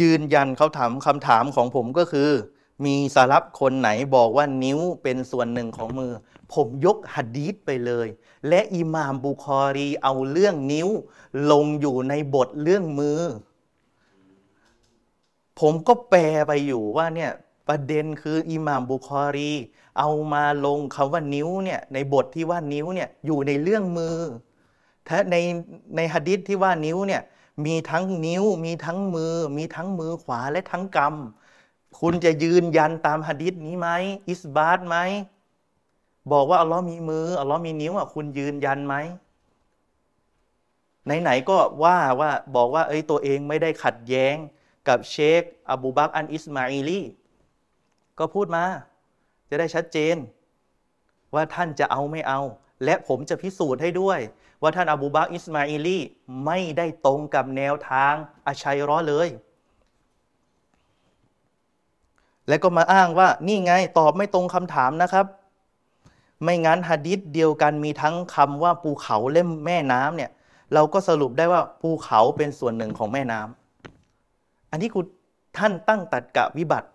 [0.00, 2.30] ยืนยันเขาถามคำถามของผมก็คือ
[2.84, 6.12] มีสารับคนไหนบอกว่านิ้วเป็นส่วนหนึ่งของมือ
[6.52, 8.08] ผมยกหัดดีษไปเลย
[8.48, 10.88] และอิหม่ามบุคอรีเอาเรื่องนิ้ว
[11.50, 13.20] ลงอยู่ในบทเรื่องมือ
[15.60, 17.30] ผมก็แปลไปอยู่ว่าเนี่ย
[17.68, 19.52] ประเด็นคืออิหม่ามบุคอรี
[19.98, 24.16] เอามาลงคำว่านิ้วเนี่ยในบทที่ว่านิ้วเนี่ยอยู่ในเรื่องมือ
[25.08, 25.36] ถ้าใน
[25.96, 27.22] ในหะดิษที่ว่านิ้วเนี่ย
[27.66, 31.45] มีทั้งนิ้วมีทั้งมือ มีทั้งมือขวาและทั้งกำ
[32.00, 33.88] คุณจะยืนยันตามหะดิษนี้ไหม
[34.28, 34.96] إثبات ไหม
[36.32, 38.94] บอกว่าอัลลอฮ์มีมืออัลลอฮ์มีนิ้วอะคุณยืนยันไหม
[41.22, 44.34] ไหนๆก็ว่าว่าบอกว่า เอ้ยตัวเองไม่ได้ขัดแย้ง
[44.88, 47.00] กับเชค อบูบักอันอิสมาอิลี
[48.18, 48.64] ก็พูดมา
[49.50, 50.16] จะได้ชัดเจน
[51.34, 52.40] ว่าท่านจะเอาไม่เอา
[52.84, 54.20] และผมจะพิสูจน์ให้ด้วย
[54.62, 55.98] ว่าท่านอบูบักอิสมาอิลี
[56.44, 58.14] ไม่ได้ตรงกับแนวทาง
[58.46, 59.28] อาชัยร้อเลย
[62.48, 65.26] แล้วก็มาอ้างว่านี่ไงตอบไม่ตรงคำถามนะครับ
[66.42, 70.30] ไม่งั้นฮะดิษเดียวกันมีทั้งคำว่าภูเขาเล่มแม่น้ำเนี่ย
[70.74, 75.04] เราก็สรุปได้ว่าภูเขาเป็นส่วนหนึ่งของแม่น้ำอันนี้คุณ
[75.58, 76.88] ท่านตั้งตัดกะวิบัติ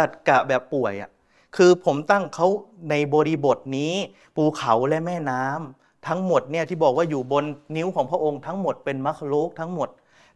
[0.00, 1.10] ตัดกะแบบป่วยอะ่ะ
[1.56, 2.46] คือผมตั้งเขา
[2.90, 3.92] ในบริบทนี้
[4.36, 7.44] ภูเขาและแม่น้ำทั้งหมดเนี่ยที่บอกว่าอยู่บน
[7.76, 9.88] นิ้วของพระองค์ทั้งหมดเป็นมัคโลกทั้งหมด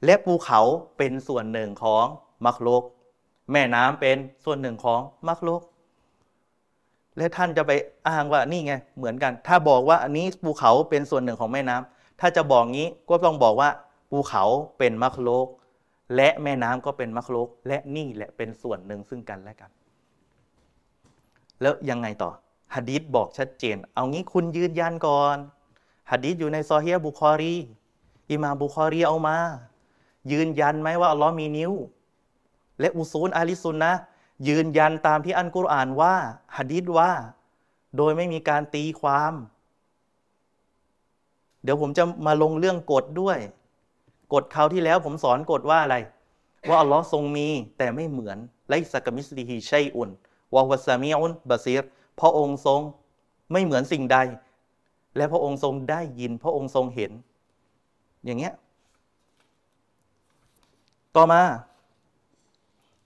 [0.04, 0.60] และภูเขา
[0.98, 2.04] เป็นส่วนหนึ่งของ
[2.44, 2.82] มัคโลก
[3.52, 5.62] แม่น้ำเป็นส่วนหนึ่งของมรรคโลก
[7.16, 7.72] และท่านจะไป
[8.08, 13.70] อ้างว่านี่ไงเหมือนกัน ถ้าบอกว่าอันนี้ภูเขาเป็นส่วนหนึ่งของแม่น้ำถ้าจะบอกงี้ก็ต้องบอกว่า
[14.10, 14.44] ภูเขา
[14.78, 15.46] เป็นมรรคโลก
[16.16, 19.70] และแม่น้ำก็เป็นมรรคโลก และนี่แหละเป็นส่วนหนึ่งซึ่งกันและกัน
[21.60, 22.30] แล้วยังไงต่อ
[22.74, 25.36] ฮะดีษบอกชัดเจน เอางี้คุณยืนยันก่อน
[26.10, 27.54] ฮะดีษอยู่ในซอฮีบุคอรี
[28.30, 29.36] อิมาบุคอรีเอามา
[30.32, 31.72] ยืนยันไหมว่าอัลลอฮ์มีนิ้ว
[32.80, 33.92] และอุซูลอาลิซุนนะ
[34.48, 36.14] ยืนยันตามที่อันกุรอานว่า
[36.56, 37.10] หะดีษว่า
[37.96, 39.32] โดยไม่มีการตีความ
[41.62, 43.38] เดี๋ยวผมจะมาลงเรื่องกฎด้วย
[44.32, 45.96] กฎคราวที่แล้วผมสอนกฎว่าอะไร
[46.68, 47.48] ว่าอัลลอฮ์ทรงมี
[47.78, 48.38] แต่ไม่เหมือน
[48.68, 50.08] ไลสักมิสลิฮิชัยอุน
[50.54, 51.82] วะวัสมีอุนบาซีร
[52.20, 52.80] พระองค์ทรง
[53.52, 54.18] ไม่เหมือนสิ่งใด
[55.16, 57.12] และพระองค์ทรงได้ยิน พระองค์ทรงเห็น
[58.24, 58.54] อย่างเงี้ย
[61.16, 61.42] ต่อมา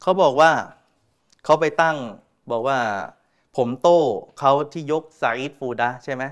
[0.02, 0.52] เขาบอกว่า
[1.44, 1.96] เขาไปตั้ง
[2.50, 2.78] บอกว่า
[3.56, 4.00] ผมโต้
[4.38, 6.24] เขาที่ยกซาอิดฟูดะใช่ไหม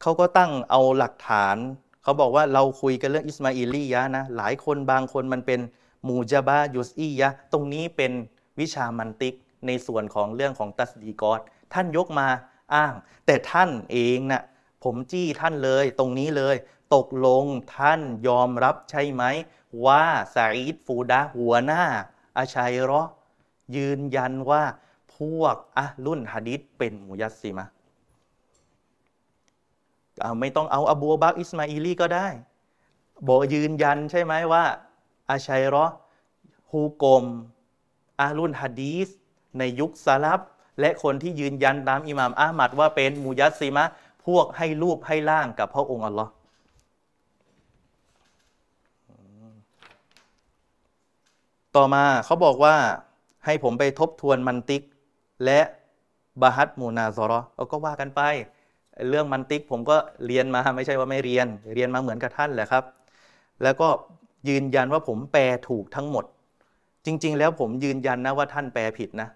[0.00, 1.56] เขาก็ตั้งเอาหลักฐาน
[2.02, 5.60] เขาบอกว่าเราคุยกันเรื่องอิสมาอิลียะนะ หลายคนบางคนมันเป็น
[6.08, 8.12] มูจาบายุสอียะตรงนี้เป็น
[8.60, 9.34] วิชามันติก
[9.66, 11.40] ในส่วนของเรื่องของตัสดีกอด
[11.74, 12.28] ท่านยกมา
[12.74, 12.94] อ้าง
[13.26, 14.42] แต่ท่านเองนะ่ะ
[14.84, 16.56] ผมจี้ท่านเลย ตรงนี้เลย
[16.94, 17.44] ตกลง
[17.76, 19.24] ท่านยอมรับใช่ไหม
[19.86, 20.04] ว่า
[20.34, 21.82] ซาอิดฟูดะหัวหน้า
[22.38, 23.02] อาชัยรอ
[23.76, 24.62] ยืนยันว่า
[25.16, 27.64] พวกอะรุ่นฮะดิษเป็นมุยัสซิมะ
[30.40, 32.26] ไม่ต้องเอาอบูบักอิสมาอีลีก็ได้
[33.26, 34.64] บอกยืนยันใช่ไหมว่า
[35.30, 35.84] อาชัยรอ
[36.72, 37.24] ฮุกม
[38.20, 39.08] อาลุนฮะดีส
[39.58, 40.40] ในยุคซาลับ
[40.80, 43.84] และคนที่ยืนยันตามอิหม่ามอามัดว่าเป็นมุยัสซิมะ
[44.26, 46.30] พวกให้รูปให้ล่างกับพระองค์อัลลอฮ์
[51.76, 52.76] ต่อมาเขาบอกว่า
[53.44, 54.82] ให้ผมไปทบทวนมันติก
[55.44, 55.60] และ
[56.40, 57.40] บาฮัตมูนาซอรอ
[57.72, 58.20] ก็ว่ากันไป
[59.08, 59.96] เรื่องมันติกผมก็
[60.26, 62.84] เรียนมาไม่ใช่ว่าไม่เรียน เรียนมาเหมือนกับท่านแหละครับ
[63.62, 63.88] แล้วก็
[64.48, 66.24] ยืนยันว่าผมแปลถูกทั้งหมด
[67.04, 69.28] จริง ๆ แล้วผมยืนยันนะว่าท่านแปลผิดนะ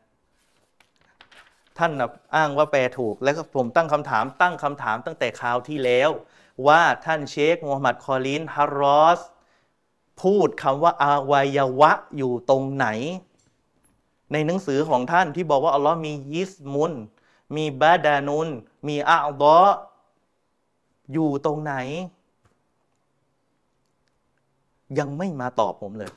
[1.79, 1.93] ท่าน
[2.37, 6.11] อ้างว่าแปลถูก แล้วก็ผมตั้งคำถาม ตั้งคำถามตั้งแต่คราวที่แล้ว
[6.67, 9.21] ว่าท่านเชคมูฮัมหมัดคอลินฮารอส
[10.23, 12.87] พูดคำว่าอวัยวะอยู่ตรงไหน
[14.33, 16.93] ในหนังสือของท่านที่บอกว่าอัลลอฮ์มียิสมุน
[17.57, 18.49] มีบาดานุน
[18.89, 19.59] มีอาดอ
[21.13, 21.75] อยู่ตรงไหน
[24.99, 26.13] ยังไม่มาตอบผมเลย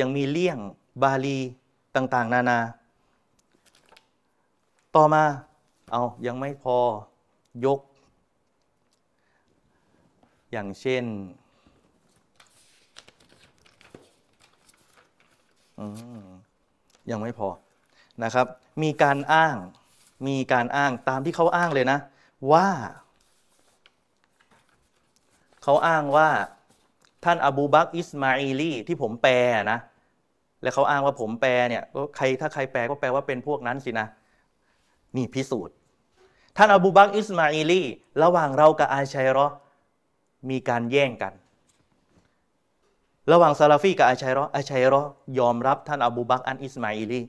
[0.00, 0.58] ยังมีเลี่ยง
[1.02, 1.38] บาลี
[1.94, 2.58] ต่าง ๆ นานา
[4.94, 5.24] ต่อมา
[5.90, 6.78] เอายังไม่พอ
[7.64, 7.80] ยก
[10.52, 11.04] อย่างเช่น
[17.10, 17.48] ยังไม่พอ
[18.24, 18.46] นะครับ
[18.82, 19.56] มีการอ้าง
[20.28, 21.98] มีการอ้างตามที่เขาอ้างเลยนะ
[22.52, 22.68] ว่า
[25.62, 26.28] เขาอ้างว่า
[27.24, 29.34] ท่านอบูบักอิสมาอีลีที่ผมแปล
[29.72, 29.78] นะ
[30.62, 34.06] และเขาอ้างว่าผมแปลเนี่ยก็ใครถ้าใครแปลก็แปลว่าเป็นพวกนั้นสินะ
[35.16, 35.74] นี่พิสูจน์
[36.56, 37.82] ท่านอบูบักอิสมาอีลี
[38.22, 39.46] ระหว่างเรากับอาชัยรอ
[40.50, 41.32] มีการแย่งกัน
[43.32, 45.02] ระหว่างซาลาฟีกับอาชัยรออาชัยรอ
[45.38, 47.20] ยอมรับท่านอบูบักอันอิสมาอิลี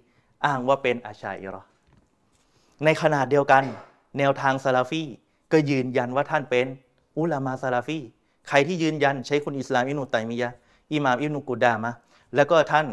[0.46, 1.62] อ้างว่าเป็นอาชัยรอ
[2.84, 3.64] ในขณะเดียวกัน
[4.18, 5.02] แนวทางซาลาฟี
[5.52, 6.66] ก็ยืนยันว่าท่านเป็น
[7.18, 8.00] อุลามาซาลาฟี
[8.48, 10.50] ใครที่ยืนยันชัยคุลอิสลามอิบนุตัยมียะ
[10.94, 11.94] อิหม่ามอิบนุกุดามะ
[12.36, 12.88] แล้วก็ท่าน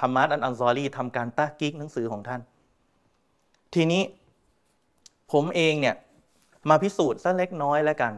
[0.00, 2.40] ฮัมมัดอันอันซอรีทำการ تحقيق หนังสือของท่าน
[3.74, 4.02] ทีนี้
[5.32, 5.96] ผมเองเนี่ย
[6.68, 8.12] มาพิสูจน์สักเล็กน้อยแล้วกัน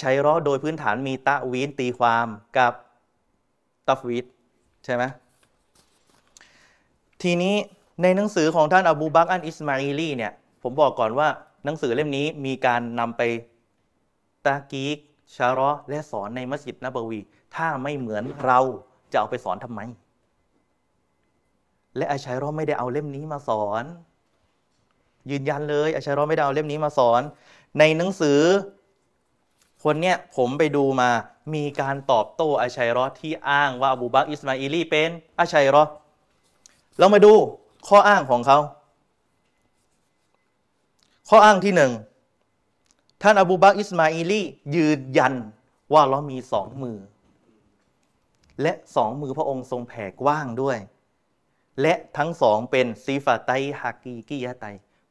[0.00, 2.26] ใช้รอโดยพื้นฐานมีตะวีนตีความ
[2.58, 2.72] กับ
[3.88, 4.24] ตัฟวีด
[4.84, 5.02] ใช่ไหม
[7.22, 7.54] ทีนี้
[8.02, 10.32] ในหนังสือของท่านอบูบักอันอิสมาอีลีเนี่ย
[10.62, 11.28] ผมบอกก่อนว่า
[11.64, 13.22] หนังสือเล่มนี้มีการนำไป
[14.46, 14.98] ตะกีก
[15.36, 17.20] ชารอและสอนในมัสยิดนบวี
[17.54, 18.60] ถ้าไม่เหมือนเรา
[19.12, 19.80] จะเอาไปสอนทำไม
[21.96, 23.84] และอาชัยรอไม่ได้เอาเล่มนี้มาสอน
[25.30, 27.22] ยืนยันเลยอาชัยรอไม่ได้เอาเล่มนี้มาสอน
[27.78, 28.40] ในหนังสือ
[29.84, 31.10] คนเนี้ยผมไปดูมา
[31.54, 35.84] มีการตอบโต้อาชัยรอที่อ้างว่าอบูบักอิสมาอีลีเป็นอาชัยรอ
[36.98, 37.32] เรามาดู
[37.88, 38.58] ข้ออ้างของเขา
[41.28, 41.92] ข้ออ้างที่หนึ่ง
[43.22, 44.40] ท่านอบูบักอิสมาอีลี
[44.76, 45.34] ยืนยัน
[45.92, 46.98] ว่าเรามีสองมือ
[48.62, 50.78] และสองมือพระองค์ทรงแผ่กว้างด้วย
[51.82, 53.50] และทั้งสองเป็นซีฟาไต
[53.80, 54.64] ฮักีกิยะไต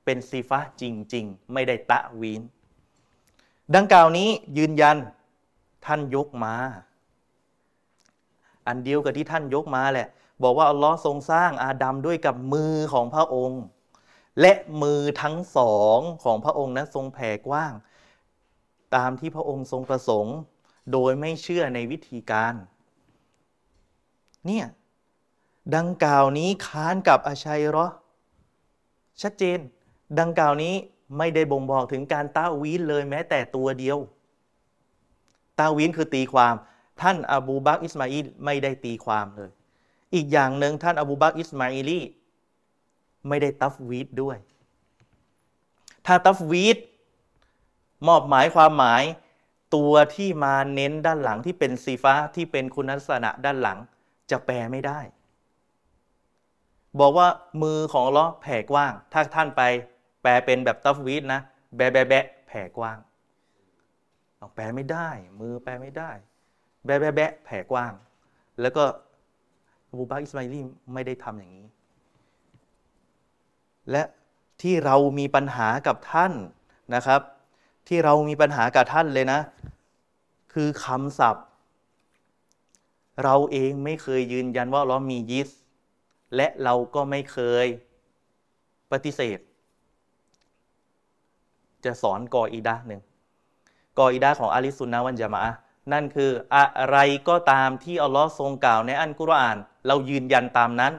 [0.06, 0.84] เป็นซีฟาจ
[1.14, 2.42] ริง ๆ ไม่ได้ตะวีน
[3.76, 4.98] ดังกล่าวนี้ยืนยัน
[5.86, 6.56] ท่านยกมา
[8.68, 10.08] อันเดียวกับที่ท่านยกมาแหละ
[10.44, 13.62] บอกว่าอัลลอฮ์ทรงสร้างอาดัมด้วยกับมือของพระองค์
[14.42, 17.74] และมือทั้งสองของพระองค์นั้นทรงแผ่กว้าง
[18.96, 20.38] ตามที่พระองค์ทรงประสงค์
[20.92, 22.54] โดยไม่เชื่อในวิธีการ
[24.46, 24.66] เนี่ย
[25.76, 27.88] ดังกล่าวนี้ค้านกับอาชัยรอ
[29.22, 29.60] ชัดเจน
[30.20, 30.76] ดังกล่าวนี้
[31.18, 33.98] ไม่ได้บ่งบอกถึงการ تأويل เลยแม้แต่ตัวเดียว
[35.60, 36.56] تأويل คือตีความ
[37.02, 39.52] ท่านอบูบักอิสมาอิลไม่ได้ตีความเลย
[40.16, 42.00] อีกอย่างหนึ่งท่านอบูบักอิสมาอิลี
[43.28, 44.38] ไม่ได้ تفويض ด้วย
[46.06, 46.78] ถ้าตัฟวีด
[48.08, 49.04] มอบหมายความหมาย
[49.76, 53.78] ตัวที่มาเน้นด้านหลังที่เป็นซีฟ้าที่เป็นคุณลักษณะด้านหลัง
[54.32, 55.00] จะแปลไม่ได้
[57.00, 57.28] บอกว่า
[57.62, 59.62] มือของล้อแผ่กว้าง ถ้าท่านไป
[60.22, 61.42] แปลเป็นแบบตัฟวีดนะ
[61.76, 62.98] แบะแบะแบะแผ่กว้าง
[64.56, 66.12] แปลไม่ได้ มือแปลไม่ได้
[66.86, 67.94] แบะแบะแบะแผ่กว้าง
[68.62, 68.84] แล้วก็
[69.98, 70.60] บูบาอิสมาอิลี
[70.94, 71.68] ไม่ได้ทำอย่างนี้
[73.92, 74.04] และ
[74.62, 76.34] ที่เรามีปัญหากับท่าน
[76.96, 77.22] นะครับ
[77.88, 79.40] ที่เรามีปัญหากับท่านเลยนะ
[80.54, 81.46] คือคำศัพท์
[83.24, 85.50] เราเองไม่เคยยืนยันว่าเรามียิส
[86.36, 87.68] และเราก็ไม่เคย
[88.92, 89.40] ปฏิเสธ
[91.88, 93.02] จะสอนกออีดาหนึ่ง
[94.00, 95.44] กออีดาของอาลิสุนนะวันจามะ
[95.94, 96.98] นั่นคืออะไร
[97.30, 99.58] ก็ตามที่อัลลอฮ์ทรงกล่าวในอันกุรอาน
[99.88, 100.94] เรายืนยันตามนั้น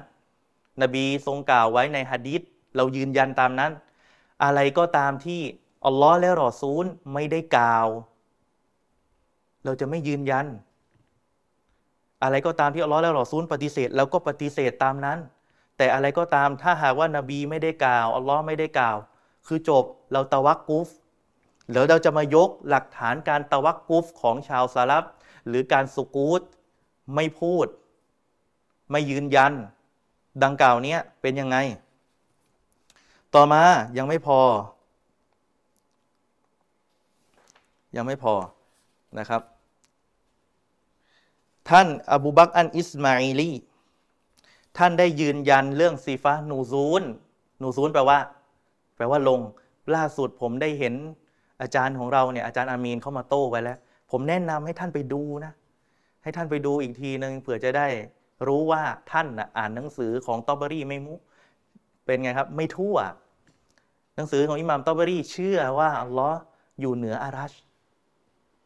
[0.82, 2.40] นบีทรงกล่าวไว้ในฮะดิษ
[2.76, 3.72] เรายืนยันตามนั้น
[4.44, 5.40] อะไรก็ตามที่
[5.86, 7.86] อัลลอฮ์และรอซูลไม่ได้กล่าว
[9.64, 10.46] เราจะไม่ยืนยัน
[12.22, 15.18] อะไรก็ตามที่อัลลอฮ์และรอซูลปฏิเสธเราก็ปฏิเสธตามนั้น
[15.76, 18.96] แต่อะไรก็ตามถ้าหากว่านบีไม่ได้กล่าวอัลลอฮ์ไม่ได้กล่าว
[19.48, 20.88] คือจบเราตะวักกุฟ
[21.70, 25.04] หรือเราจะมายกหลักฐานการตะวักกุฟของชาวซาลับ
[25.48, 26.42] หรือการสุกูต
[27.14, 27.66] ไม่พูด
[28.90, 29.52] ไม่ยืนยัน
[30.44, 31.56] ดังกล่าวเนี้ยเป็นยังไง
[33.34, 33.62] ต่อมา
[33.96, 34.40] ยังไม่พอ
[37.96, 38.34] ยังไม่พอ
[39.18, 39.42] นะครับ
[41.68, 43.50] ท่านอบูบักอันอิสมาอิลี
[44.78, 47.02] ท่านได้ยืนยันเรื่องซีฟะนูซูน
[47.62, 48.18] นูซูนแปลว่า
[48.98, 49.40] แปลว่าลง
[49.94, 50.94] ล่าสุดผมได้เห็น
[51.62, 53.78] อาจารย์ของเราเนี่ยอาจารย์อามีนเข้ามาโต้ไว้แล้ว
[54.10, 55.52] ผมแนะนำให้ท่านไปดูนะ
[56.22, 57.86] ให้ท่านไปดูอีกทีหนึ่งเผื่อจะได้
[58.46, 59.26] รู้ว่าท่าน
[59.58, 61.14] อ่านหนังสือของตอเบอรี่ไม่มุ
[62.04, 62.96] เป็นไงครับ ไม่ทั่ว
[64.16, 66.38] หนังสือของอิหม่ามตอเบอรี่เชื่อว่าอัลลอฮ์
[66.80, 67.52] อยู่เหนืออารัช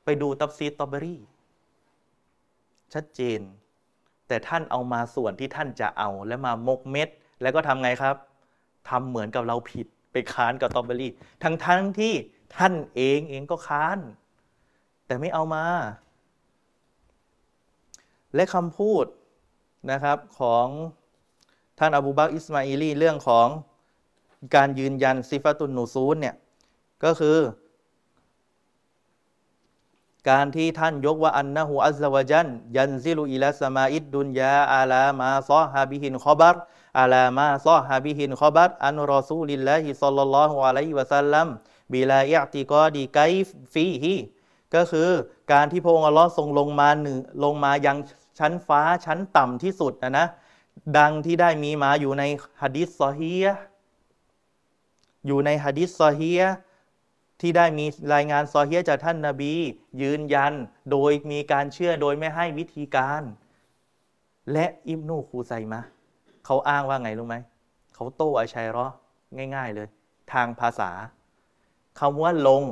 [0.04, 1.20] ไปดูตับซีตอเบอรี่
[2.94, 3.40] ชัดเจน
[4.28, 7.08] แต่ท่านเอามาส่วนที่ท่านจะเอา แล้วมามกเม็ด
[7.42, 8.16] แล้วก็ทำไงครับ
[8.88, 11.12] ทำเหมือนกับเราผิด ไปค้านกับตอมเบอรี่
[11.42, 12.14] ทั้งทั้งที่
[12.56, 13.98] ท่านเองเองก็ค้าน
[15.06, 15.64] แต่ไม่เอามา
[18.34, 19.04] และคำพูด
[19.90, 20.66] นะครับของ
[21.78, 23.48] ท่านอบูบักอิสมาอิลีเรื่องของ
[24.54, 26.36] การยืนยันصفة النزول เนี่ย
[27.04, 27.36] ก็คือ
[30.30, 36.56] การที่ท่านยกว่าأنه عز وجل ينزل إلى السماء الدنيا على ما صح به الخبر
[37.00, 41.46] على ما صح به الخبر عن رسول الله صلى الله عليه وسلم
[41.92, 43.18] بلا اعتقاد كيف
[43.72, 44.16] فيه
[44.74, 45.10] ก็คือ
[45.52, 47.96] การที่พระองค์อัลลอฮ์ทรงลงมาหนึ่งลงมายัง
[48.38, 50.26] ชั้นฟ้าชั้นต่ำที่สุดนะนะ
[50.98, 52.22] ดังที่ได้มีมาอยู่ใน
[52.62, 53.44] ฮะดิษ صحيح
[55.26, 56.40] อยู่ในฮะดิษ صحيح
[57.42, 59.52] ที่ได้มีรายงาน صحيح จากท่านนาบี
[60.02, 60.52] ยืนยัน
[60.90, 63.22] โดยมีการเชื่อโดยไม่ให้วิธีการ
[64.52, 65.80] และอิบนูคูไซมะ
[66.44, 67.36] เขาอ้างว่าไงรู้ไหม
[67.94, 68.86] เขาโต้อาชัยรอ
[69.54, 69.88] ง่าย ๆเลย
[70.32, 70.90] ทางภาษา
[72.00, 72.62] คำว่าลง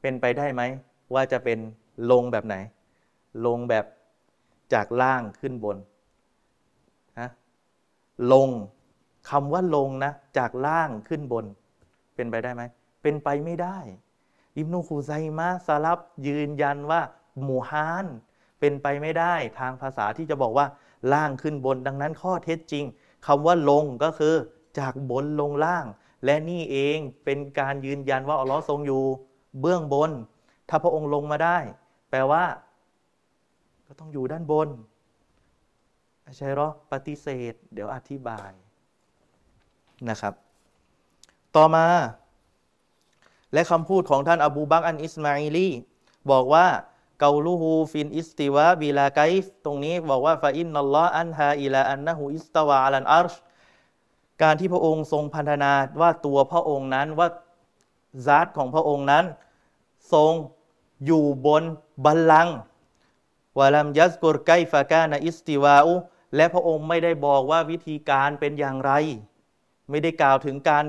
[0.00, 0.62] เป็นไปได้ไหม
[1.14, 1.58] ว่าจะเป็น
[2.10, 2.56] ลงแบบไหน
[3.46, 3.84] ลงแบบ
[4.74, 5.76] จากล่างขึ้นบน
[7.20, 7.28] นะ
[8.32, 8.48] ลง
[9.30, 11.44] คำว่าลงนะ จากล่างขึ้นบน
[12.14, 12.62] เป็นไปได้ไหม
[13.02, 13.78] เป็นไปไม่ได้
[14.56, 17.00] อิบนุคูไซมะซาลับยืนยันว่า
[17.42, 18.06] หมูฮาน
[18.60, 20.66] เป็นไปไม่ได้ทางภาษาที่จะบอกว่า
[21.12, 22.84] ล่างขึ้นบนดังนั้นข้อเท็จจริง
[23.26, 24.34] คำว่าลงก็คือ
[24.78, 25.86] จากบนลงล่าง
[26.24, 29.02] และนี่เองเป็นการยืนยันว่าอัลลอฮ์ทรงอยู่
[29.60, 30.10] เบื้องบน
[30.68, 31.58] ถ้าพระองค์ลงมาได้
[32.10, 32.44] แปลว่า
[33.86, 34.68] ก็ต้องอยู่ด้านบน
[36.38, 38.50] ใช่หรอปฏิเสธ เดี๋ยวอธิบาย
[40.08, 40.34] นะครับ
[41.56, 41.86] ต่อมา
[43.52, 45.68] และคำพูดของท่านอบูบักอันอิสมาอิลี
[46.30, 46.66] บอกว่า
[47.20, 53.34] قوله في الاستواء بلا كيف ตรงนี้บอกว่าفإن الله أنهى إلى أنه استوى على العرش
[54.42, 57.28] การที่พระองค์ทรงพรรณนาว่าตัวพระองค์นั้นว่า
[58.26, 59.24] ذات ของพระองค์นั้น
[60.12, 60.32] ทรง
[61.06, 61.62] อยู่บน
[62.04, 62.56] บัลลังก์
[63.58, 65.94] ولم يذكر كيف كان استواؤه
[66.36, 68.92] และพระองค์ไม่ได้บอกว่าวิธีการเป็นอย่างไร
[69.90, 70.84] ไม่ได้กล่าวถึงการ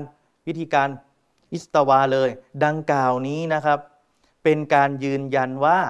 [0.46, 0.88] วิธีการ
[1.52, 2.30] استوى เลย
[2.64, 3.78] ดังกล่าวนี้นะครับ
[4.44, 5.80] เป็นการยืนยันว่า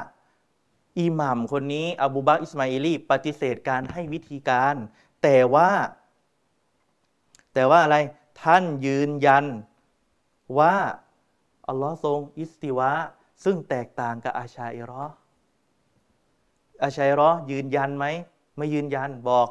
[1.01, 4.74] อิหม่ามคนนี้ อบูบักอิสมาอิลีปฏิเสธการให้วิธีการ
[5.22, 5.70] แต่ว่า
[7.55, 7.97] แต่ว่าอะไร
[8.43, 9.44] ท่านยืนยัน
[10.59, 10.74] ว่า
[11.68, 12.90] อัลลอฮ์ทรง استواء
[13.44, 15.05] ซึ่งแตกต่างกับอาชาอิรอ
[16.82, 18.05] อาชัยรอยืนยันไหม
[18.56, 19.48] ไม่ยืนยันบอก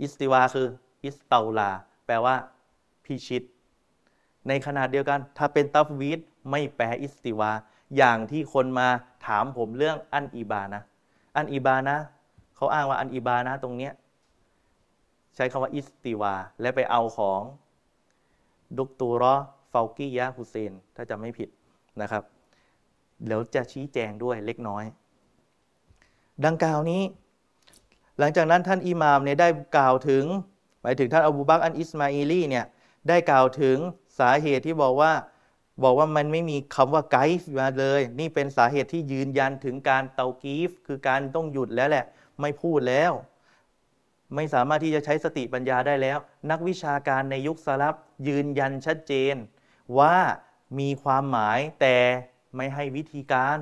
[0.00, 0.68] استواء คือ
[1.04, 1.70] استولى
[2.06, 2.36] แปลว่า
[3.04, 3.42] พิชิต
[4.48, 6.20] ในขณะเดียวกัน ถ้าเป็น تفويض
[6.50, 7.50] ไม่แปล استواء
[7.96, 8.88] อย่างที่คนมา
[9.26, 10.82] ถามผมเรื่องอันอีบานะ
[11.36, 11.96] อันอีบานะ
[12.56, 13.92] เขาอ้างว่าอันอีบานะตรงเนี้ย
[15.34, 17.42] ใช้คำว่า استواء และไปเอาของ
[18.76, 19.34] ดุกตูรอ
[19.72, 21.48] ฟากียะฮุเซน ถ้าจะไม่ผิด
[22.00, 22.22] นะครับ
[23.26, 24.84] เดี๋ยวจะชี้แจงด้วยเล็กน้อย
[26.44, 27.02] ดังกล่าวนี้
[28.18, 30.24] หลังจากนั้นท่านอิหม่ามเนี่ยได้กล่าวถึง
[30.82, 32.64] หมายถึงท่านอบูบักอันอิสมาอีลีเนี่ย
[33.08, 33.76] ได้กล่าวถึง
[34.18, 35.12] สาเหตุที่บอกว่า
[35.82, 42.04] บอกว่ามันไม่มีคำว่าไกฟ์มาเลย นี่เป็นสาเหตุที่ยืนยันถึงการเตากีฟ คือการต้องหยุดแล้วแหละ
[42.40, 43.12] ไม่พูดแล้ว
[44.34, 46.18] ไม่สามารถที่จะใช้สติปัญญาได้แล้ว
[46.50, 47.94] นักวิชาการในยุคสลับ
[48.28, 49.34] ยืนยันชัดเจน
[49.98, 50.16] ว่า
[50.78, 51.96] มีความหมายแต่
[52.56, 53.58] ไม่ให้วิธีการ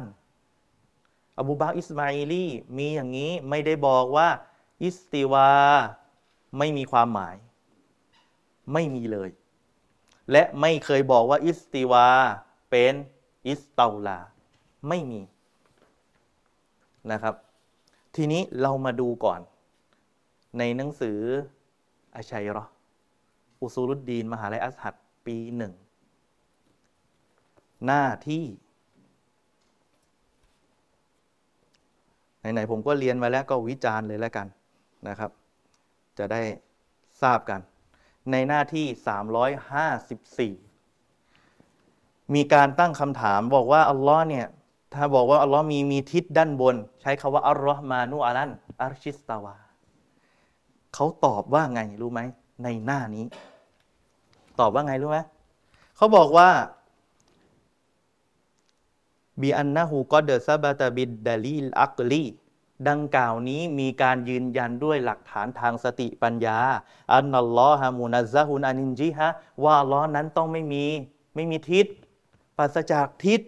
[1.39, 2.47] อบูบักอิสมาอิลี
[2.79, 4.29] มีอย่างนี้ไม่ได้บอกว่า
[4.83, 5.51] استواء
[6.59, 7.37] ไม่มีความหมาย
[8.73, 9.31] ไม่มีเลย
[10.33, 12.07] และไม่เคยบอกว่า استواء
[12.71, 12.95] เป็น
[13.47, 14.19] استولى
[14.89, 15.21] ไม่มี
[17.13, 17.35] นะครับ
[18.17, 19.41] ทีนี้เรามาดูก่อน
[20.59, 21.19] ในหนังสือ
[22.17, 22.65] อาชัยรอ
[23.61, 24.95] อุซูรุดดีน มหาลัยอัสฮัด
[25.27, 25.73] ปีหนึ่ง
[27.87, 28.45] หน้าที่
[32.39, 34.47] ไหน ๆ ผมก็เรียนมาแล้วก็วิจารณ์เลยแล้วกัน
[35.09, 35.31] นะครับ
[36.19, 36.43] จะได้
[37.23, 37.61] ทราบกัน
[38.31, 38.87] ในหน้าที่
[40.61, 44.47] 354 มีการตั้งคำถามบอกว่าอัลลอฮ์เนี่ย
[44.95, 48.51] ถ้าบอกว่าอัลลอฮ์มีมีทิศด้านบน ใช้คาว่าอัลลอฮ์มานุอาลัน
[48.83, 49.57] อัรชิสตาวา
[50.95, 52.21] เขาตอบว่าไงรู้ไหม
[52.63, 53.25] ในหน้านี้
[54.61, 55.19] ตอบว่าไงรู้ไหม
[55.97, 56.49] เขาบอกว่า
[59.41, 62.25] บีอันนะฮูกอเดซาบาตาบิดดาลีลอักลี
[62.89, 66.59] ดังกล่าวนี้มีการยืนยันด้วยหลักฐานทางสติปัญญา
[67.15, 69.29] อันนัลลอฮะมุนัซฮุนอานินจิฮะ
[69.65, 70.85] ว่าล้อนั้นต้องไม่มี
[71.35, 71.87] ไม่มีทิศ
[72.57, 73.41] ปราศจากทิศ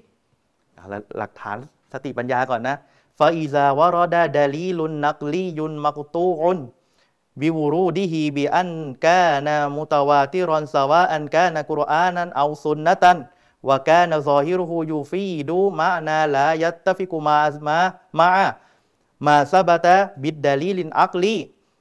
[1.19, 1.57] หลักฐาน
[1.93, 2.77] สติปัญญาก่อนนะ
[3.19, 14.38] فإذا ورد الدليل النقلي مقطوع بوروده بأن كان متواترا سواء كان قرآنا أو سنة وكان ظاهره
[14.38, 21.37] يفيد معنى لا يتفق ما ما ما ما ثبت بالدليل العقلي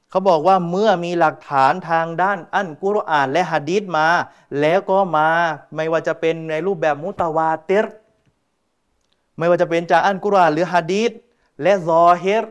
[0.09, 4.07] เขาบอกว่าเมื่อมีหลักฐานทางด้านอันกุรอานและฮะดีษมา
[4.59, 5.29] แล้วก็มา
[5.75, 7.85] ไม่ว่าจะเป็นในรูปแบบมุตาวาเตร
[9.37, 11.11] ไม่ว่าจะเป็นจากอันกุรอานหรือฮะดีษ
[11.61, 12.43] และซอเฮร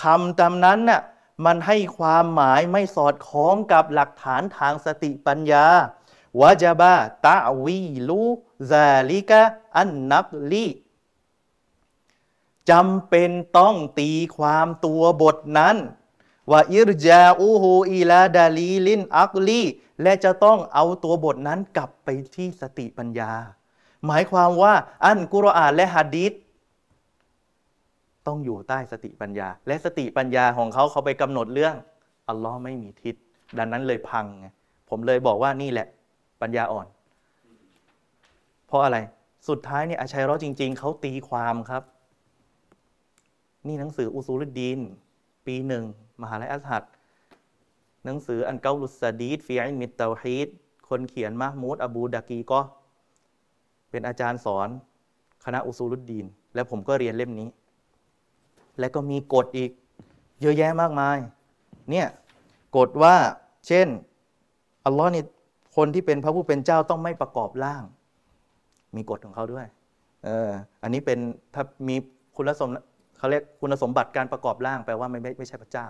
[0.00, 1.00] คำจำนั้นน่ะ
[1.44, 5.66] มันให้ความหมายไม่สอดคล้องกับหลักฐานทางสติปัญญา
[6.40, 6.94] วะจบะ
[7.26, 8.22] ตะวีลู
[8.70, 9.42] ซาลิกะ
[9.76, 10.66] อันนักลี
[12.70, 15.76] จำเป็นต้องตีความตัวบทนั้น
[16.50, 19.62] ว่าอิรจาอูฮูอีลาดาลีลินอักลี
[20.02, 23.30] และจะต้องเอาตัวบทนั้นกลับไปที่สติปัญญา
[24.06, 24.74] หมายความว่า
[25.04, 26.32] อันกุรอานและฮะดีษ
[28.26, 31.74] ต้องอยู่ใต้สติปัญญา และสติปัญญาของเขาเขาไปกำหนดเรื่อง
[32.28, 33.14] อัลลอฮ์ไม่มีทิศ
[33.58, 34.46] ดังนั้นเลยพังไง
[34.88, 35.88] ผมเลยบอกว่านี่แหละ
[36.42, 36.86] ปัญญาอ่อน
[38.66, 38.98] เพราะอะไร
[39.48, 41.82] สุดท้ายเนี่ยอาชัยรอจริง ๆเขาตีความครับ
[43.66, 44.78] นี่หนังสืออุซูลดดีน
[45.46, 45.84] ปีหนึ่ง
[46.22, 46.84] มหาลัยอัสฮัด
[48.04, 50.48] หนังสืออันเกาลุสดีดฟีอิมิตเตาฮีด
[50.88, 52.60] คนเขียนมามูดอบูดากีก็
[53.90, 54.68] เป็นอาจารย์สอน
[55.44, 57.48] คณะอุซูลุดดีน และผมก็เรียนเล่มนี้
[58.78, 59.70] และก็มีกฎอีก
[60.40, 61.18] เยอะแยะมากมาย
[61.90, 62.06] เนี่ย
[62.76, 63.14] กฎว่า
[63.66, 63.86] เช่น
[64.84, 65.22] อัลลอฮ์นี่
[65.76, 67.82] คนที่เป็นพระผู้เป็นเจ้าต้องไม่ประกอบร่าง
[68.96, 69.66] มีกฎของเขาด้วย
[70.24, 70.50] เออ
[70.82, 71.18] อันนี้เป็น
[71.54, 71.96] ถ้ามี
[72.36, 72.70] คุณสม
[73.24, 75.86] เขาเรียกคุณสมบัติการประกอบร่างแปลว่าไม่ไม่ไม่ใช่พระเจ้า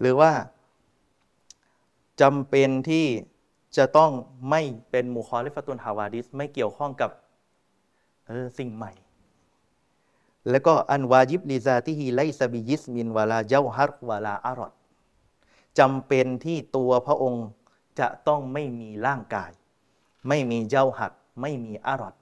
[0.00, 0.32] หรือว่า
[2.20, 3.06] จำเป็นที่
[3.76, 4.10] จะต้อง
[4.50, 7.10] ไม่เป็นมูคอลิฟตุนฮาวาดิสไม่เกี่ยวข้องกับ
[8.30, 8.92] ออสิ่งใหม่
[10.50, 14.72] แล้วก็อันวาจิบลิซาที่ฮีไลซาบิยิสมินวาลาเจ้าฮัรวาลาอารอด
[15.78, 17.46] จำเป็นที่ตัวพระองค์
[18.00, 19.50] จะต้องไม่มีร่างกาย
[20.28, 22.14] ไม่มีเจ้าหัด ไม่มีอารอด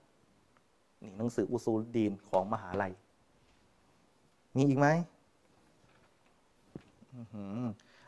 [1.03, 2.93] นี่หนังสืออุซูลดีนของมหาลัย
[4.57, 4.89] มีอีกไหม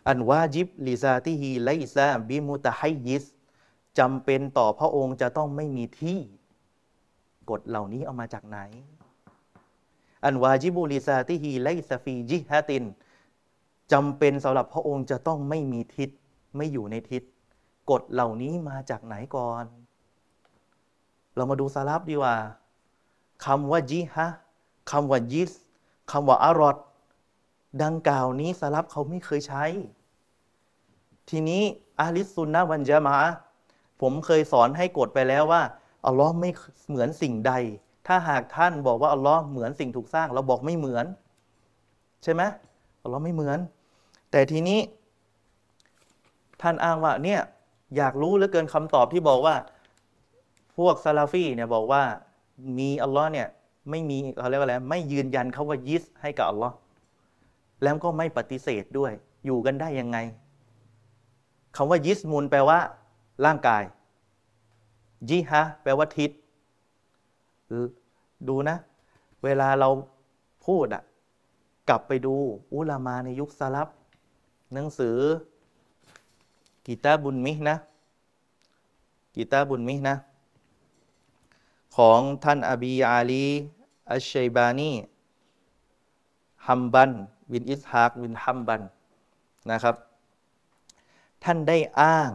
[0.09, 3.25] อันวาจิบลิซาที่ฮีไลซาบิมุตะไฮยิส
[3.99, 6.19] จำเป็นต่อพระองค์จะต้องไม่มีที่
[7.51, 8.59] กฎเหล่านี้เอามาจากไหน
[10.25, 12.85] อันวาจิบุลิซาติฮีไลซาฟีจิฮะติน
[13.93, 16.11] จำเป็นสำหรับพระองค์จะต้องไม่มีทิศ
[16.57, 17.23] ไม่อยู่ในทิศ
[17.91, 19.65] กฎเหล่านี้มาจากไหนก่อน
[21.35, 22.35] เรามาดูสารับดีว่า
[23.45, 24.27] คำว่าจิฮะ
[24.91, 25.53] คำว่ายิส
[26.11, 26.77] คำว่าอารอด
[27.85, 29.65] ดังกล่าวนี้สารับเขาไม่เคยใช้
[31.31, 31.63] ทีนี้
[32.01, 33.17] อาลิสุนนะวันจามา
[34.01, 35.63] ผมเคยสอนให้กฎไปแล้วว่า
[36.07, 36.51] อัลลอฮ์ไม่
[36.89, 37.53] เหมือนสิ่งใด
[38.07, 41.07] ถ้าหากท่านบอกว่าอัลลอฮ์เหมือนสิ่งถูกสร้าง เราบอกไม่เหมือน
[42.23, 42.43] ใช่ไหม
[43.03, 43.59] อัลลอฮ์ไม่เหมือน
[44.31, 44.81] แต่ทีนี้
[46.63, 47.41] ท่านอ้างว่าเนี่ย
[47.97, 49.57] อยากรู้เหลือเกินคำตอบที่บอกว่า
[50.77, 52.03] พวกซาลาฟีเนี่ยบอกว่า
[52.79, 53.49] มีอัลลอฮ์เนี่ย
[53.91, 56.77] ไม่มีเขาเรียกว่าอะไรไม่ยืนยันเขาว่ายิสให้กับอัลลอฮ์
[57.83, 59.13] แล้วก็ไม่ปฏิเสธด้วย
[59.47, 60.19] อยู่กันได้ยังไง
[61.77, 62.79] คำว่ายิสมุนแปลว่า
[63.45, 63.83] ร่างกาย
[65.29, 66.31] ยิฮะแปลว่าทิศ
[68.49, 68.77] ดูนะ
[69.45, 69.89] เวลาเรา
[70.67, 71.03] พูดอะ
[71.89, 72.35] กลับไปดู
[72.75, 73.89] อุลามาในยุคสลับ
[74.73, 75.17] หนังสือ
[76.87, 77.77] กีตาบุญมินะ
[79.35, 80.17] กีตาบุญมินะ
[81.97, 83.47] ของท่านอบีอาลี
[84.13, 84.93] อัชชัยบานี
[86.67, 87.11] ฮัมบัน
[87.53, 88.81] วินอิสฮากวินฮัมบัน
[89.71, 89.95] นะครับ
[91.45, 92.31] ท่านได้อ้าง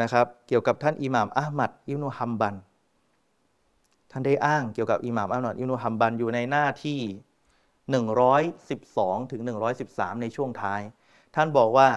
[0.00, 2.54] นะครับเกี่ยวกับท่านอิหม่ามอัลมัดอิบนุฮัมบัน
[4.10, 7.00] ท่านได้อ้างเกี่ยวกับอิหม่ามอัลนอดอิบนุฮัมบันอยู่ในหน้าที่
[8.56, 9.40] 112ถึง
[9.82, 10.80] 113 ในช่วงท้าย
[11.34, 11.88] ท่านบอกว่า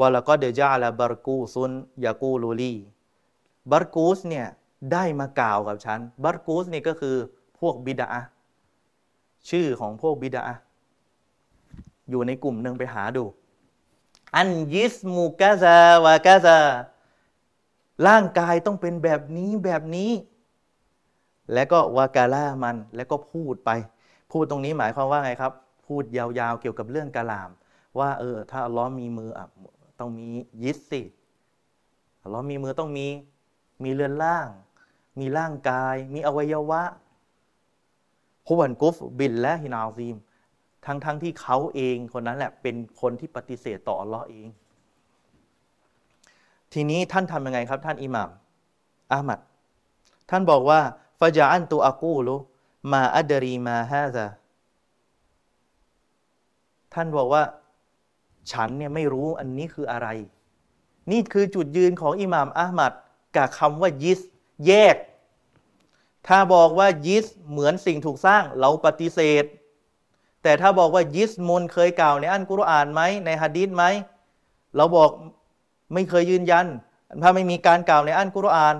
[0.00, 1.70] วาลก็เดจาละบารกูซุน
[2.04, 2.74] ยากูลูลี
[3.70, 4.46] บารกูสเนี่ย
[4.92, 7.16] ได้มากล่าวกับฉันบารกูสนี่ก็คือ
[7.60, 8.08] พวกบิดา
[9.50, 10.42] ชื่อของพวกบิดา
[12.10, 13.24] อยู่ในกลุ่มหนึ่งไปหาดู
[14.36, 16.58] อันยิสมูกาซาวากาซา
[18.06, 20.10] ร่างกายต้องเป็นแบบนี้แบบนี้
[21.52, 23.70] แล้วก็วากาล่ามันแล้วก็พูดไป
[24.32, 25.52] พูดตรงนี้หมายความว่าไงครับ
[25.86, 27.50] พูดยาวๆเกี่ยวกับเรื่องกาลาม
[27.98, 29.46] ว่าเออ ถ้าอัลลอฮ์มีมืออะ
[29.98, 30.28] ต้องมี
[30.62, 31.02] ยิสสิ
[32.22, 33.06] อัลลอฮ์มีมือต้องมี
[33.84, 34.46] มีเรือนร่าง
[35.20, 36.82] มีร่างกาย มีอวัยวะ
[38.48, 40.16] هو الكفر بالله العظيم
[40.86, 44.48] ทั้งๆที่เขาเองคนนั้นแหละเป็นคนที่ปฏิเสธต่ออัลลอฮ์เอง
[46.72, 48.30] ทีนี้ท่านทำยังไงครับ ท่านอิหม่าม
[49.12, 49.40] อามัด
[50.30, 50.80] ท่านบอกว่า
[51.20, 54.26] فجعلت أقول ما أدري ما هذا
[56.94, 57.42] ท่านบอกว่า
[58.52, 60.08] ฉันเนี่ยไม่รู้อันนี้คืออะไร
[61.10, 62.92] นี่คือจุดยืนของอิหม่ามอามัด
[63.36, 64.20] กับคำว่า جسم
[64.66, 64.96] แยก
[66.28, 69.44] ถ้าบอกว่ายิสเหมือนสิ่งถูกสร้างเราปฏิเสธ
[70.42, 73.84] แต่ถ้าบอกว่ายิสมุนเคยกล่าวในอันกุรอานไหมในฮะดีษไหม
[74.76, 75.10] เราบอก
[75.94, 76.66] ไม่เคยยืนยัน
[77.22, 78.74] ถ้าไม่มีการกล่าวในอันกุรอาน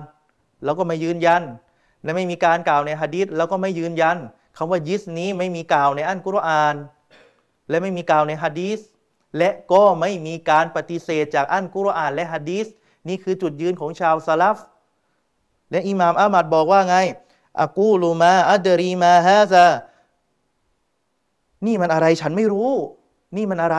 [0.63, 1.41] เราก็ไม่ยืนยัน
[2.03, 4.17] และไม่มีการกล่าวในฮะดีษเราก็ไม่ยืนยัน
[4.57, 6.75] คำว่ายิสนี้ไม่มีกล่าวในอันกุรอาน
[7.69, 8.79] และไม่มีกล่าวในฮะดีษ
[9.37, 12.65] และก็ไม่มีการปฏิเสธจากอันกุรอานและฮะดีษ
[13.07, 14.57] นี่คือจุดยืนของชาวซาลฟ
[15.71, 16.97] และอิหม่ามอามัดบอกว่าไง
[17.61, 19.67] أقول ما أدري ما هذا
[21.65, 22.71] นี่มันอะไรฉันไม่รู้
[23.35, 23.77] นี่มันอะไร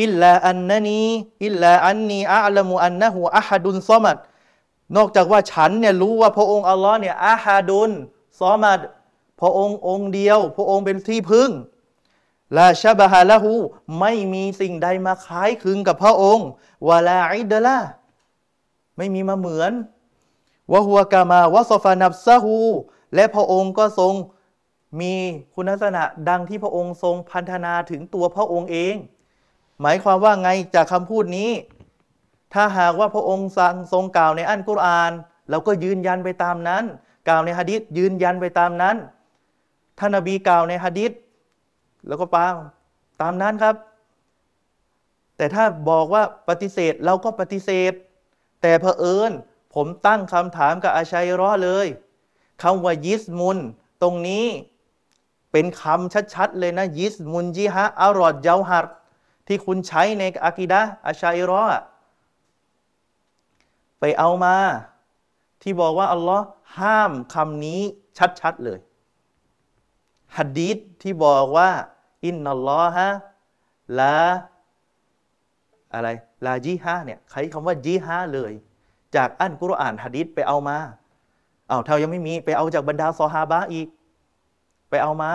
[0.00, 4.16] إلا أنني إلا أني أعلم أنه أحد صمد
[4.96, 8.80] นอกจากว่าฉันเนี่ยรู้ว่าพระองค์อัลลอฮ์เนี่ยأحد صمد
[9.40, 11.50] พระองค์องค์เดียว พระองค์เป็นที่พึ่ง
[12.56, 13.52] لا شبه له
[14.00, 16.46] ไม่มีสิ่งใดมาคล้ายคลึงกับพระองค์
[16.88, 17.76] วาลาอิดละ
[18.96, 19.72] ไม่มีมาเหมือน
[20.72, 22.58] วะฮัวกามาวะซอฟานับซะฮู
[23.14, 24.14] และพระองค์ก็ทรง
[25.00, 25.14] มี
[25.54, 28.94] คุณลักษณะดังที่พระองค์ทรงพันธนาถึงตัวพระองค์เอง
[29.80, 31.50] หมายความว่าไงจากคำพูดนี้
[32.54, 35.12] ถ้าหากว่าพระองค์สั่งทรงกล่าวในอันกุรอาน
[35.50, 36.84] เราก็ยืนยันไปตามนั้น
[37.28, 38.96] กล่าวในฮะดิษยืนยันไปตามนั้น
[39.98, 41.12] ท่านนบีกล่าวในฮะดิษ
[42.06, 42.46] แล้วก็ปา
[43.22, 43.74] ตามนั้นครับ
[45.36, 47.92] แต่ถ้าบอกว่าปฏิเสธเราก็ปฏิเสธ
[48.62, 49.32] แต่เผอิญ
[49.74, 51.86] ผมตั้งคำถามกับอาชัยรอเลย
[52.62, 53.58] คำว่ายิสมุน
[54.02, 54.46] ตรงนี้
[55.52, 58.86] เป็นคำชัดๆ เลยนะ ยิสมุนจิฮะอารอดเยาหัด
[59.46, 61.62] ที่คุณใช้ในอากิดะอาชัยรอ
[64.00, 64.56] ไปเอามา
[65.62, 66.46] ที่บอกว่า อัลลอฮ์
[66.78, 67.80] ห้ามคำนี้
[68.40, 68.78] ชัดๆ เลย
[70.36, 71.70] ฮัดดีษที่บอกว่า
[72.24, 73.08] อินนัลลอฮะ
[73.98, 74.16] ลา
[75.94, 76.08] อะไร
[76.46, 78.52] ลาจีฮาเนี่ยใช้คำว่าจีฮาเลย
[79.16, 80.76] จากอันกุรอานฮัดดีษไปเอามา
[81.68, 83.88] เอาเท่ายังไม่มีไปเอาจากบรรดาซอฮาบะอีก
[84.90, 85.30] ไปเอามา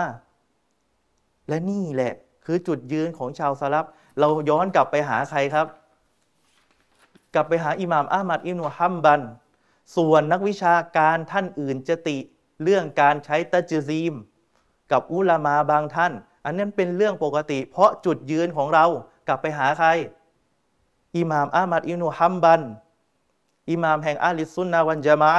[1.48, 2.12] และนี่แหละ
[2.44, 3.84] คือจุดยืนของชาวซาลับ
[4.18, 5.66] เราย้อนกลับไปหาใครครับ
[7.34, 9.20] กลับไปหาอิหม่ามอามัดอิมนุฮัมบัน
[9.96, 12.16] ส่วนนักวิชาการท่านอื่นจะติ
[12.62, 14.14] เรื่องการใช้ตะจซีม
[14.92, 16.12] กับอุลามาบางท่าน
[16.44, 18.84] อันนั้นเป็นเรื่องปกติ เพราะจุดยืนของเรา
[19.28, 19.88] กลับไปหาใคร
[21.16, 22.60] อิหม่ามอามัดอินุฮัมบัน
[23.70, 25.32] อิหม่ามแห่งอาลิซุนนาวันจามะ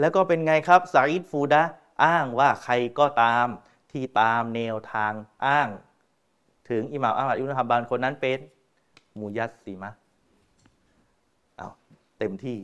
[0.00, 1.62] แล้วก็เป็นไงครับซาอิดฟูดะ
[2.04, 3.46] อ้างว่าใครก็ตาม
[3.92, 5.12] ที่ตามแนวทาง
[5.46, 5.68] อ้าง
[6.68, 8.38] ถึงอิหม่ามอามัดอินุฮัมบันคนนั้นเป็น
[9.18, 9.90] มูยัสซีมะ
[11.56, 11.68] เอา
[12.18, 12.58] เต็มที่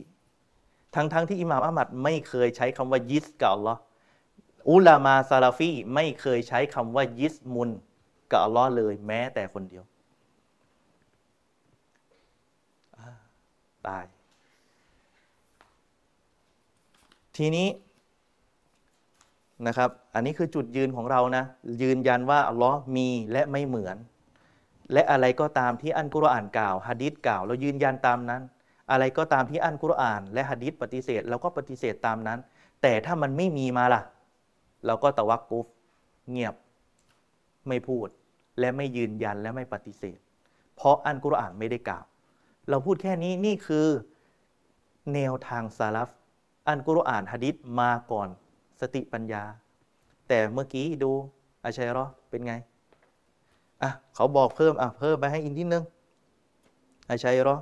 [0.95, 3.79] ทั้งๆทที่อิหม่ามอามัดไม่เคยใช้คำว่ายิสกับอัลลอฮ์
[4.69, 7.69] อุลามาซาลาฟีไม่เคยใช้คำว่ายิสมุน
[8.31, 9.83] กับอัลลอฮ์เลยแม้แต่คนเดียว
[13.87, 14.03] ตาย
[17.37, 17.67] ทีนี้
[19.67, 21.43] นะครับ อันนี้คือจุดยืนของเรานะ
[21.81, 23.97] ยืนยันว่าอัลลอฮ์มีและไม่เหมือน
[24.93, 28.41] และอะไรก็ตามที่อันกุรอานกล่าวฮะดิษกล่าว เรายืนยันตามนั้น
[28.91, 32.39] อะไรก็ตามที่อันกุรอาน และฮะดิษปฏิเสธเราก็ปฏิเสธตามนั้น
[32.81, 34.01] แต่ถ้ามันไม่มีมาล่ะ
[34.85, 35.65] เราก็ตะวักกุฟ
[36.29, 36.55] เงียบ
[37.67, 38.07] ไม่พูด
[38.59, 40.19] และไม่ยืนยันและไม่ปฏิเสธ
[40.75, 42.05] เพราะอันกุรอานไม่ได้กล่าว
[42.69, 43.87] เราพูดแค่นี้นี่คือ
[45.13, 46.09] แนวทางซาลฟ
[46.67, 48.29] อันกุรอานฮะดิษมาก่อน
[48.81, 49.43] สติปัญญา
[50.27, 51.11] แต่เมื่อกี้ดู
[51.65, 52.53] อาชัยรอเป็นไง
[53.83, 55.83] อะเขาบอกเพิ่มอะเพิ่มไปให้อีกนิดนึง
[57.09, 57.55] อาชัยรอ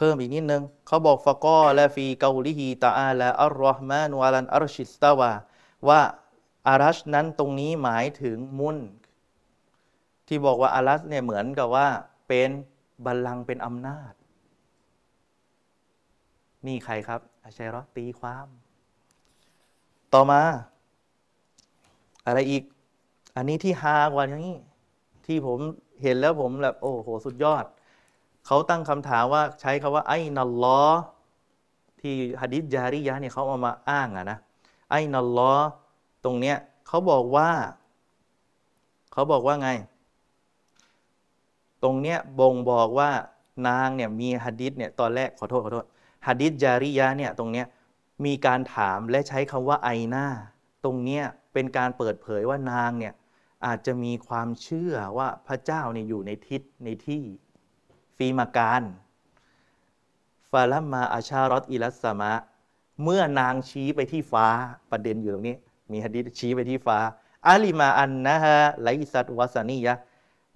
[0.00, 5.30] พิ่มอีกนิดนึงเขาบอกฟะกอและฟีเกาลิฮีตาอาลาอัลรอฮ์มานุอาลันอัรชิสตาวา
[5.88, 6.00] ว่า
[6.68, 8.78] อารัชนั้นตรงนี้หมายถึงมุน
[10.26, 11.88] ที่บอกว่าอารัชเนี่ยเหมือนกับว่า
[12.28, 12.50] เป็น
[13.04, 14.12] บัลลังก์เป็นอำนาจ
[16.66, 18.46] นี่ใครครับอาชัยรอตีความ
[20.14, 20.42] ต่อมา
[22.26, 22.62] อะไรอีก
[23.36, 24.54] อันนี้ที่ฮากว่านี้
[25.26, 25.58] ที่ผม
[26.02, 27.64] เห็นแล้วผมแบบโอ้โห สุดยอด
[28.46, 31.00] เขาตั้งคำถามว่าใช้คาว่า ไอ้นัลลอฮ์
[32.00, 34.38] ที่ฮะดิษจาริยะเนี่ยเขาเอามาอ้างอะนะ
[34.90, 35.68] ไอ้นัลลอฮ์
[36.24, 36.56] ตรงเนี้ย
[36.86, 37.50] เขาบอกว่า
[39.12, 39.70] เขาบอกว่าไง
[41.82, 43.10] ตรงเนี้ยบ่งบอกว่า
[43.68, 45.86] นางเนี่ยมีฮะดิษเนี่ยตอนแรกขอโทษขอโทษ
[46.26, 47.66] ฮะดิษจาริยะเนี่ยตรงเนี้ย
[48.24, 50.26] มีการถามและใช้คำว่าไอหน้า
[50.84, 53.14] ตรงเนี้ยเป็นการเปิดเผยว่านางเนี่ย
[53.66, 57.22] อาจจะมีความเชื่อว่าพระเจ้าเนี่ยอยู่ในทิศในที่
[58.16, 58.82] فيما قال
[60.50, 62.32] فلما أشارت إلى السماء
[63.02, 64.46] เมื่อนางชี้ไปที่ฟ้า
[64.90, 65.56] ประเด็นอยู่ตรงนี้
[65.92, 66.98] มีฮะดิษชี้ไปที่ฟ้า
[67.48, 69.94] علم أنها ليست وثنية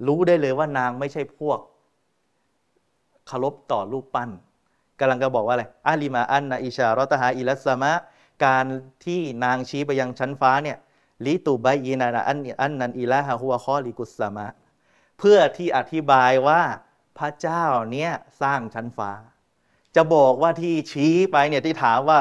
[0.06, 1.58] รู้ได้เลยว่านางไม่ใช่พวก
[3.26, 4.30] เคารพต่อรูปปั้น
[5.00, 7.92] กำลังจะบอกว่าอะไรعلم أن إشارتها إلى السماء
[8.44, 8.66] การ
[9.04, 10.78] ที่นางชี้ไปยังชั้นฟ้าเนี่ย
[11.24, 14.46] لتبين أن أن الإله هو خالق السماء
[15.18, 16.62] เพื่อที่อธิบายว่า
[17.18, 18.12] พระเจ้าเนี่ย
[18.42, 19.10] สร้างชั้นฟ้า
[19.96, 22.18] จะบอกว่าที่ชี้ไปเนี่ยที่ถามว่า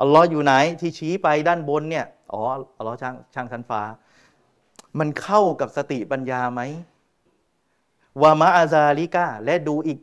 [0.00, 2.40] อัลลอฮ์อยู่ไหนที่ชี้ไปด้านบนเนี่ย อ๋อ
[2.78, 3.82] อัลลอฮ์ช่างช่างชั้นฟ้า
[4.98, 6.60] มันเข้ากับสติปัญญาไหม
[8.22, 9.98] วามะอาซาลิกาและดูอีก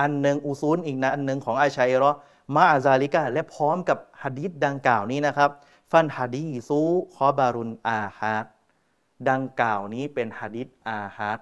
[0.00, 2.10] อันหนึ่งอุซูลอีกนะอันหนึ่งของอาชัยรอ
[2.54, 5.50] มาอาซาลิกาและพร้อมกับฮะดิษดังกล่าวนี้นะครับ
[5.90, 6.80] ฟันฮะดีซู
[7.14, 8.46] คอบารุนอาฮัด
[9.30, 11.38] ดังกล่าวนี้เป็นฮะดิษอาฮัด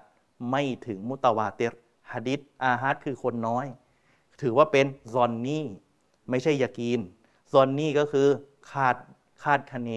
[0.49, 1.73] ไม่ถึงมุตวาเตร
[2.11, 3.65] ฮะดิษอาฮัดคือคนน้อย
[4.41, 5.65] ถือว่าเป็นซอนนี่
[6.29, 6.99] ไม่ใช่ยากีน
[7.51, 8.27] ซอนนี่ก็คือ
[8.69, 8.95] คาด
[9.43, 9.89] คาดคะเน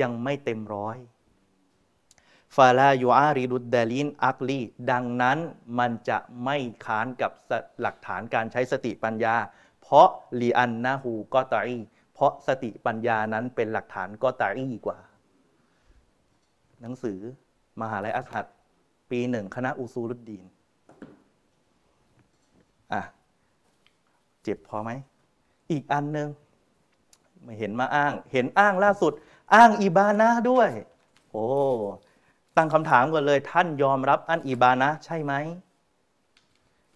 [0.00, 0.96] ยังไม่เต็มร้อย
[2.56, 4.60] ฟาลายูอาริดุดเดลินอักลี
[4.90, 5.38] ดังนั้น
[5.78, 7.32] มันจะไม่ค้านกับ
[7.80, 9.34] หลักฐานการใช้สติปัญญา
[9.82, 10.08] เพราะ
[10.40, 11.78] ลีอันนาหูก็ตาอี
[12.14, 14.98] เพราะสติปัญญานั้นเป็นหลักฐานก็ตาอีกว่า
[16.80, 17.18] หนังสือ
[17.80, 18.46] มหาลัยอัสฮัด
[19.10, 20.44] ปีหนึ่งคณะอุซูลุดดีน
[22.92, 23.02] อะ
[24.42, 24.90] เจ็บพอไหม
[25.70, 26.28] อีกอันหนึ่ง
[27.42, 29.12] ไม่เห็นมาอ้าง เห็นอ้างล่าสุด
[29.54, 30.68] อ้างอิบานะด้วย
[31.30, 31.46] โอ้
[32.56, 35.32] ตั้งคำถามก่อนเลย ท่านยอมรับอันอิบานะใช่ไหม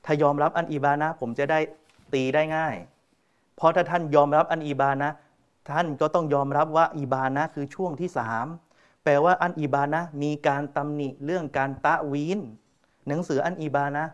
[0.04, 1.58] ถ้ายอมรับอันอิบานะผมจะได้
[2.12, 2.74] ตีได้ง่าย
[3.56, 5.10] เพราะถ้าท่านยอมรับอันอิบานะ
[5.70, 8.46] ท่านก็ต้องยอมรับว่าอิบานะคือช่วงที่สาม
[9.04, 12.40] แปลว่าอันอิบานะมีการตำหนิเรื่องการตะวีน
[13.08, 14.04] หนังสืออันอิบานะ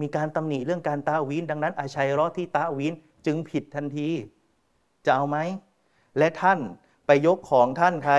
[0.00, 2.92] มีการตำหนิเรื่องการตะวีนดังนั้นอาชัยรอที่ตะวีน
[3.26, 4.08] จึงผิดทันที
[5.04, 5.36] จะเอาไหม
[6.18, 6.58] และท่าน
[7.12, 8.14] ไปยกของท่านใคร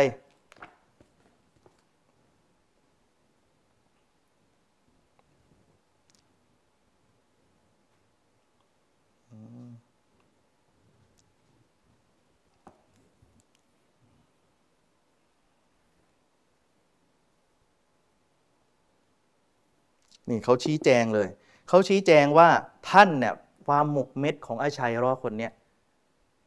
[20.30, 21.28] นี่เขาชี้แจงเลย
[21.68, 22.50] เขาชี้แจงว่า
[22.90, 23.34] ท่านเนี่ย
[23.66, 25.52] ความหมกเม็ดของอาชัยรอคนเนี้ย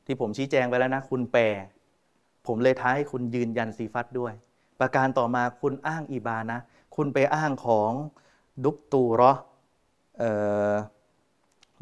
[0.05, 1.45] ที่ผมชี้แจงไปแล้วนะ คุณแปล
[2.47, 4.33] ผมเลยท้ายให้คุณยืนยันซีฟัตด้วย
[4.81, 6.61] ประการต่อมาคุณอ้างอีบานะ
[6.97, 7.93] คุณไปอ้างของ
[8.65, 9.33] ดุกตูรอ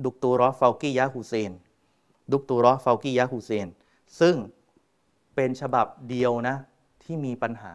[0.05, 1.53] ดุกตูรอฟากิยะฮุเซน
[2.33, 3.69] ดุกตูรอฟากิยะฮุเซน
[4.21, 4.37] ซึ่ง
[5.35, 6.57] เป็นฉบับเดียวนะ
[7.03, 7.73] ที่มีปัญหา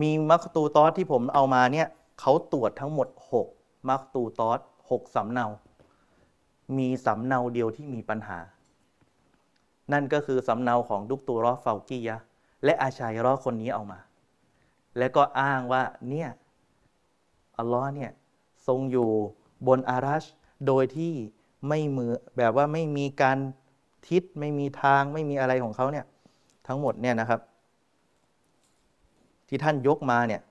[0.00, 1.88] มีมักตูตอสที่ผมเอามาเนี่ย
[2.20, 3.08] เขาตรวจทั้งหมด
[3.48, 4.58] 6 มักตูตอส
[4.90, 5.46] 6สำเนา
[6.78, 8.38] มีสำเนาเดียวที่มีปัญหา
[9.92, 12.16] นั่นก็คือสำเนาของดุกตูรอฟากียะ
[12.64, 14.00] และอาชัยรอคนนี้เอามา
[14.98, 16.30] และก็อ้างว่าเนี่ย
[17.58, 18.10] อัลลอฮ์เนี่ย
[18.66, 19.08] ทรงอยู่
[19.68, 20.24] บนอารัช
[20.66, 21.12] โดยที่
[21.68, 23.38] ไม่มือแบบว่าไม่มีการ
[24.08, 26.06] ทิศไม่มีทางไม่มีอะไรของเขาเนี่ย
[26.66, 27.40] ทั้งหมดเนี่ยนะครับ
[29.48, 30.42] ที่ท่านยกมาเนี่ย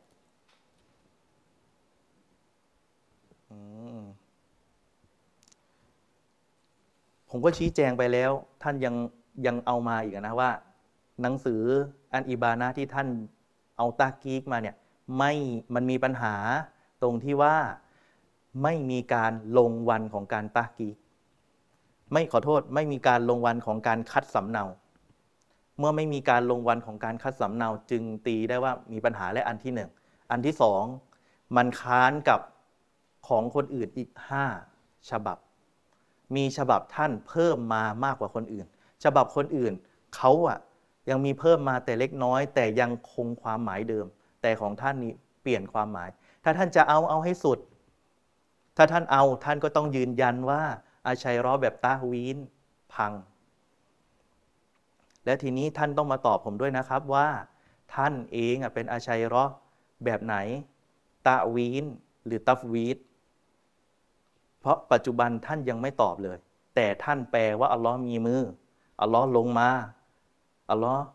[7.29, 8.31] ผมก็ชี้แจงไปแล้ว
[8.63, 8.95] ท่านยัง
[9.45, 10.51] ยังเอามาอีกนะว่า
[11.21, 11.61] หนังสือ
[12.13, 13.07] อันอิบานะที่ท่าน
[13.77, 14.75] เอาตากีกมาเนี่ย
[15.17, 15.33] ไม่
[15.75, 16.35] มันมีปัญหา
[17.01, 17.55] ตรงที่ว่า
[18.63, 20.97] ไม่มีการลงวันของการตากีก
[22.13, 24.65] ไม่ขอโทษไม่มีการลงวันของการคัดสำเนา
[25.79, 29.89] เมื่อไม่มีการลงวันของการคัดสำเนาจึงตีได้ว่ามีปัญหาและอันที่หนึ่ง
[30.31, 30.83] อันที่สอง
[31.55, 32.39] มันค้านกับ
[33.27, 34.45] ของคนอื่นอีกห้า
[35.09, 35.37] ฉบับ
[36.35, 38.67] มีฉบับท่านเพิ่มมามากกว่าคนอื่น
[39.03, 39.73] ฉบับคนอื่น
[40.15, 40.57] เขาอะ
[41.09, 44.05] ยังมีเพิ่มมาแต่เล็กน้อย แต่ยังคงความหมายเดิม
[44.41, 46.09] แต่ของท่านนี้เปลี่ยนความหมาย
[46.43, 47.59] ถ้าท่านจะเอาเอาให้สุด
[48.77, 50.61] ถ้าท่านเอาท่านก็ต้องยืนยันว่า
[51.07, 52.37] อาชัยร้อแบบตาวีน
[52.93, 53.13] พัง
[55.25, 57.27] และทีนี้ท่านต้องมาตอบผมด้วยนะครับว่า
[57.95, 59.43] ท่านเองเป็นอาชัยร้อ
[60.05, 60.35] แบบไหน
[61.27, 61.85] ตาวีน
[62.25, 62.97] หรือตัฟวีด
[64.59, 66.37] เพราะปัจจุบันท่านยังไม่ตอบเลย
[66.75, 68.41] แต่ท่านแปลว่าอัลลอฮ์มีมือ
[69.01, 69.69] อัลลอฮ์ลงมา
[70.69, 71.05] อัลลอฮ์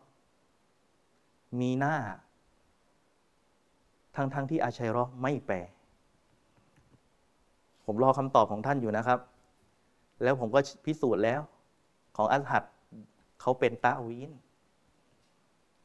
[1.59, 1.95] มีหน้า
[4.15, 5.57] ทั้งๆทที่อาชัยรอไม่แปล
[7.85, 9.19] ผมรอคำตอบของท่านอยู่นะครับ
[10.23, 11.41] แล้วผมก็พิสูจน์แล้ว
[12.17, 12.63] ของอัลฮัด
[13.41, 14.31] เขาเป็นตาวีน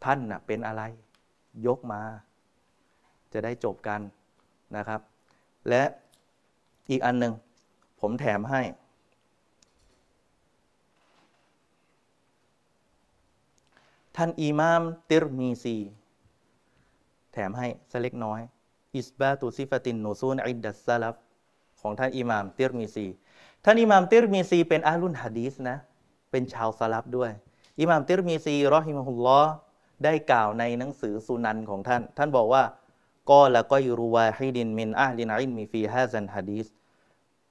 [0.05, 0.83] ท่านน่ะเป็นอะไร
[1.66, 2.03] ยกมา
[3.33, 4.01] จะได้จบกัน
[4.77, 5.01] นะครับ
[5.69, 5.83] และ
[6.91, 7.35] อีกอันหนึ่ง
[8.01, 8.62] ผมแถมให้
[14.20, 15.77] ท่านอิมามติรมีซี
[17.32, 18.40] แถมให้สักเล็กน้อย
[18.95, 21.15] إثبات صفة النزول عند السلف
[21.81, 23.07] ของท่านอิมามติรมีซี
[23.65, 25.77] ท่านอิมามติรมีซีเป็นأهل الحديثนะ
[26.31, 27.31] เป็นชาวซาลัฟด้วย
[27.81, 29.41] อิมามติรมีซีرحمه الله
[30.05, 32.62] ได้กล่าวในหนังสือสุนันของท่าน ท่านบอกว่า
[33.31, 36.66] قال غير واحد من أهل العلم في هذا الحديث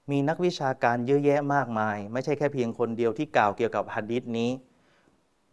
[0.10, 4.50] มีนักวิชาการเยอะแยะมากมาย ไม่ใช่แค่เพียงคนเดียวที่กล่าวเกี่ยวกับฮะดีษนี้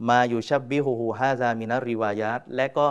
[0.08, 2.88] มาอยู่ชับบิฮูฮูฮาซามินาริวายาตและก็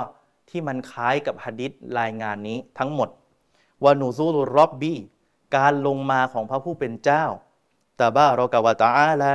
[0.50, 3.10] ที่มันคล้ายกับฮะดิษรายงานนี้ทั้งหมด
[3.84, 4.94] วานูซูลุรอบบี
[5.56, 7.24] การลงมาของพระผู้เป็นเจ้า
[8.00, 9.34] ตาบ้ารอกาวตาอาลา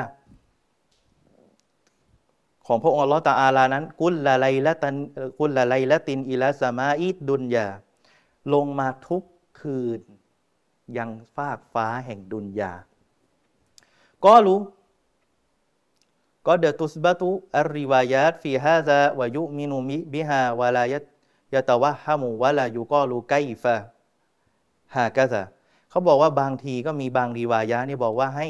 [2.67, 4.95] ของพระองค์อัลลอฮฺตาอาลานั้น กุลละไลละตัน
[5.41, 7.67] กุลละไลละตินอิลาสมาอิดดุนยา
[8.53, 9.25] ลงมาทุก
[9.61, 10.01] คืน
[10.99, 12.73] ยังฟากฟ้าแห่งดุนยา
[14.25, 14.59] ก็รู้
[16.51, 21.05] ก็เดตุสบตุอัริวายาตฟีฮาซาวายุมินุมิบิฮาวาลายต
[21.55, 23.77] ยะตวะฮามุวะลายุกอลูไกฟะ
[24.95, 25.43] ฮากะซะ
[25.91, 28.47] เขาบอกว่าบางทีก็มีบางรีวายะนี่บอกว่าให้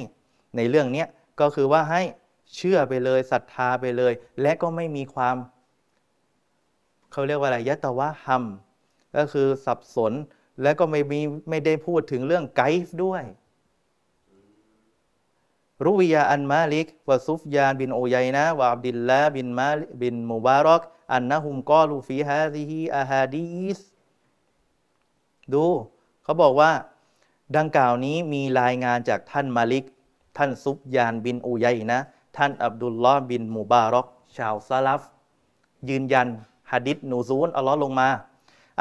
[0.56, 1.06] ในเรื่องเนี้ย
[1.40, 2.02] ก็คือว่าให้
[2.54, 4.12] เชื่อไปเลยศรัทธาไปเลย
[4.42, 5.36] และก็ไม่มีความ
[7.12, 8.44] เขาเรียกว่าอะไรยะตวะฮัม
[9.16, 10.12] ก็คือสับสน
[10.62, 13.22] และก็ไม่มีไม่ได้พูดถึงเรื่องكيفด้วย
[15.84, 20.82] روي عن مالك وسفيان بن عيينة وعبد الله بن ما بن مبارك
[21.12, 23.78] أنهم قالوا في هذه الأحاديث
[25.52, 25.66] ดู
[26.24, 26.72] เขาบอกว่า
[27.56, 29.84] ดังกล่าวนี้มีรายงานจากท่านมาลิก
[30.36, 31.98] ท่านซุฟยานบินอูยัยนะ
[32.36, 34.06] ท่านอับดุลลอฮ์บินมุบารอก
[34.36, 35.02] ชาวซาลัฟ
[35.88, 36.28] ยืนยัน
[36.72, 38.08] ฮะดิษنزولอัลลอฮ์ลงมา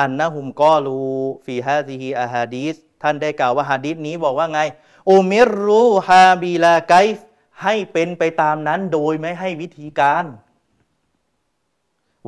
[0.02, 4.60] أنهم قالوا في هذه الأحاديثท่านได้กล่าวว่าฮะดิษนี้บอกว่าไง
[5.10, 7.18] أمروها بلا كيف
[7.64, 10.26] ให้เป็นไปตามนั้นโดยไม่ให้วิธีการ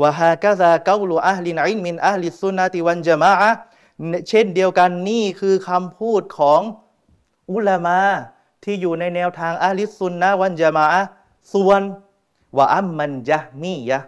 [0.01, 3.31] وهكذا قول أهل العلم من أهل السنة والجماعة
[4.27, 6.61] เช่นเดียวกันนี่คือคำพูดของ
[7.51, 7.99] อุลามา
[8.63, 10.85] ที่อยู่ในแนวทางأهل السنة والجماعة
[11.53, 11.81] ส่วน
[12.57, 13.99] ว่าอัมมันยะมียะ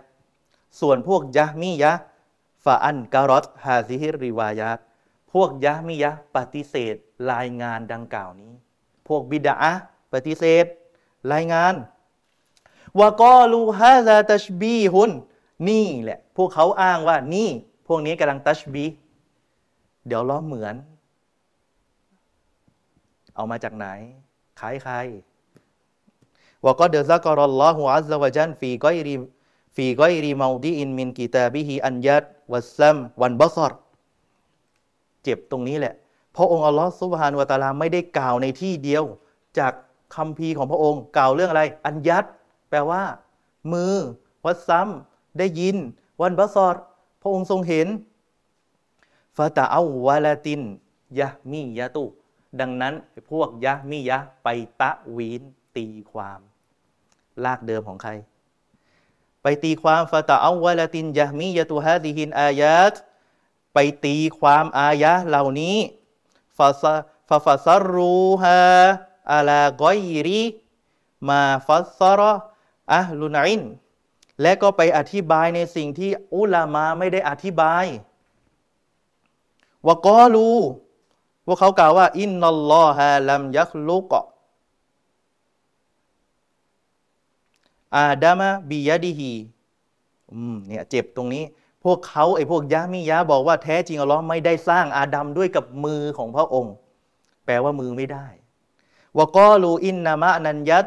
[0.80, 1.92] ส่วนพวกยะมียะ
[2.64, 4.80] ฟาอันการอตฮาซิฮิริวายาต
[5.32, 6.96] พวกยะมียะปฏิเสธ
[7.32, 8.54] รายงานดังกล่าวนี้
[9.08, 9.56] พวกบิดา
[10.12, 10.66] ปฏิเสธ
[11.34, 11.74] รายงาน
[13.00, 15.12] วากอลูฮาซาตัชบีฮุน
[15.70, 17.50] นี่แหละ พวกเขาอ้างว่านี่
[17.88, 18.86] พวกนี้กำลังตัชบี
[20.08, 20.76] เดี๋ยวล้อเหมือน
[23.36, 23.86] เอามาจากไหน
[24.60, 24.96] คล้ายใคร
[26.64, 33.74] وقد ذكر الله الله عز وجل في غير في غير موضع من كتابه اليد والسمع والبصر
[35.24, 35.94] เจ็บตรงนี้แหละ
[36.36, 39.04] พระองค์อัลลอฮฺสุบฮานุวะตาลาไม่ได้กล่าวในที่เดียว
[39.58, 39.74] จาก
[40.16, 42.26] คัมภีร์ของพระองค์กล่าวเรื่องอะไร اليد
[42.70, 43.02] แปลว่า
[43.72, 43.94] มือ
[44.46, 45.76] والسمعได้ยิน
[46.22, 46.76] والبصر
[47.22, 47.88] พระองค์ทรงเห็น
[49.38, 50.62] ฟาตาเอาวาลาติน
[51.20, 52.04] ยะมียะตุ
[52.60, 52.94] ดังนั้น
[53.30, 54.48] พวกยะมียะไป
[54.82, 55.42] ตะวีน
[55.78, 56.40] ตีความ
[57.44, 58.12] ลากเดิมของใคร
[59.42, 62.94] ไปตีความฟาตาเอาวาลาตินยะมียะตุฮะดิฮินอายาต
[63.74, 65.78] ไปตีความอายะเหล่านี้
[66.62, 66.94] ฟาซา
[67.46, 68.60] ฟาซารูฮา
[69.34, 70.44] อาลากอยรี
[71.30, 72.22] มาฟัสซาร
[72.94, 73.62] อะลุนัน
[74.42, 77.86] และก็ไปอธิบายในสิ่งที่อุลามาไม่ได้อธิบาย
[79.88, 80.50] วกอลู
[81.48, 84.14] ว่าเขากล่าวว่า อินนัลลอฮะลัมยักลุก
[87.98, 89.32] อาดามะบียดีฮี
[90.68, 91.44] เนี่ยเจ็บตรงนี้
[91.84, 96.74] พวกเขาไอ้พวกยะมิยะบอกว่าแท้จริงอัลลอฮ์ไม่ได้สร้างอาดัมด้วยกับมือของพระองค์
[97.46, 98.28] แปลว่ามือไม่ได้
[99.20, 100.86] วกอลูอินนามะนันยัต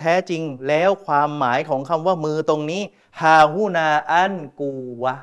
[0.00, 2.82] แท้จริงแล้วความหมายของคำว่ามือตรงนี้
[3.20, 4.70] ฮาฮูนาอันกู
[5.02, 5.14] วะ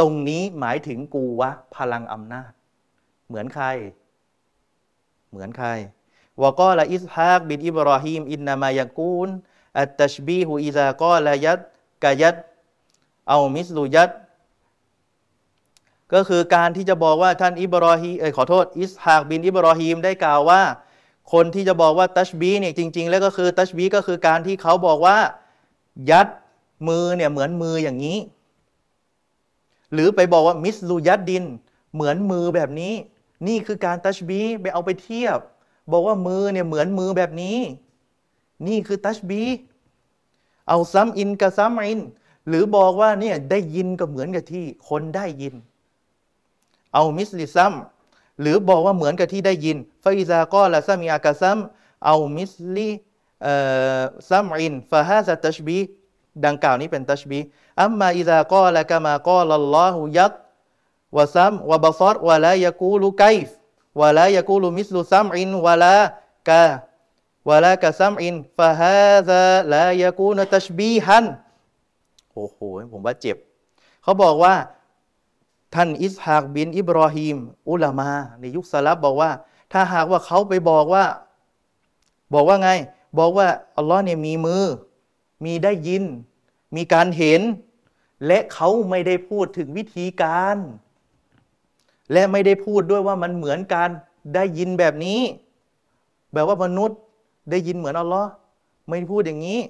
[0.00, 2.52] ตรงนี้หมายถึงกูวะ พลังอำนาจ
[3.28, 3.66] เหมือนใคร
[5.30, 5.68] เหมือนใคร
[6.42, 9.28] وقال إسحاق بن إبراهيم إنما يكون
[9.78, 11.60] التشبيه إذا قال يد
[12.04, 12.36] كيد
[13.28, 14.10] أو مثل يد
[16.12, 20.62] ก็คือการที่จะบอกว่าท่านอิบรอฮีเอขอโทษอิสฮากบินอิบรอฮีมได้กล่าวว่า
[21.32, 25.18] คนที่จะบอกว่าตัชบีเนี่ยจริง ๆ แล้วก็คือตัชบีก็คือการที่เขาบอกว่า
[26.10, 26.28] ยัด
[26.88, 28.18] มือเนี่ยเหมือนมืออย่างนี้
[29.92, 31.44] หรือไปบอกว่ามิสลูยัดดิน
[31.94, 32.94] เหมือนมือแบบนี้
[33.48, 35.38] นี่คือการตัชบีไปเอาไปเทียบ
[35.92, 37.58] บอกว่ามือเนี่ยเหมือนมือแบบนี้
[38.66, 39.42] นี่คือตัชบี
[40.68, 42.00] เอาซ้ำอินกับซ้ำอิน
[42.50, 45.54] หรือบอกว่าเนี่ยได้ยินก็เหมือนกับที่คนได้ยิน
[46.94, 47.72] أو مثل سمع
[48.40, 51.58] หรือบอกว่าเหมือนกับที่ได้ยินفإذا قال سمع كسمع
[52.06, 55.78] أو مثل سمع فهذا تشبيه
[56.44, 65.43] ดังกล่าวนี้เป็นتشبيه أما إذا قال كما قال الله يد وسمع وبصر ولا يقول كيف ولا يقول مثل
[65.43, 71.26] سمع ولا ك ولا كسمع فهذا لا يكون تشبيها
[72.32, 72.58] โอ้โห
[72.92, 73.36] ผมว่าเจ็บ
[74.02, 74.54] เขาบอกว่า
[75.74, 77.36] ท่านอิสฮากบิน อิบรอฮีม
[77.70, 79.30] อุลามา ในยุคสลับบอกว่า
[79.72, 81.04] ถ้าหากว่าเขาไปบอกว่า
[82.34, 82.70] บอกว่าไง
[83.18, 83.46] บอกว่า
[83.76, 84.64] อัลลอฮ์เนี่ยมีมือ
[85.44, 86.02] มีได้ยิน
[86.76, 87.40] มีการเห็น
[88.26, 90.56] และเขาไม่ได้พูดถึงวิธีการ
[92.12, 93.90] และไม่ได้พูดด้วยว่ามันเหมือนการ
[94.34, 95.20] ได้ยินแบบนี้
[96.32, 96.98] แบบว่ามนุษย์
[97.50, 98.30] ได้ยินเหมือนอัลลอฮ์
[98.88, 99.60] ไม่พูดอย่างนี้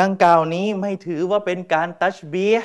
[0.00, 2.56] ดังกล่าวนี้ไม่ถือว่าเป็นการตัชเบีย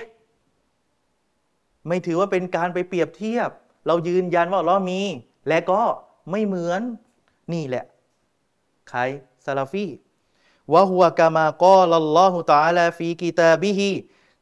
[1.88, 3.50] ไม่ถือว่าเป็นการไปเปรียบเทียบ
[3.88, 5.02] เรายืนยันว่าเรามี
[5.48, 5.82] และก็
[6.32, 6.82] ไม่เหมือน
[7.54, 7.86] นี่แหละ
[8.90, 9.00] ใคร
[9.46, 9.86] ซาลาฟี
[10.74, 13.92] วะฮัวกามากอลลอฮุตาลาฟีกีตาบิฮี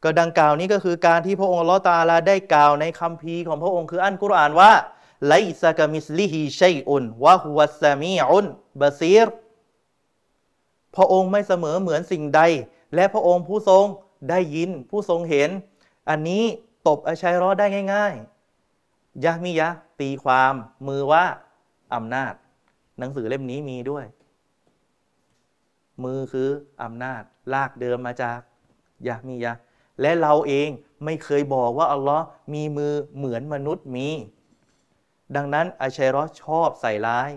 [0.03, 4.71] ก็ดังกล่าวนี้ก็คือการที่พระองค์ลอตาลาได้กล่าวในคัมภีร์ของพระองค์คืออันกุรอานว่า
[5.27, 8.45] ไลซากามิสลิฮีชัยอุนวะฮุวัสมีอุน
[8.81, 9.27] บาซีร
[10.97, 12.41] พระองค์ไม่เสมอเหมือนสิ่งใด
[12.95, 13.85] และพระองค์ผู้ทรง
[14.29, 15.49] ได้ยินผู้ทรงเห็น
[16.09, 16.43] อันนี้
[16.87, 18.13] ตบอาชัยรอได้ง่าย
[18.69, 19.69] ๆ ยะมิยะ
[19.99, 20.53] ตีความ
[20.87, 21.25] มือว่า
[21.95, 22.33] อำนาจ
[22.99, 24.05] หนังสือเล่มนี้มีด้วย
[26.03, 26.49] มือคือ
[26.83, 27.21] อำนาจ
[27.53, 28.39] ลากเดิมมาจาก
[29.07, 29.53] ยะมิยะ
[30.01, 30.69] และเราเอง
[31.05, 34.07] ไม่เคยบอกว่าอัลลอฮ์มีมือเหมือนมนุษย์มี
[35.35, 37.31] ดังนั้นอาชัยรอชอบใส่ร้าย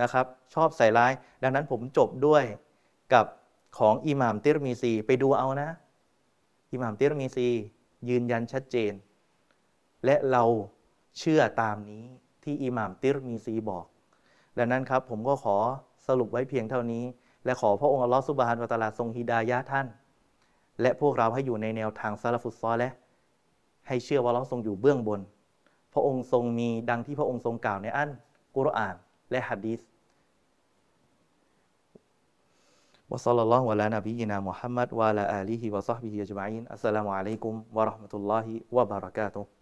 [0.00, 1.12] นะครับ ชอบใส่ร้าย
[1.42, 2.44] ดังนั้นผมจบด้วย
[3.14, 3.26] กับ
[3.78, 5.70] ของอิหม่ามติรมีซี ไปดูเอานะ
[6.72, 7.48] อิหม่ามติรมีซี
[8.08, 8.92] ยืนยันชัดเจน
[10.04, 10.44] และเรา
[11.18, 12.04] เชื่อตามนี้
[12.44, 13.86] ที่อิหม่ามติรมีซีบอก
[14.58, 15.56] ดังนั้นครับผมก็ขอ
[16.06, 17.04] สรุปไว้เพียงเท่านี้
[17.44, 19.86] และขอพระองค์อัลลอฮฺสุบฮานวะตาลาทรงฮิดายะท่าน
[20.80, 22.90] และพวกเราให้อยู่ในแนวทางซาลฟุตซอและ
[23.86, 25.20] ให้เชื่อว่าเราทรงอยู่เบื้องบน
[25.92, 28.10] พระองค์ทรงมีดังที่พระองค์ทรงกล่าวในอัน
[28.56, 28.94] กุรอาน
[29.30, 29.80] และฮะดีษ
[33.12, 36.64] وصلى الله على نبينا محمد وعلى آله وصحبه أجمعين.
[36.72, 39.61] السلام عليكم ورحمة الله وبركاته.